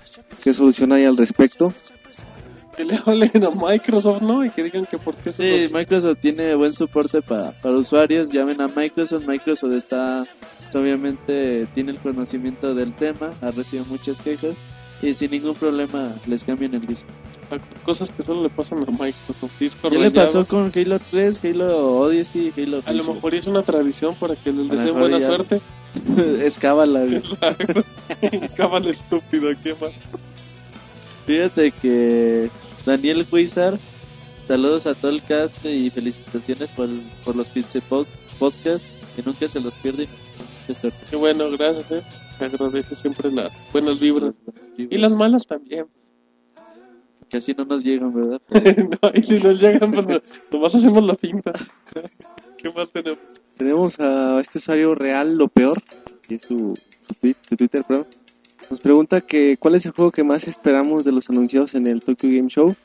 [0.44, 1.74] ¿qué solución hay al respecto?
[2.76, 4.44] Que le hablen a Microsoft, ¿no?
[4.44, 7.76] Y que digan que por qué se Sí, los- Microsoft tiene buen soporte para, para
[7.76, 8.30] usuarios.
[8.32, 9.26] Llamen a Microsoft.
[9.28, 10.26] Microsoft está,
[10.74, 13.30] obviamente, tiene el conocimiento del tema.
[13.42, 14.56] Ha recibido muchas quejas.
[15.04, 17.10] Y sin ningún problema les cambian el disco.
[17.86, 19.52] cosas que solo le pasan a Microsoft.
[19.60, 23.62] Disco ¿Qué le pasó con Halo 3, Halo Odyssey, Halo A lo mejor es una
[23.64, 25.60] tradición para que les deseen buena ya- suerte.
[26.42, 27.22] es cábala, güey.
[28.58, 29.92] Cábala estúpido, ¿qué más?
[31.26, 32.50] Fíjate que
[32.86, 33.78] Daniel Huizar,
[34.48, 36.90] saludos a todo el cast y felicitaciones por,
[37.24, 37.48] por los
[37.88, 41.06] Post podcast, que nunca se los pierde y nos da mucha suerte.
[41.10, 42.02] Qué bueno, gracias, eh.
[42.38, 44.34] Se agradece siempre las buenas vibras.
[44.78, 45.86] Y las malas también.
[47.30, 48.42] Que así no nos llegan, ¿verdad?
[49.02, 50.22] no, y si nos llegan, pues no-
[50.52, 51.54] nomás hacemos la pinta.
[52.58, 53.20] ¿Qué más tenemos?
[53.64, 55.82] Tenemos a este usuario real, lo peor,
[56.28, 56.78] que es su,
[57.08, 58.08] su, tweet- su Twitter, perdón.
[58.70, 62.02] Nos pregunta que cuál es el juego que más esperamos de los anunciados en el
[62.04, 62.76] Tokyo Game Show.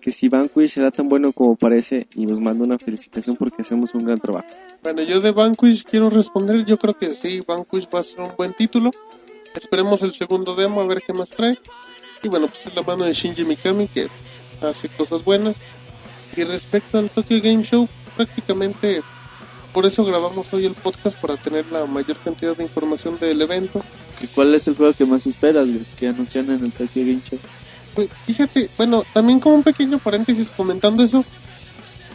[0.00, 3.94] Que si Vanquish será tan bueno como parece y nos manda una felicitación porque hacemos
[3.94, 4.46] un gran trabajo.
[4.82, 6.64] Bueno, yo de Vanquish quiero responder.
[6.64, 8.90] Yo creo que sí, Vanquish va a ser un buen título.
[9.54, 11.58] Esperemos el segundo demo a ver qué más trae.
[12.22, 14.08] Y bueno, pues es la mano de Shinji Mikami que
[14.62, 15.56] hace cosas buenas.
[16.34, 17.86] Y respecto al Tokyo Game Show,
[18.16, 19.02] prácticamente
[19.72, 23.80] por eso grabamos hoy el podcast para tener la mayor cantidad de información del evento.
[24.20, 27.20] ¿Y ¿Cuál es el juego que más esperas, güey, que anuncian en el Tokyo Game
[27.28, 27.38] Show?
[27.94, 31.24] Pues, fíjate, bueno, también como un pequeño paréntesis comentando eso,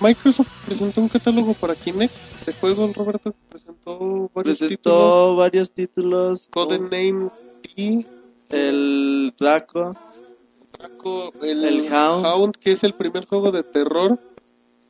[0.02, 2.14] Microsoft presentó un catálogo para Kinect
[2.46, 5.38] de juegos, Roberto, presentó varios títulos.
[5.38, 6.50] Varios títulos.
[6.52, 7.30] Codename
[7.62, 8.06] T,
[8.50, 9.96] El Draco.
[10.78, 12.56] Draco, el, El Hound.
[12.58, 14.20] que es el primer juego de terror,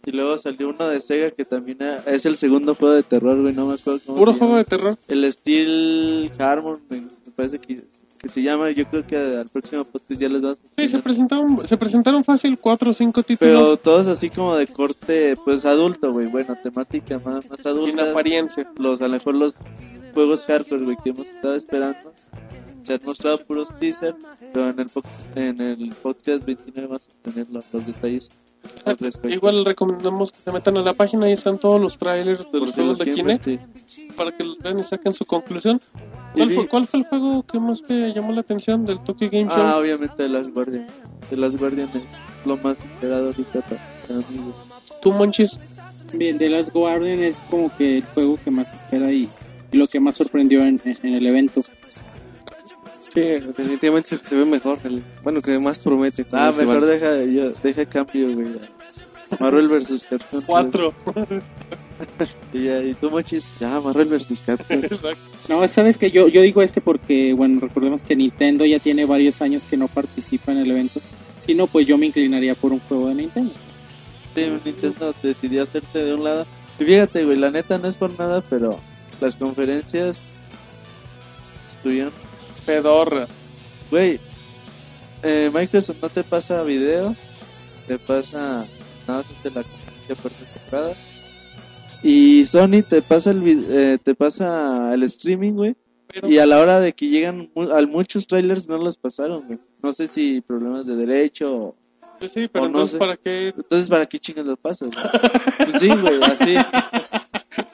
[0.06, 3.54] Y luego salió uno de Sega que también es el segundo juego de terror, güey.
[3.54, 4.58] No me acuerdo cómo puro se juego llama.
[4.60, 4.98] de terror.
[5.08, 7.82] El Steel Harmon, me me parece que,
[8.20, 8.70] que se llama.
[8.72, 12.24] Yo creo que al próximo podcast ya les vas a Sí, se presentaron, se presentaron
[12.24, 16.28] fácil cuatro o cinco títulos Pero todos así como de corte, pues adulto, güey.
[16.28, 18.12] Bueno, temática más, más adulta.
[18.12, 18.72] apariencia.
[18.78, 19.56] Los, a lo mejor los
[20.14, 22.14] juegos hardcore, güey, que hemos estado esperando.
[22.84, 24.16] Se han mostrado puros teaser,
[24.54, 28.30] pero en el, pox- en el podcast 29 vamos a tener los, los detalles.
[29.30, 32.62] Igual recomendamos que se metan a la página, ahí están todos los trailers de Por
[32.62, 33.60] los juegos de Kinect sí.
[34.16, 35.80] para que los vean y saquen su conclusión.
[36.34, 39.30] ¿Cuál vi- fue, cuál fue el juego que más te llamó la atención del Tokyo
[39.32, 39.58] Game Show?
[39.58, 40.88] Ah, obviamente de las Guardian.
[41.30, 42.04] De las Guardian es
[42.46, 44.52] lo más esperado ahorita para, para mí.
[45.02, 45.58] ¿Tú, Monchis?
[46.14, 49.28] Bien, The Last Guardian es como que el juego que más espera y,
[49.72, 51.62] y lo que más sorprendió en, en- en el evento.
[53.16, 54.78] Sí, definitivamente se, se ve mejor.
[54.84, 56.26] el- bueno, que más promete.
[56.32, 58.48] Ah, mejor deja, yo, deja cambio, güey.
[59.40, 60.06] Marvel vs.
[60.10, 60.42] Capcom.
[60.46, 60.94] Cuatro.
[62.52, 64.44] Y, ya, y tú, Mochis, ya, Marvel vs.
[64.46, 64.78] Capcom.
[64.84, 65.16] Exacto.
[65.48, 69.42] No, sabes que yo, yo digo este porque, bueno, recordemos que Nintendo ya tiene varios
[69.42, 71.00] años que no participa en el evento.
[71.40, 73.54] Si no, pues yo me inclinaría por un juego de Nintendo.
[74.34, 76.46] Sí, Nintendo decidió hacerse de un lado.
[76.80, 78.78] Y fíjate, güey, la neta no es por nada, pero
[79.22, 80.26] las conferencias
[81.70, 82.12] estuvieron.
[82.66, 83.28] Pedorra.
[83.92, 84.20] Güey,
[85.24, 87.16] eh, Microsoft no te pasa video,
[87.88, 88.66] te pasa.
[89.08, 90.94] Nada más hace la conferencia puerta cerrada.
[92.04, 95.76] Y Sony te pasa el eh, te pasa el streaming, güey.
[96.08, 99.60] Pero, Y a la hora de que llegan a muchos trailers no los pasaron, güey.
[99.82, 101.76] No sé si problemas de derecho o...
[102.20, 102.98] pues sí, pero o no entonces, sé.
[103.00, 103.48] ¿para qué?
[103.48, 104.90] Entonces, ¿para qué chingas lo pasas?
[104.90, 105.06] güey?
[105.58, 106.56] Pues sí, güey, así.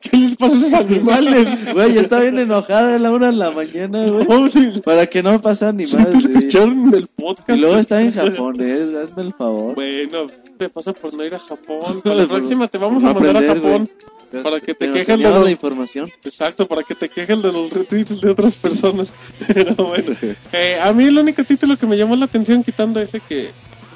[0.00, 1.74] ¿Qué les pasa a esos animales?
[1.74, 4.26] Güey, yo estaba bien enojada a la una de la mañana, güey.
[4.26, 7.48] No, Para que no pasara ni más, escucharon el podcast.
[7.50, 9.74] Y luego estaba en japonés, hazme el favor.
[9.74, 10.26] Bueno,
[10.58, 12.00] te pasa por no ir a Japón.
[12.02, 13.88] Para la próxima te vamos Por a no mandar a aprender, Japón.
[14.32, 14.42] güey.
[14.42, 16.08] para que te Pero quejes de los- la información.
[16.24, 19.08] Exacto, para que te quejen de los retweets de otras personas.
[19.52, 20.14] Pero bueno,
[20.52, 23.50] eh, a mí el único título que me llamó la atención, quitando ese que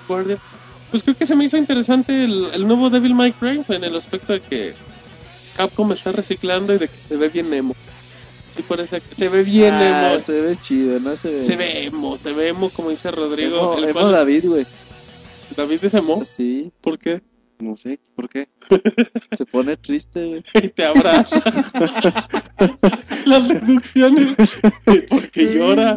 [0.06, 0.38] Guardian,
[0.90, 3.96] pues creo que se me hizo interesante el, el nuevo Devil May Cry en el
[3.96, 4.74] aspecto de que
[5.56, 7.74] Capcom está reciclando y de que se ve bien emo.
[8.56, 10.20] Sí, parece que se ve bien Ah, emo.
[10.20, 11.16] se ve chido, ¿no?
[11.16, 13.58] Se ve, Se ve emo, se ve emo, como dice Rodrigo.
[13.58, 14.66] Emo, el emo cual- David, güey.
[15.56, 16.22] David es emo.
[16.36, 17.22] Sí, ¿Por qué?
[17.58, 18.48] No sé, ¿por qué?
[19.36, 20.44] se pone triste, güey.
[20.62, 21.42] y te abraza.
[23.24, 24.34] Las deducciones.
[25.08, 25.96] Porque llora.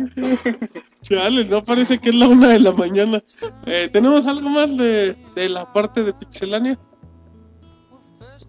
[1.02, 3.22] Chale, no parece que es la una de la mañana.
[3.66, 6.80] Eh, ¿Tenemos algo más de, de la parte de Pixelania?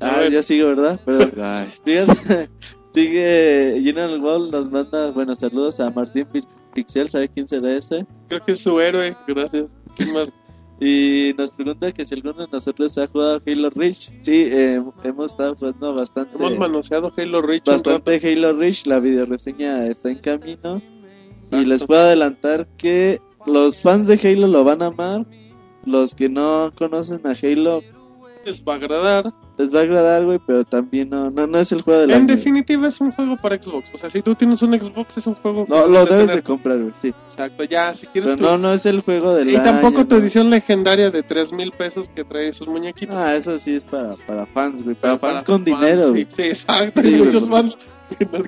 [0.01, 0.33] A Ah, ver.
[0.33, 1.01] ya sigue, ¿verdad?
[1.05, 1.33] Perdón.
[1.85, 2.07] Sigue,
[2.95, 6.43] sigue General Wall nos manda, bueno, saludos a Martín Pi-
[6.75, 8.07] Pixel, ¿sabe quién será ese?
[8.29, 9.17] Creo que es su héroe.
[9.27, 9.67] Gracias.
[9.97, 10.29] ¿Quién más?
[10.83, 14.11] Y nos pregunta que si alguno de nosotros ha jugado Halo Reach.
[14.23, 16.35] Sí, eh, hemos estado jugando bastante.
[16.37, 20.77] Hemos manoseado Halo Reach bastante Halo Reach, la videoreseña está en camino.
[20.77, 21.69] Y Exacto.
[21.69, 25.27] les puedo adelantar que los fans de Halo lo van a amar.
[25.85, 27.83] Los que no conocen a Halo
[28.47, 29.35] Les va a agradar.
[29.61, 32.17] Les va a agradar, güey, pero también no, no, no es el juego de la
[32.17, 33.87] En definitiva es un juego para Xbox.
[33.95, 36.27] O sea, si tú tienes un Xbox es un juego No, lo debes debes de
[36.29, 36.43] tener.
[36.43, 37.13] comprar, güey, sí.
[37.31, 40.17] Exacto, ya, si quieres Pero tu- no, no es el juego del Y tampoco tu
[40.17, 40.21] ¿no?
[40.23, 43.15] edición legendaria de 3 mil pesos que trae sus muñequitos.
[43.17, 44.95] Ah, eso sí es para, para fans, güey.
[44.97, 46.27] Para, Pero fans con dinero, sí, güey.
[46.31, 47.03] sí, exacto.
[47.03, 47.79] Sí, Hay güey, muchos porque- fans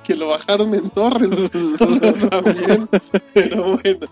[0.02, 1.50] que, lo bajaron en torrent.
[2.30, 2.88] también.
[3.32, 4.06] Pero bueno.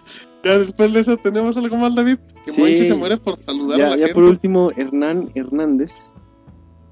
[0.45, 2.19] Ya después de eso tenemos algo más, David.
[2.47, 2.61] Que Sí.
[2.61, 4.15] Monchi se muere por saludar a Ya, la ya gente.
[4.15, 6.15] por último, Hernán Hernández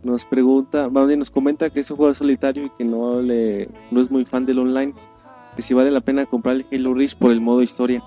[0.02, 3.68] nos pregunta, más bien nos comenta que es un jugador solitario y que no le
[3.90, 4.94] no es muy fan del online,
[5.56, 8.02] que si vale la pena comprar el Halo Reach por el modo historia.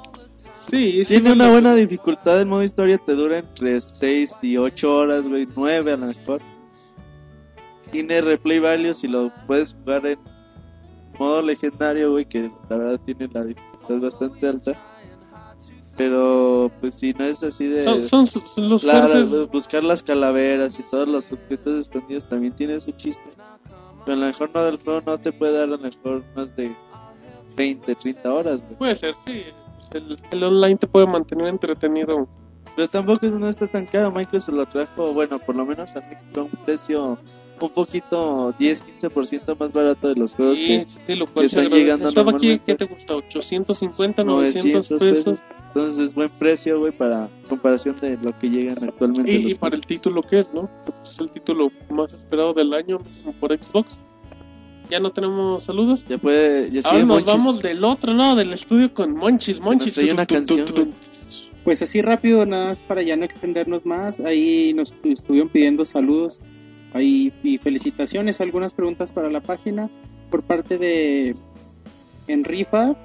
[0.70, 5.28] Sí, Tiene una buena dificultad el modo historia, te dura entre 6 y 8 horas,
[5.28, 6.42] güey, 9 a lo mejor.
[7.92, 10.20] Tiene replay value si lo puedes jugar en
[11.20, 14.91] modo legendario, güey, que la verdad tiene la dificultad bastante alta.
[15.98, 17.84] Pero, pues si no es así de...
[17.84, 22.54] Son, son son los la- la- buscar las calaveras y todos los objetos escondidos también
[22.54, 23.24] tiene su chiste.
[24.06, 26.56] Pero a lo mejor no del juego no te puede dar a lo mejor más
[26.56, 26.74] de
[27.56, 28.76] 20, 30 horas, güey.
[28.78, 29.44] Puede ser, sí.
[29.94, 32.28] El, el online te puede mantener entretenido.
[32.76, 34.12] Pero tampoco es, no está tan caro.
[34.12, 36.02] Microsoft lo trajo, bueno, por lo menos a
[36.38, 37.20] un precio
[37.62, 41.70] un poquito 10-15% más barato de los juegos Sí, que sí, lo cual que están
[41.70, 42.58] llegando Estaba aquí.
[42.66, 43.16] ¿qué te gusta?
[43.18, 45.26] 850, 900 900 pesos.
[45.36, 45.40] pesos.
[45.74, 49.32] Entonces es buen precio, güey, para comparación de lo que llegan actualmente.
[49.32, 50.70] Y, los y para el título que es, ¿no?
[51.06, 53.00] Es el título más esperado del año
[53.40, 53.98] por Xbox.
[54.90, 56.04] Ya no tenemos saludos.
[56.10, 57.26] Ya puede, ya Ahora nos Monchis.
[57.26, 58.36] vamos del otro, ¿no?
[58.36, 59.62] Del estudio con Monchis.
[59.62, 59.98] Monchis.
[59.98, 60.90] una canción, tu.
[61.64, 64.20] Pues así rápido, nada más para ya no extendernos más.
[64.20, 66.42] Ahí nos estuvieron pidiendo saludos
[66.94, 68.42] ahí, y felicitaciones.
[68.42, 69.90] Algunas preguntas para la página
[70.30, 71.34] por parte de
[72.28, 72.96] Enrifa.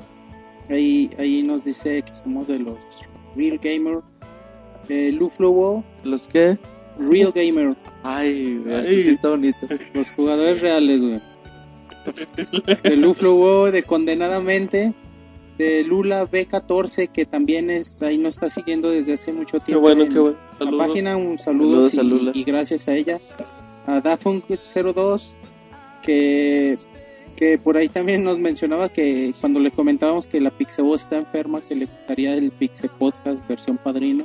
[0.68, 2.76] Ahí, ahí nos dice que somos de los
[3.36, 3.98] Real Gamer.
[4.88, 6.58] Eh, Luflowo, ¿Los qué?
[6.98, 7.76] Real Gamer.
[8.02, 9.02] Ay, güey, Ay.
[9.02, 9.58] sí está bonito.
[9.94, 11.20] Los jugadores reales, güey.
[12.84, 14.94] De Luflowo, de Condenadamente.
[15.58, 19.80] De Lula B14, que también es, ahí nos está siguiendo desde hace mucho Qué tiempo.
[19.80, 20.36] bueno, en- qué bueno.
[20.52, 20.86] la Saludos.
[20.86, 22.32] página, un saludo Saludos a Lula.
[22.34, 23.18] y, y gracias a ella.
[23.86, 25.36] A Dafunk02,
[26.02, 26.76] que,
[27.36, 31.60] que por ahí también nos mencionaba que cuando le comentábamos que la Pixeboss está enferma,
[31.60, 34.24] que le gustaría el Pixe Podcast versión padrino.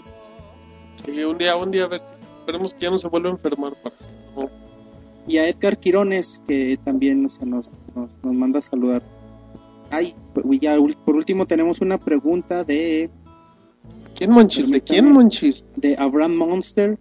[1.06, 2.02] Sí, un día, un día, a ver.
[2.40, 3.74] Esperemos que ya no se vuelva a enfermar.
[3.82, 4.06] Para que
[4.36, 4.50] no-
[5.28, 9.04] Y a Edgar Quirones, que también o sea, nos, nos, nos manda a saludar.
[9.92, 10.16] Ay,
[10.62, 13.10] ya por último tenemos una pregunta de,
[14.16, 14.70] ¿Quién Monchis?
[14.70, 15.12] ¿De quién.
[15.12, 15.64] Monchis?
[15.76, 17.00] de Abraham Monster,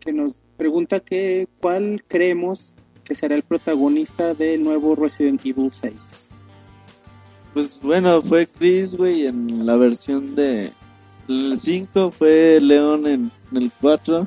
[0.00, 2.73] que nos pregunta que cuál creemos
[3.04, 6.30] que será el protagonista del nuevo Resident Evil 6.
[7.52, 10.72] Pues bueno, fue Chris, güey, en la versión de
[11.28, 14.26] el 5, fue León en, en el 4.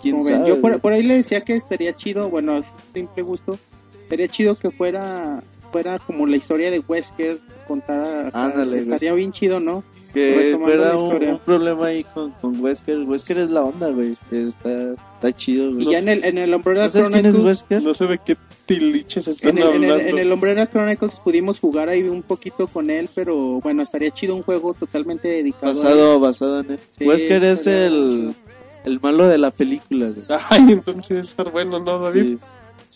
[0.00, 3.58] ¿Quién sabe, yo por ahí le decía que estaría chido, bueno, es simple gusto,
[4.02, 8.28] estaría chido que fuera fuera como la historia de Wesker contada.
[8.28, 8.44] acá.
[8.44, 9.84] Ándale, estaría bien chido, ¿no?
[10.12, 13.00] que fuera un, problema ahí con, con Wesker.
[13.00, 14.16] Wesker es la onda, güey.
[14.30, 15.86] Está, está chido, güey.
[15.86, 17.82] Y ya en el, en el Umbrella ¿No sabes quién es Chronicles, Wesker?
[17.82, 18.36] No sé de qué
[18.66, 20.10] tiliches están en el, en, el, hablando.
[20.10, 24.34] en el Umbrella Chronicles pudimos jugar ahí un poquito con él, pero bueno, estaría chido
[24.34, 25.78] un juego totalmente dedicado a él.
[25.78, 26.80] Basado, basado en él.
[26.88, 28.34] Sí, Wesker es el,
[28.84, 30.24] el malo de la película, güey.
[30.50, 32.26] Ay, entonces debe estar bueno, ¿no, David?
[32.26, 32.38] Sí,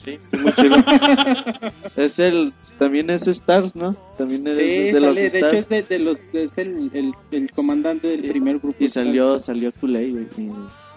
[0.04, 0.76] sí, muy chido.
[1.96, 3.96] es el, también es Stars, ¿no?
[4.18, 5.44] También es Sí, de sale, los de Stars.
[5.52, 8.76] hecho es de, de los es el, el, el comandante del Y- primer grupo.
[8.78, 10.26] Y salió, salió Kool-Aid, güey.
[10.38, 10.52] y-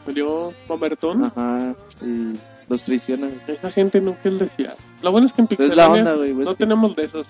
[0.05, 1.23] Salió Mamertón.
[1.25, 2.33] Ajá, y
[2.69, 3.27] los traiciona.
[3.27, 3.57] güey.
[3.57, 4.75] Esa gente nunca de fiar.
[5.01, 6.31] Lo bueno es que en Es la Pixelania onda, güey.
[6.33, 6.55] no Wesker.
[6.57, 7.27] tenemos de esos.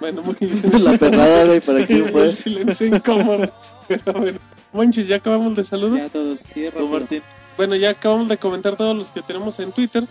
[0.00, 0.84] Bueno, muy bien.
[0.84, 2.30] la perrada, güey, para quién fue.
[2.30, 3.50] El silencio incómodo.
[3.88, 4.38] Pero bueno,
[4.72, 5.98] Monchis, ya acabamos de saludos.
[5.98, 6.88] Ya todos, sí, rápido.
[6.88, 7.22] Martín.
[7.56, 10.04] Bueno, ya acabamos de comentar todos los que tenemos en Twitter.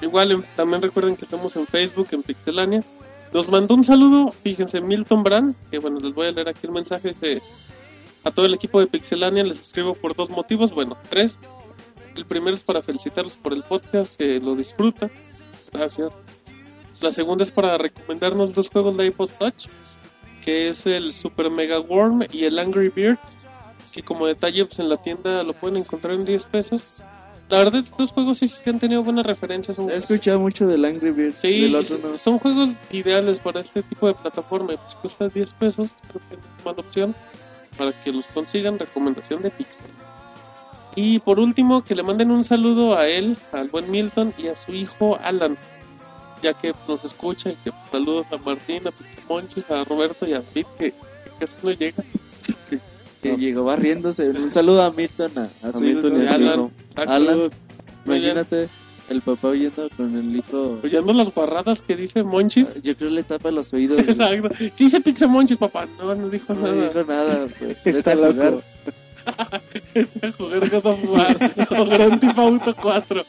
[0.00, 2.82] Igual en- también recuerden que estamos en Facebook, en Pixelania.
[3.32, 6.72] Nos mandó un saludo, fíjense, Milton Brand, que bueno, les voy a leer aquí el
[6.72, 7.08] mensaje.
[7.08, 7.42] Dice,
[8.24, 11.38] a todo el equipo de Pixelania les escribo por dos motivos, bueno, tres.
[12.16, 15.10] El primero es para felicitarlos por el podcast, que lo disfruta.
[15.72, 16.12] Gracias.
[17.02, 19.66] La segunda es para recomendarnos dos juegos de iPod Touch,
[20.44, 23.20] que es el Super Mega Worm y el Angry Birds
[23.92, 27.02] que como detalle pues en la tienda lo pueden encontrar en 10 pesos.
[27.48, 29.78] La verdad estos juegos sí, sí han tenido buenas referencias.
[29.78, 31.40] He escuchado mucho del Angry Birds.
[31.40, 32.18] sí, del otro no.
[32.18, 34.68] son juegos ideales para este tipo de plataforma.
[34.68, 37.14] Pues cuesta 10 pesos, creo que es mala opción
[37.78, 38.78] para que los consigan.
[38.78, 39.86] Recomendación de Pixel.
[40.94, 44.56] Y por último, que le manden un saludo a él, al buen Milton y a
[44.56, 45.56] su hijo Alan,
[46.42, 50.26] ya que nos escucha y que pues, saludos a Martín, a Pixel Monchis, a Roberto
[50.26, 52.02] y a David, que, que casi no llega.
[53.22, 54.28] Que llegó barriéndose.
[54.30, 56.70] Un saludo a Milton, a, a A Milton y a Alan.
[56.94, 57.50] Alan.
[58.06, 58.68] Imagínate
[59.10, 60.78] el papá oyendo con el hijo.
[60.82, 62.74] Oyendo las barradas que dice Monchis.
[62.82, 63.98] Yo creo que le tapa los oídos.
[64.08, 64.50] Exacto.
[64.58, 65.86] ¿Qué dice Pixel Monchis, papá?
[65.98, 66.88] No, no dijo No nada.
[66.88, 67.46] dijo nada.
[67.58, 67.76] pues.
[67.96, 68.52] Está a jugar.
[68.52, 68.62] loco.
[70.22, 71.36] A jugar God of War
[71.78, 73.24] o Grand Theft Auto 4.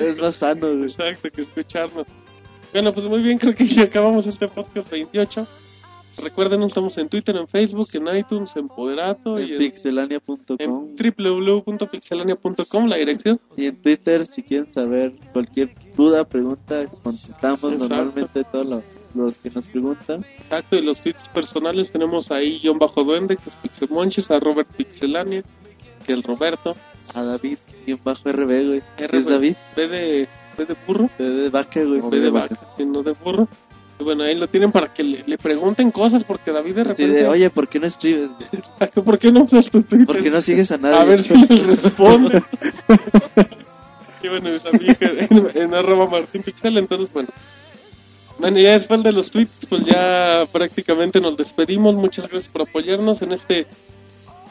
[0.00, 0.84] Es más sano, güey.
[0.84, 2.06] Exacto, que escucharnos.
[2.72, 5.46] Bueno, pues muy bien, creo que ya acabamos este podcast 28.
[6.18, 11.14] Recuerden, estamos en Twitter, en Facebook, en iTunes, en Poderato y En en, pixelania.com en
[11.16, 13.40] www.pixelania.com la dirección.
[13.56, 17.88] y en Twitter si quieren saber cualquier duda, pregunta, contestamos Exacto.
[17.88, 18.82] normalmente todos los,
[19.14, 20.24] los que nos preguntan.
[20.38, 24.68] Exacto, y los tweets personales tenemos ahí John Bajo Duende, que es Pixelmonches, a Robert
[24.76, 25.42] Pixelania,
[26.06, 26.74] que es Roberto,
[27.14, 28.82] A David, bien bajo RB, güey.
[28.96, 29.54] ¿Qué es David?
[29.76, 30.28] B de,
[30.58, 32.00] B de burro, B de vaca, güey.
[32.00, 33.48] B de vaca, y no de burro.
[33.98, 37.08] Bueno, ahí lo tienen para que le, le pregunten cosas, porque David de repente...
[37.08, 38.30] de, oye, ¿por qué no escribes?
[38.94, 40.06] ¿Por qué no usas tu Twitter?
[40.06, 40.98] ¿Por qué no sigues a nadie?
[40.98, 42.42] A ver si les responde.
[44.22, 47.28] y bueno, también en, en arroba Martín Pixel, entonces bueno.
[48.38, 51.94] Bueno, ya después de los tweets, pues ya prácticamente nos despedimos.
[51.94, 53.66] Muchas gracias por apoyarnos en este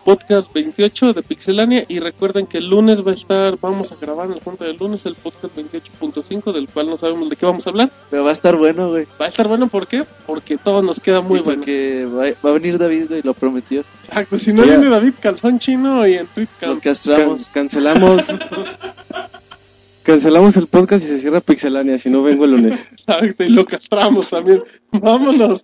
[0.04, 1.86] podcast 28 de Pixelania.
[1.88, 4.78] Y recuerden que el lunes va a estar, vamos a grabar en el punto del
[4.78, 7.90] lunes el podcast 28.5, del cual no sabemos de qué vamos a hablar.
[8.10, 9.06] Pero va a estar bueno, güey.
[9.20, 10.04] Va a estar bueno, ¿por qué?
[10.26, 11.62] Porque todo nos queda muy bueno.
[11.62, 13.84] Porque va, va a venir David, güey, lo prometió.
[14.08, 14.78] Exacto, si no Sí, ya.
[14.78, 17.44] viene David Calzón Chino y en tweet Lo cal- castramos.
[17.46, 18.24] Can- cancelamos.
[20.04, 21.98] cancelamos el podcast y se cierra Pixelania.
[21.98, 22.88] Si no vengo el lunes.
[22.92, 24.64] Exacto, y lo castramos también.
[24.92, 25.64] Vámonos.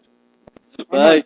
[0.91, 1.25] Bye.